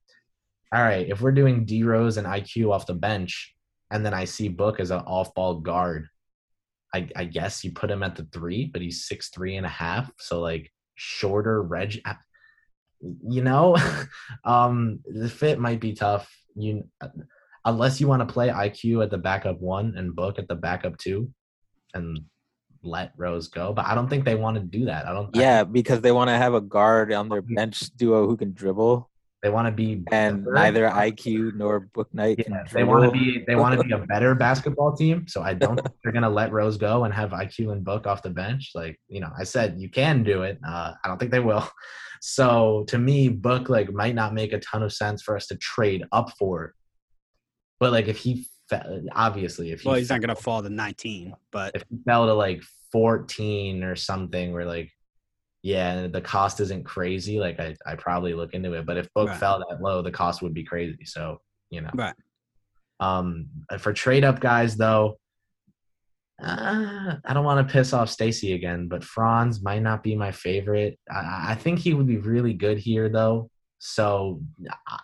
[0.74, 3.55] all right if we're doing D Rose and IQ off the bench
[3.92, 6.08] and then I see Book as an off ball guard
[6.94, 9.70] I, I guess you put him at the three but he's six three and a
[9.70, 12.14] half so like shorter reg uh,
[13.28, 13.76] you know
[14.46, 17.10] um the fit might be tough you uh,
[17.66, 20.98] unless you want to play IQ at the backup one and Book at the backup
[20.98, 21.32] two
[21.94, 22.20] and
[22.84, 23.74] let Rose go.
[23.74, 25.08] But I don't think they want to do that.
[25.08, 25.36] I don't.
[25.36, 27.56] Yeah, think because they want to have a guard on their mm-hmm.
[27.56, 29.10] bench duo who can dribble,
[29.44, 30.54] they want to be and better.
[30.54, 33.44] neither IQ nor Bouknight Yeah, they want to be.
[33.46, 35.28] They want to be a better basketball team.
[35.28, 38.24] So I don't think they're gonna let Rose go and have IQ and Book off
[38.24, 38.72] the bench.
[38.74, 40.60] Like you know, I said you can do it.
[40.68, 41.68] Uh, I don't think they will.
[42.22, 45.58] So to me, Book like might not make a ton of sense for us to
[45.58, 46.74] trade up for.
[47.80, 50.70] But like if he fe- obviously if he well, he's not going to fall to
[50.70, 54.92] 19, but if he fell to like 14 or something where like
[55.66, 59.30] yeah the cost isn't crazy like i i probably look into it but if book
[59.30, 59.40] Right.
[59.40, 62.14] fell that low the cost would be crazy so you know Right.
[63.00, 63.48] um
[63.80, 65.18] for trade up guys though
[66.44, 70.34] uh, I don't want to piss off Stacy again, but Franz might not be my
[70.34, 71.00] favorite.
[71.10, 73.50] I, I think he would be really good here, though.
[73.80, 74.42] So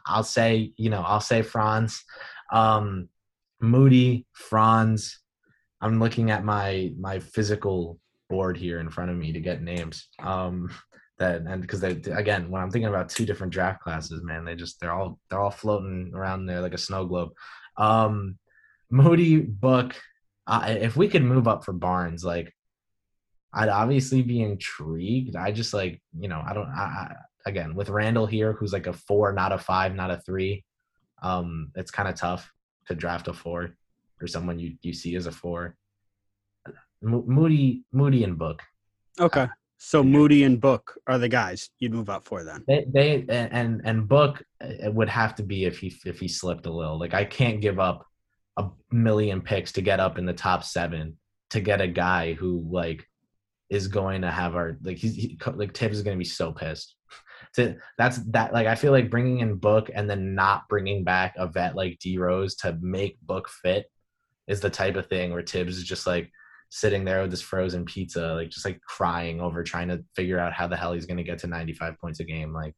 [0.06, 2.04] I'll say, you know, I'll say Franz,
[2.52, 3.08] um,
[3.62, 5.22] Moody, Franz.
[5.80, 7.98] I'm looking at my my physical
[8.32, 10.08] board here in front of me to get names.
[10.20, 10.72] Um,
[11.20, 14.56] that and because they again, when I'm thinking about two different draft classes, man, they
[14.56, 17.32] just they're all they're all floating around there like a snow globe.
[17.78, 18.38] Um,
[18.90, 19.96] Moody, Book.
[20.48, 22.54] Uh, if we could move up for Barnes, like
[23.54, 25.36] I'd obviously be intrigued.
[25.36, 26.68] I just like you know I don't.
[26.68, 30.18] I, I again with Randle here, who's like a four, not a five, not a
[30.26, 30.66] three.
[31.22, 32.52] Um, it's kind of tough
[32.88, 33.76] to draft a four
[34.20, 35.76] or someone you you see as a four.
[37.02, 38.62] Mo- Moody, Moody, and Book.
[39.20, 39.48] okay.
[39.84, 42.64] So Moody and Book are the guys you'd move up for then.
[42.68, 46.68] They, they and and Book it would have to be if he if he slipped
[46.68, 47.00] a little.
[47.00, 48.06] Like I can't give up
[48.58, 51.18] a million picks to get up in the top seven
[51.50, 53.08] to get a guy who like
[53.72, 56.52] is going to have our like he's he, like Thibs is going to be so
[56.52, 56.96] pissed.
[57.56, 61.34] To that's that like I feel like bringing in Book and then not bringing back
[61.38, 63.92] a vet like D Rose to make Book fit
[64.48, 66.32] is the type of thing where Thibs is just like
[66.74, 70.54] sitting there with this frozen pizza, like just like crying over trying to figure out
[70.54, 72.54] how the hell he's going to get to 95 points a game.
[72.54, 72.74] Like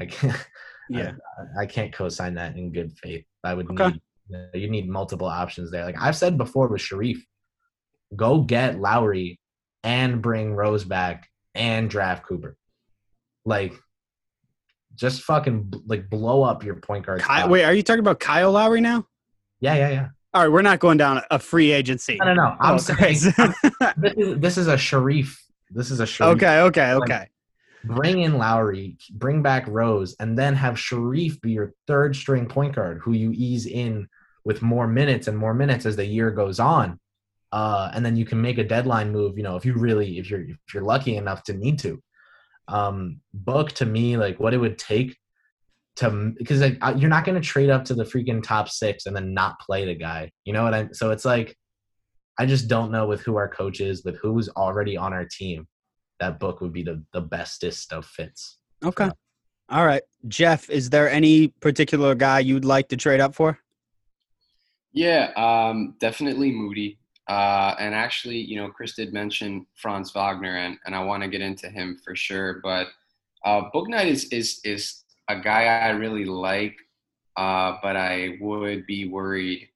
[0.00, 0.48] I can't,
[0.88, 1.12] Yeah.
[1.58, 3.24] I, I can't co-sign that in good faith.
[3.44, 3.88] I would Okay.
[3.88, 4.00] need
[4.54, 5.84] you need multiple options there.
[5.84, 7.20] Like I've said before with Sharife,
[8.16, 9.38] go get Lowry
[9.84, 12.56] and bring Rose back and draft Cooper.
[13.44, 13.74] Like
[14.94, 17.20] just fucking like blow up your point guard.
[17.20, 19.06] Kyle, wait, are you talking about Kyle Lowry now?
[19.60, 20.08] Yeah, yeah, yeah.
[20.36, 22.18] All right, we're not going down a free agency.
[22.20, 22.56] No, no, no.
[22.60, 23.52] I'm Oh, saying okay.
[23.96, 25.34] this is, this is a Sharife.
[25.70, 26.34] This is a Sharife.
[26.34, 27.28] okay, okay, okay.
[27.84, 32.74] Bring in Lowry, bring back Rose, and then have Sharife be your third string point
[32.74, 34.08] guard who you ease in
[34.44, 37.00] with more minutes and more minutes as the year goes on.
[37.50, 40.28] Uh, and then you can make a deadline move, you know, if you really if
[40.28, 41.98] you're if you're lucky enough to need to.
[42.68, 45.16] Um, book to me like what it would take
[45.96, 49.16] to because like, you're not going to trade up to the freaking top six and
[49.16, 50.30] then not play the guy.
[50.44, 50.88] You know what I?
[50.92, 51.56] So it's like
[52.38, 55.66] I just don't know with who our coach is, with who's already on our team.
[56.20, 58.58] That book would be the the bestest of fits.
[58.84, 59.10] Okay.
[59.68, 60.02] All right.
[60.28, 63.58] Jeff, is there any particular guy you'd like to trade up for?
[64.92, 66.98] Yeah, um, definitely Moody.
[67.28, 71.28] Uh, and actually, you know, Chris did mention Franz Wagner, and, and I want to
[71.28, 72.60] get into him for sure.
[72.62, 72.86] But
[73.44, 76.76] uh, Bouknight is, is, is a guy I really like,
[77.36, 79.68] uh, but I would be worried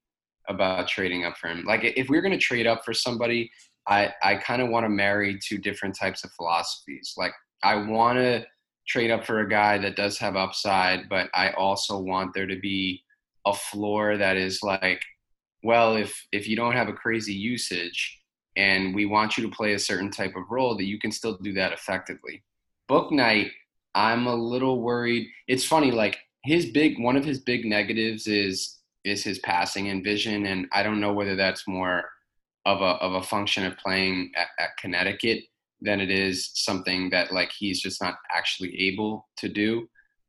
[0.49, 1.65] about trading up for him.
[1.65, 3.51] Like, if we're going to trade up for somebody,
[3.87, 7.15] I, I kind of want to marry two different types of philosophies.
[7.17, 7.33] Like,
[7.63, 8.47] I want to
[8.89, 12.59] trade up for a guy that does have upside, but I also want there to
[12.59, 13.03] be
[13.47, 15.03] a floor that is like
[15.63, 18.19] well if if you don't have a crazy usage
[18.57, 21.39] and we want you to play a certain type of role that you can still
[21.39, 22.43] do that effectively
[22.91, 23.51] Bouknight
[23.95, 25.29] I'm a little worried.
[25.49, 30.05] It's funny, like his big one of his big negatives is is his passing and
[30.05, 32.11] vision, and I don't know whether that's more
[32.67, 35.45] of a of a function of playing at, at Connecticut
[35.81, 39.89] than it is something that like he's just not actually able to do.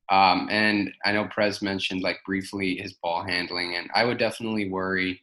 [0.09, 4.69] Um, and I know Prez mentioned like briefly his ball handling, and I would definitely
[4.69, 5.21] worry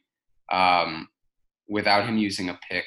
[0.51, 1.09] um,
[1.67, 2.85] without him using a pick.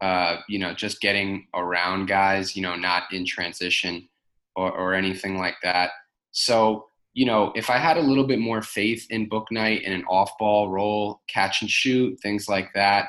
[0.00, 4.08] Uh, you know, just getting around guys, you know, not in transition
[4.56, 5.90] or, or anything like that.
[6.32, 10.04] So, you know, if I had a little bit more faith in Bouknight and an
[10.08, 13.08] off ball roll, catch and shoot, things like that,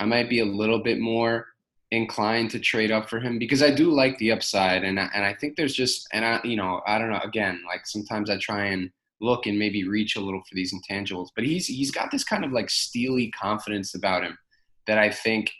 [0.00, 1.46] I might be a little bit more
[1.92, 5.24] inclined to trade up for him because I do like the upside and I, and
[5.24, 8.38] I think there's just and I you know I don't know again like sometimes I
[8.38, 8.90] try and
[9.20, 12.46] look and maybe reach a little for these intangibles but he's he's got this kind
[12.46, 14.38] of like steely confidence about him
[14.86, 15.52] that I think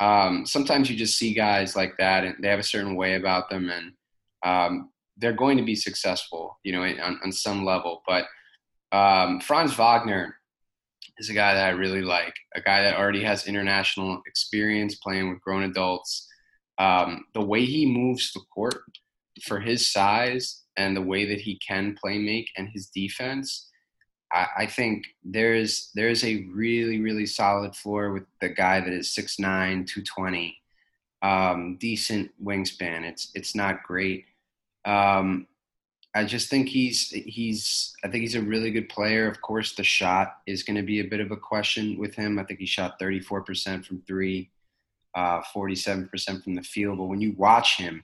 [0.00, 3.48] um, sometimes you just see guys like that and they have a certain way about
[3.48, 3.92] them and
[4.44, 8.26] um, they're going to be successful you know on, on some level but
[8.92, 10.36] um, Franz Wagner
[11.18, 15.28] is a guy that I really like, a guy that already has international experience playing
[15.28, 16.26] with grown adults.
[16.78, 18.82] Um, the way he moves the court
[19.42, 23.68] for his size and the way that he can play make and his defense,
[24.32, 29.08] I, I think there's there's a really really solid floor with the guy that is
[29.08, 30.56] 6'9", 220,
[31.22, 33.04] um, decent wingspan.
[33.04, 34.24] It's it's not great.
[34.84, 35.46] Um,
[36.14, 39.28] I just think he's he's I think he's a really good player.
[39.28, 42.38] Of course, the shot is going to be a bit of a question with him.
[42.38, 44.50] I think he shot 34% from three,
[45.14, 46.98] uh, 47% from the field.
[46.98, 48.02] But when you watch him,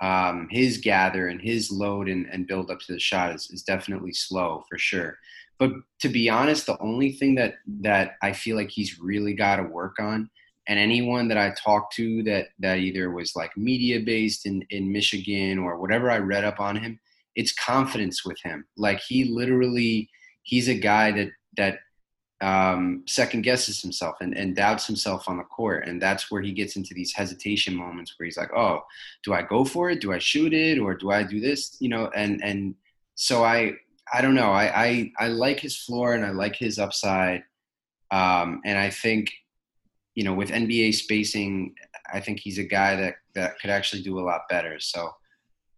[0.00, 3.62] um, his gather and his load and, and build up to the shot is, is
[3.62, 5.16] definitely slow for sure.
[5.58, 5.70] But
[6.00, 9.62] to be honest, the only thing that that I feel like he's really got to
[9.62, 10.30] work on,
[10.68, 14.92] and anyone that I talked to that that either was like media based in in
[14.92, 17.00] Michigan or whatever I read up on him
[17.36, 18.66] it's confidence with him.
[18.76, 20.08] Like he literally,
[20.42, 21.78] he's a guy that that
[22.40, 26.52] um, second guesses himself and, and doubts himself on the court, and that's where he
[26.52, 28.80] gets into these hesitation moments where he's like, "Oh,
[29.22, 30.00] do I go for it?
[30.00, 32.74] Do I shoot it, or do I do this?" You know, and and
[33.14, 33.74] so I
[34.12, 34.50] I don't know.
[34.52, 37.44] I I, I like his floor and I like his upside,
[38.10, 39.30] um, and I think
[40.16, 41.74] you know with NBA spacing,
[42.12, 44.80] I think he's a guy that that could actually do a lot better.
[44.80, 45.10] So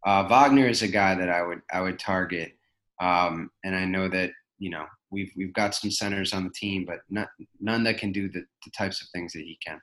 [0.07, 2.53] uh, Wagner is a guy that I would I would target,
[3.01, 6.85] um, and I know that you know we've we've got some centers on the team,
[6.87, 7.29] but not,
[7.61, 9.81] none that can do the, the types of things that he can.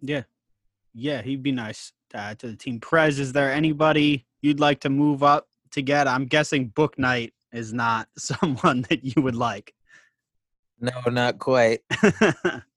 [0.00, 0.22] Yeah,
[0.94, 2.78] yeah, he'd be nice uh, to the team.
[2.78, 6.06] Prez, is there anybody you'd like to move up to get?
[6.06, 9.74] I'm guessing Bouknight is not someone that you would like.
[10.80, 11.80] No, not quite.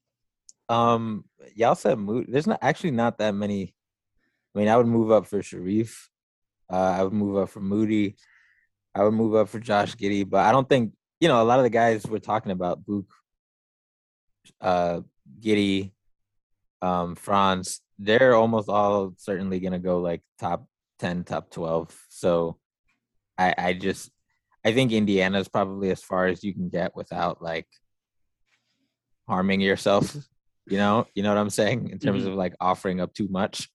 [0.72, 1.24] um,
[1.54, 2.32] y'all said Moody.
[2.32, 3.74] There's not actually not that many.
[4.54, 5.94] I mean, I would move up for Sharife.
[6.70, 8.16] Uh, I would move up for Moody.
[8.94, 11.58] I would move up for Josh Giddey, but I don't think you know a lot
[11.58, 13.06] of the guys we're talking about, Book,
[14.60, 15.00] uh,
[15.40, 15.92] Giddey,
[16.80, 17.80] um, Franz.
[17.98, 20.66] They're almost all certainly gonna go like top
[20.98, 21.94] ten, top twelve.
[22.08, 22.58] So,
[23.36, 24.10] I I just
[24.64, 27.68] I think Indiana's probably as far as you can get without like
[29.28, 30.16] harming yourself.
[30.66, 31.90] You know, you know what I'm saying?
[31.90, 32.32] In terms mm-hmm.
[32.32, 33.68] of like offering up too much.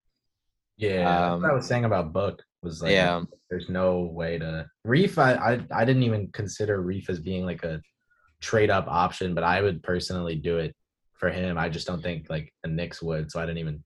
[0.77, 3.21] Yeah, um, I was saying about Book was like yeah.
[3.49, 7.63] there's no way to reef I, I i didn't even consider reef as being like
[7.63, 7.79] a
[8.41, 10.75] trade up option but i would personally do it
[11.17, 11.57] for him.
[11.57, 13.83] I just don't think like the Knicks would so i didn't even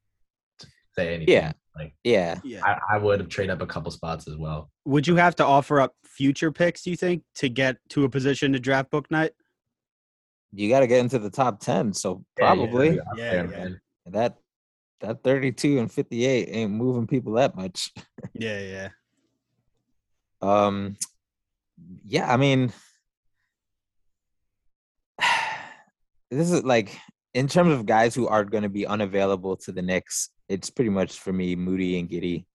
[0.94, 1.34] say anything.
[1.34, 1.54] Yeah.
[1.76, 2.40] Like yeah.
[2.44, 2.62] Yeah.
[2.66, 4.70] I, I would trade up a couple spots as well.
[4.86, 8.10] Would you have to offer up future picks do you think to get to a
[8.10, 9.30] position to draft Bouknight
[10.54, 13.68] you got to get into the top 10 so probably yeah, yeah, yeah, yeah.
[14.08, 14.38] that
[15.02, 17.92] that 32 and 58 ain't moving people that much.
[18.34, 18.90] yeah, yeah.
[20.42, 20.96] Um
[22.06, 22.72] yeah, I mean
[26.30, 26.98] this is like
[27.34, 30.90] in terms of guys who are going to be unavailable to the Knicks, it's pretty
[30.90, 32.46] much for me Moody and Giddey.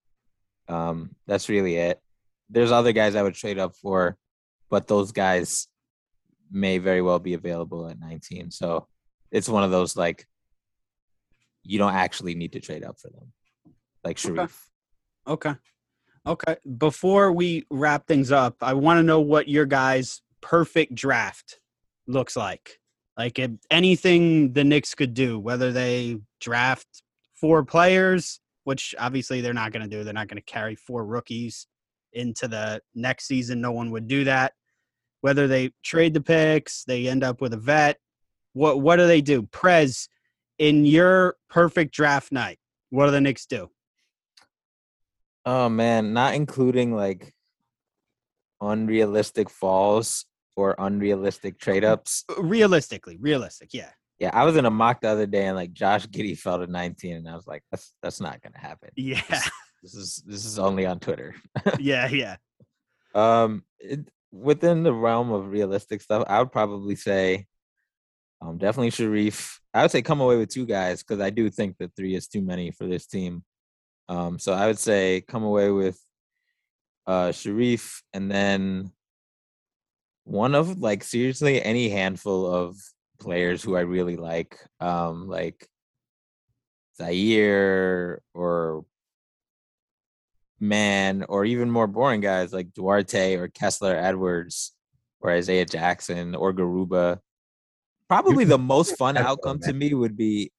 [0.69, 1.99] Um that's really it.
[2.49, 4.17] There's other guys I would trade up for,
[4.69, 5.67] but those guys
[6.51, 8.51] may very well be available at 19.
[8.51, 8.87] So
[9.31, 10.25] it's one of those like
[11.63, 13.33] you don't actually need to trade up for them,
[14.03, 14.57] like Sharife.
[15.27, 15.49] Okay.
[15.49, 15.59] okay.
[16.25, 16.57] Okay.
[16.77, 21.59] Before we wrap things up, I want to know what your guys' perfect draft
[22.05, 22.79] looks like.
[23.17, 27.01] Like if anything the Knicks could do, whether they draft
[27.33, 30.03] four players, which obviously they're not going to do.
[30.03, 31.67] They're not going to carry four rookies
[32.11, 33.61] into the next season.
[33.61, 34.53] No one would do that.
[35.21, 37.97] Whether they trade the picks, they end up with a vet.
[38.53, 39.43] What what do they do?
[39.43, 40.09] Prez,
[40.57, 43.69] in your perfect draft night, what do the Knicks do?
[45.45, 47.33] Oh man, not including like
[48.61, 50.25] unrealistic falls
[50.55, 52.25] or unrealistic trade ups.
[52.37, 53.91] Realistically, realistic, yeah.
[54.19, 56.67] Yeah, I was in a mock the other day and like Josh Giddey fell to
[56.67, 58.89] 19 and I was like, that's that's not gonna happen.
[58.95, 59.21] Yeah.
[59.83, 61.35] This is this is only on Twitter.
[61.79, 62.37] yeah, yeah.
[63.15, 67.45] Um it, within the realm of realistic stuff, I would probably say
[68.41, 69.57] um definitely Sharife.
[69.73, 72.27] I would say come away with two guys because I do think that three is
[72.27, 73.43] too many for this team.
[74.09, 75.99] Um so I would say come away with
[77.05, 78.91] uh Sharife and then
[80.27, 82.75] one of like seriously any handful of
[83.19, 85.67] players who I really like, um, like
[86.97, 88.85] Zaire or
[90.59, 94.73] Man, or even more boring guys like Duarte or Kessler Edwards
[95.19, 97.19] or Isaiah Jackson or Garuba.
[98.07, 100.51] Probably the most fun outcome to me would be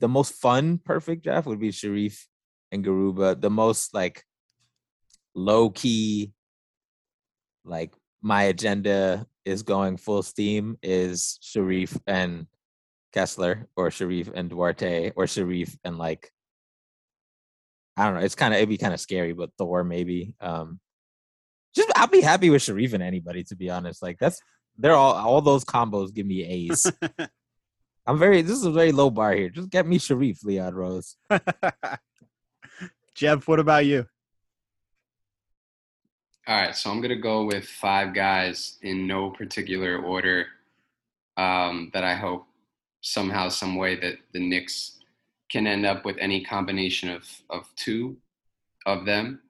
[0.00, 2.24] the most fun perfect draft would be Sharife
[2.70, 3.40] and Garuba.
[3.40, 4.24] The most like
[5.34, 6.32] low key,
[7.64, 12.46] like my agenda is going full steam is Sharife and
[13.12, 16.30] Kessler or Sharife and Duarte or Sharife and like
[17.98, 18.20] I don't know.
[18.20, 20.34] It's kind of it'd be kind of scary, but Thor maybe.
[20.40, 20.78] Um
[21.74, 24.02] just I'll be happy with Sharife and anybody to be honest.
[24.02, 24.40] Like that's
[24.76, 26.90] they're all all those combos give me A's.
[28.06, 29.50] I'm very this is a very low bar here.
[29.50, 31.16] Just get me Sharife, Leon Rose.
[33.14, 34.06] Jeff, what about you?
[36.46, 40.46] All right, so I'm gonna go with five guys in no particular order
[41.36, 42.46] um, that I hope
[43.00, 44.97] somehow, some way that the Knicks
[45.50, 48.16] can end up with any combination of of two
[48.86, 49.40] of them.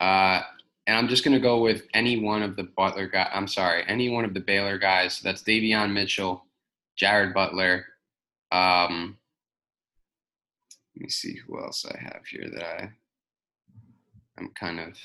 [0.00, 0.42] Uh,
[0.86, 3.28] and I'm just gonna go with any one of the Butler guy.
[3.32, 5.14] I'm sorry, any one of the Baylor guys.
[5.14, 6.44] So That's Davion Mitchell,
[6.96, 7.86] Jared Butler.
[8.52, 9.18] Um,
[10.94, 12.90] let me see who else I have here that I
[14.38, 14.96] I'm kind of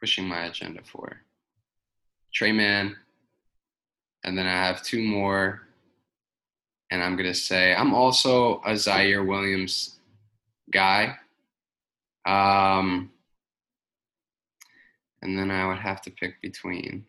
[0.00, 1.20] pushing my agenda for.
[2.34, 2.96] Tre Mann.
[4.24, 5.62] And then I have two more.
[6.90, 9.98] And I'm to say I'm also a Ziaire Williams
[10.70, 11.16] guy.
[12.26, 13.10] Um,
[15.22, 17.06] and then I would have to pick between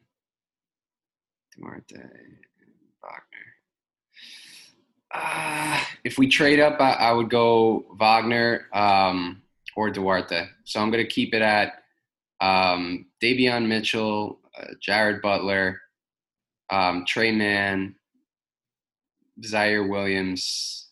[1.55, 2.37] Duarte and
[3.03, 3.45] Wagner.
[5.13, 9.41] Uh, if we trade up, I, I would go Wagner um,
[9.75, 10.47] or Duarte.
[10.63, 11.83] So I'm going to keep it at
[12.41, 15.81] um, Davion Mitchell, uh, Jared Butler,
[16.69, 17.95] um, Tre Mann,
[19.41, 20.89] Ziaire Williams,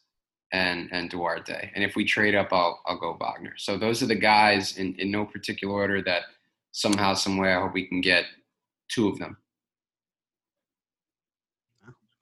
[0.52, 1.72] and and Duarte.
[1.76, 3.54] And if we trade up, I'll I'll go Wagner.
[3.58, 6.24] So those are the guys in, in no particular order that
[6.72, 8.26] somehow, some way, I hope we can get
[8.90, 9.38] two of them.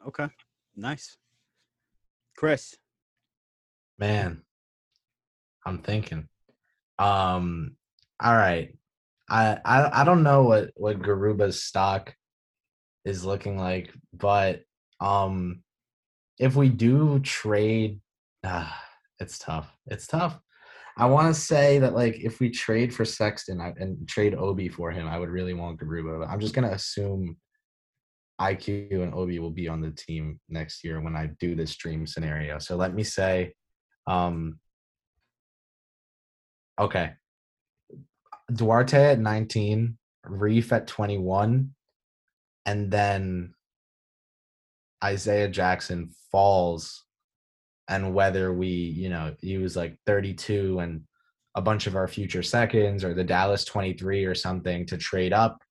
[0.07, 0.27] Okay,
[0.75, 1.17] nice.
[2.35, 2.75] Chris,
[4.01, 4.41] Man,
[5.63, 6.27] I'm thinking.
[6.97, 7.75] Um,
[8.19, 8.75] all right.
[9.29, 12.15] I, I I don't know what what Garuba's stock
[13.05, 14.63] is looking like, but
[14.99, 15.61] um,
[16.41, 18.01] if we do trade,
[18.43, 18.83] ah,
[19.19, 19.71] it's tough.
[19.85, 20.39] It's tough.
[20.97, 24.67] I want to say that like if we trade for Sexton I, and trade Obi
[24.67, 26.19] for him, I would really want Garuba.
[26.19, 27.37] But I'm just gonna assume
[28.41, 32.07] IQ and Obi will be on the team next year when I do this dream
[32.07, 32.57] scenario.
[32.57, 33.53] So let me say,
[34.07, 34.59] um,
[36.79, 37.13] okay,
[38.51, 39.95] Duarte at 19,
[40.25, 41.75] Reef at 21,
[42.65, 43.53] and then
[45.03, 47.05] Isaiah Jackson falls.
[47.87, 51.01] And whether we, you know, use like 32 and
[51.55, 55.61] a bunch of our future seconds or the Dallas 23 or something to trade up.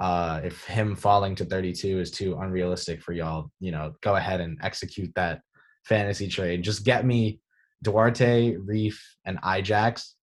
[0.00, 4.40] Uh, if him falling to 32 is too unrealistic for y'all, you know, go ahead
[4.40, 5.40] and execute that
[5.84, 6.64] fantasy trade.
[6.64, 7.38] Just get me
[7.82, 10.14] Duarte, Reef, and Ijax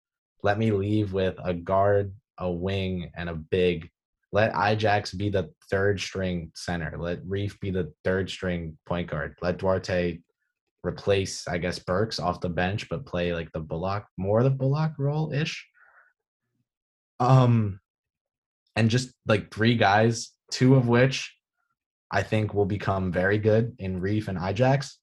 [0.43, 3.89] let me leave with a guard, a wing, and a big.
[4.31, 6.95] Let Ijax be the third string center.
[6.97, 9.35] Let Reef be the third string point guard.
[9.41, 10.19] Let Duarte
[10.83, 14.93] replace, I guess, Burks off the bench, but play like the Bullock, more the Bullock
[14.97, 15.67] role ish.
[17.19, 17.79] Um,
[18.75, 21.35] and just like three guys, two of which
[22.09, 24.93] I think will become very good in Reef and Ijax.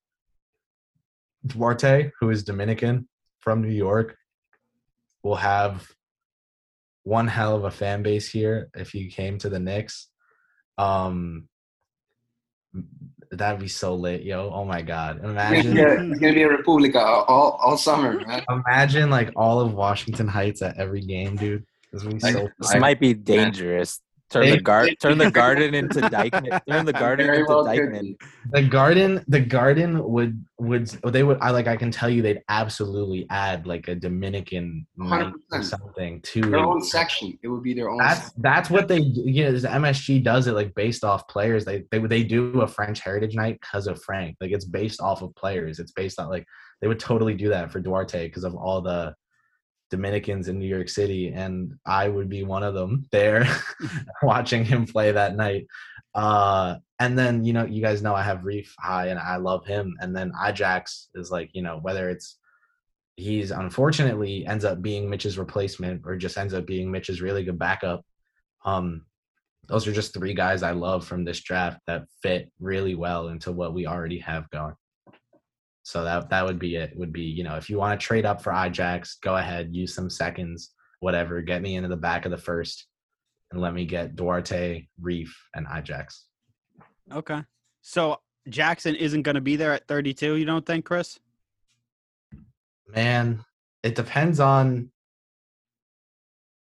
[1.47, 3.09] Duarte, who is Dominican
[3.41, 4.17] from New York,
[5.23, 5.87] will have
[7.09, 10.09] one hell of a fan base here if he came to the Knicks.
[10.77, 11.49] Um,
[13.31, 14.53] that'd be so lit, yo!
[14.55, 18.45] Oh my god, imagine yeah, it's gonna be a Republica all, all summer, man.
[18.51, 21.65] Imagine like all of Washington Heights at every game, dude.
[21.93, 26.61] This, like, so this might be dangerous Turn the They- turn the garden into Dyckman.
[26.69, 28.15] Turn the garden Very into well Dyckman.
[28.51, 32.43] The garden, the garden would would they would I like I can tell you they'd
[32.51, 35.65] absolutely add like a Dominican or 100%.
[35.65, 37.39] something to Their own section.
[37.43, 37.99] It would be their own.
[37.99, 39.53] That's that's what they you know.
[39.59, 41.65] the MSG does it like based off players.
[41.65, 44.37] They they they do a French Heritage Night because of Frank.
[44.41, 45.79] Like it's based off of players.
[45.79, 46.45] It's based on like
[46.83, 49.15] they would totally do that for Duarte because of all the
[49.91, 53.47] Dominicans in New York City, and I would be one of them there
[54.23, 55.67] watching him play that night.
[56.15, 59.67] Uh, and then you know you guys know I have Reef High and I love
[59.67, 62.39] him, and then Ajax is like you know whether it's
[63.17, 67.59] he's unfortunately ends up being Mitch's replacement or just ends up being Mitch's really good
[67.59, 68.05] backup.
[68.65, 69.07] Um,
[69.69, 73.53] those are just three guys I love from this draft that fit really well into
[73.53, 74.75] what we already have going.
[75.89, 76.95] So that that would be it.
[76.99, 79.95] Would be you know if you want to trade up for Ajax, go ahead, use
[79.95, 81.41] some seconds, whatever.
[81.41, 82.87] Get me into the back of the first,
[83.51, 86.27] and let me get Duarte, Reef, and Ajax.
[87.11, 87.43] Okay.
[87.81, 88.21] So
[88.51, 91.19] Jackson isn't going to be there at 32, you don't think, Chris?
[92.87, 93.43] Man,
[93.83, 94.91] it depends on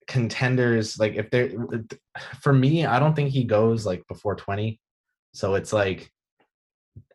[0.06, 1.00] contenders.
[1.00, 1.50] Like if they're
[2.40, 4.78] for me, I don't think he goes like before 20.
[5.34, 6.12] So it's like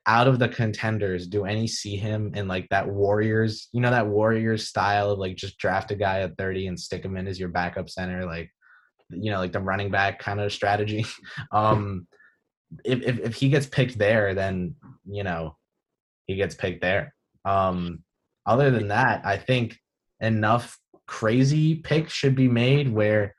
[0.08, 4.08] out of the contenders, do any see him in like that Warriors, you know, that
[4.08, 7.40] Warriors style of like just draft a guy at 30 and stick him in as
[7.40, 8.52] your backup center, like
[9.10, 11.06] you know, like the running back kind of strategy.
[11.52, 12.08] Um
[12.84, 14.76] if, if if he gets picked there, then
[15.06, 15.56] you know
[16.26, 17.14] he gets picked there.
[17.44, 18.04] Um
[18.46, 19.78] other than that, I think
[20.20, 20.78] enough
[21.08, 23.36] crazy picks should be made where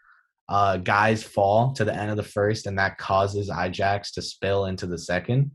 [0.49, 4.67] uh, guys fall to the end of the first and that causes Ajax to spill
[4.67, 5.51] into the second.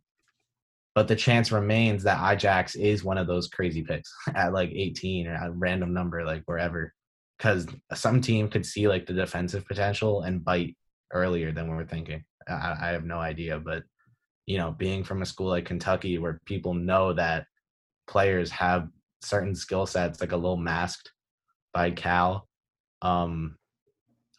[0.93, 5.27] But the chance remains that Ajax is one of those crazy picks at like 18
[5.27, 6.93] or a random number, like wherever.
[7.37, 10.75] Because some team could see like the defensive potential and bite
[11.13, 12.23] earlier than we were thinking.
[12.47, 13.59] I, I have no idea.
[13.59, 13.83] But,
[14.45, 17.45] you know, being from a school like Kentucky where people know that
[18.07, 18.89] players have
[19.21, 21.11] certain skill sets, like a little masked
[21.73, 22.47] by Cal.
[23.01, 23.57] Um,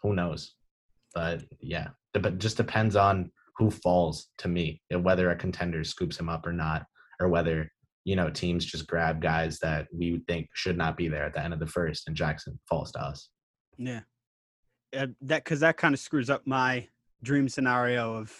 [0.02, 0.54] who knows?
[1.14, 6.18] But yeah, but just depends on who falls to me, and whether a contender scoops
[6.18, 6.84] him up or not,
[7.20, 7.70] or whether
[8.04, 11.34] you know teams just grab guys that we would think should not be there at
[11.34, 13.30] the end of the first, and Jackson falls to us.
[13.78, 14.00] Yeah.
[14.96, 16.86] Uh, that because that kind of screws up my
[17.22, 18.34] dream scenario of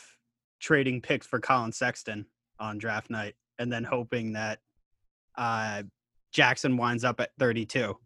[0.61, 2.27] trading picks for Collin Sexton
[2.59, 4.61] on draft night and then hoping that
[5.37, 5.83] uh,
[6.33, 7.97] Jackson winds up at 32.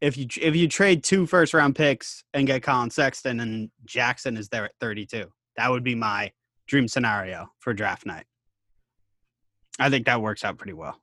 [0.00, 4.36] If you if you trade two first round picks and get Collin Sexton and Jackson
[4.36, 5.26] is there at 32,
[5.58, 6.30] that would be my
[6.68, 8.24] dream scenario for draft night.
[9.78, 10.98] I think that works out pretty well.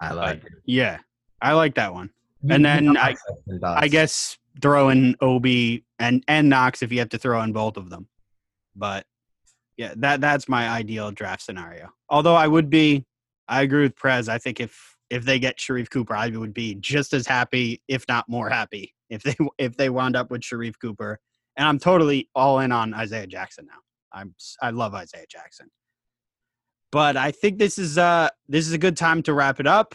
[0.00, 0.44] I like.
[0.44, 0.52] it.
[0.64, 0.98] Yeah,
[1.40, 2.10] I like that one.
[2.42, 3.14] You- And then I-
[3.64, 7.76] I guess throw in Obi and and Knox if you have to throw in both
[7.76, 8.08] of them.
[8.74, 9.06] But
[9.76, 11.90] yeah, that that's my ideal draft scenario.
[12.08, 13.04] Although I would be,
[13.48, 14.28] I agree with Prez.
[14.28, 18.04] I think if if they get Sharife Cooper, I would be just as happy, if
[18.08, 21.20] not more happy, if they if they wound up with Sharife Cooper.
[21.56, 23.78] And I'm totally all in on Isaiah Jackson now.
[24.12, 25.70] I'm I love Isaiah Jackson.
[26.92, 29.94] But I think this is uh this is a good time to wrap it up.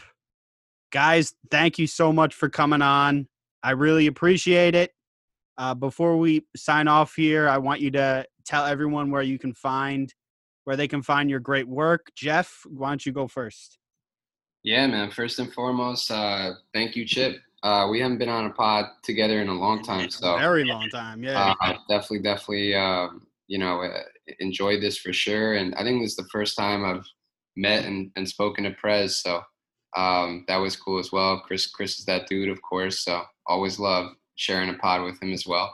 [0.91, 3.27] Guys, thank you so much for coming on.
[3.61, 4.93] I really appreciate it.
[5.57, 9.53] Uh, before we sign off here, I want you to tell everyone where you can
[9.53, 10.13] find
[10.63, 12.11] where they can find your great work.
[12.15, 13.77] Jeff, why don't you go first?
[14.63, 15.09] Yeah, man.
[15.09, 17.37] First and foremost, uh, thank you, Chip.
[17.61, 20.89] Uh, we haven't been on a pod together in a long time, so Very long
[20.89, 21.53] time, yeah.
[21.61, 24.03] uh, definitely, definitely, um, you know, uh,
[24.39, 25.55] enjoyed this for sure.
[25.55, 27.05] And I think this is the first time I've
[27.57, 29.41] met and, and spoken to Prez, so
[29.97, 31.41] um, that was cool as well.
[31.45, 32.99] Chris, Chris is that dude, of course.
[32.99, 35.73] So always love sharing a pod with him as well.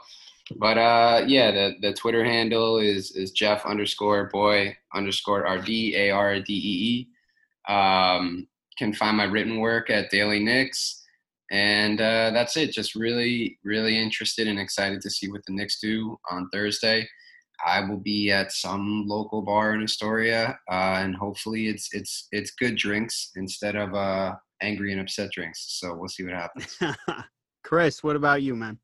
[0.56, 6.10] But uh, yeah, the the Twitter handle is is Jeff underscore boy underscore rd a
[6.10, 7.08] r d e
[7.68, 7.72] e.
[7.72, 8.46] Um,
[8.78, 11.02] can find my written work at Daily Knicks.
[11.50, 12.72] And uh, that's it.
[12.72, 17.08] Just really, really interested and excited to see what the Knicks do on Thursday.
[17.64, 22.50] I will be at some local bar in Astoria, uh, and hopefully it's it's it's
[22.50, 25.78] good drinks instead of uh, angry and upset drinks.
[25.80, 26.78] So we'll see what happens.
[27.64, 28.78] Chris, what about you, man?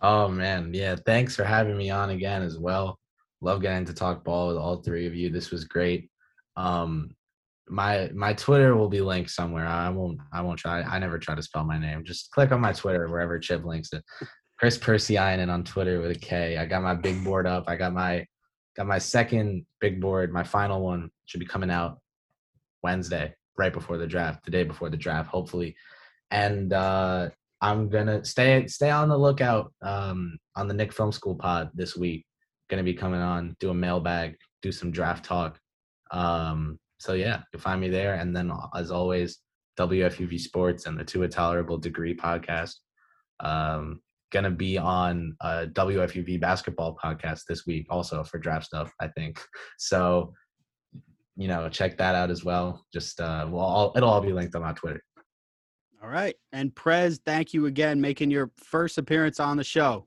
[0.00, 0.96] Oh man, yeah.
[1.04, 2.98] Thanks for having me on again as well.
[3.42, 5.30] Love getting to talk ball with all three of you.
[5.30, 6.10] This was great.
[6.56, 7.14] Um,
[7.70, 9.66] my my Twitter will be linked somewhere.
[9.66, 10.82] I won't I won't try.
[10.82, 12.04] I never try to spell my name.
[12.04, 14.04] Just click on my Twitter wherever Chip links it.
[14.58, 16.58] Chris Percy Pursiainen on Twitter with a K.
[16.58, 17.64] I got my big board up.
[17.66, 18.26] I got my
[18.76, 20.32] got my second big board.
[20.32, 21.98] My final one should be coming out
[22.82, 25.76] Wednesday, right before the draft, the day before the draft, hopefully.
[26.30, 27.30] And uh
[27.60, 31.94] I'm gonna stay stay on the lookout um, on the Knicks Film School pod this
[31.94, 32.24] week
[32.70, 35.58] gonna be coming on, do a mailbag, do some draft talk.
[36.12, 38.14] Um, so yeah, you'll find me there.
[38.14, 39.38] And then as always,
[39.78, 42.74] WFUV Sports and the To a Tolerable Degree podcast.
[43.40, 49.08] Um, gonna be on a WFUV basketball podcast this week also for draft stuff, I
[49.08, 49.40] think.
[49.78, 50.34] So
[51.36, 52.84] you know, check that out as well.
[52.92, 55.02] Just uh well all, it'll all be linked on my Twitter.
[56.02, 56.34] All right.
[56.52, 60.06] And Prez, thank you again making your first appearance on the show.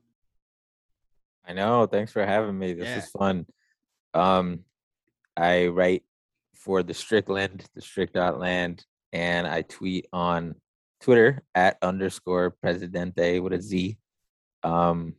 [1.46, 1.86] I know.
[1.86, 2.72] Thanks for having me.
[2.74, 2.98] This Yeah.
[2.98, 3.46] is fun.
[4.14, 4.60] Um,
[5.36, 6.04] I write
[6.64, 10.54] for the Strickland, the Strict Land, and I tweet on
[11.02, 13.98] Twitter at underscore Presidente with a Z.
[14.62, 15.14] Um,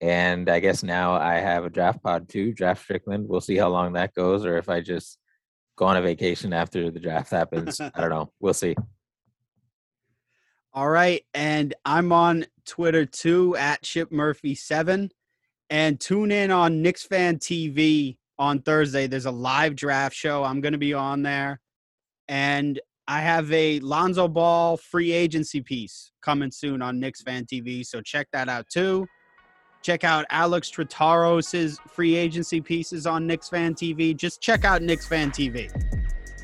[0.00, 3.28] and I guess now I have a draft pod too, Draft Strickland.
[3.28, 5.18] We'll see how long that goes, or if I just
[5.76, 7.80] go on a vacation after the draft happens.
[7.94, 8.30] I don't know.
[8.38, 8.76] We'll see.
[10.72, 11.24] All right.
[11.34, 15.10] And I'm on Twitter too at Chip Murphy7.
[15.70, 19.06] And tune in on Knicks Fan TV on Thursday.
[19.06, 20.44] There's a live draft show.
[20.44, 21.60] I'm going to be on there.
[22.28, 27.84] And I have a Lonzo Ball free agency piece coming soon on Knicks Fan TV.
[27.84, 29.06] So check that out too.
[29.82, 34.14] Check out Alex Trataros' free agency pieces on Knicks Fan TV.
[34.14, 35.70] Just check out Knicks Fan TV.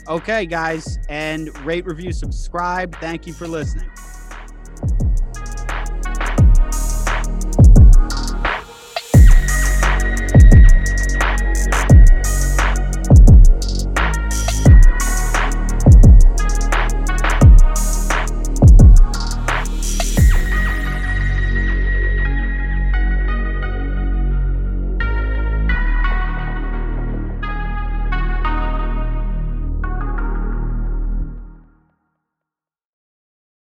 [0.09, 2.95] Okay, guys, and rate, review, subscribe.
[2.97, 3.91] Thank you for listening.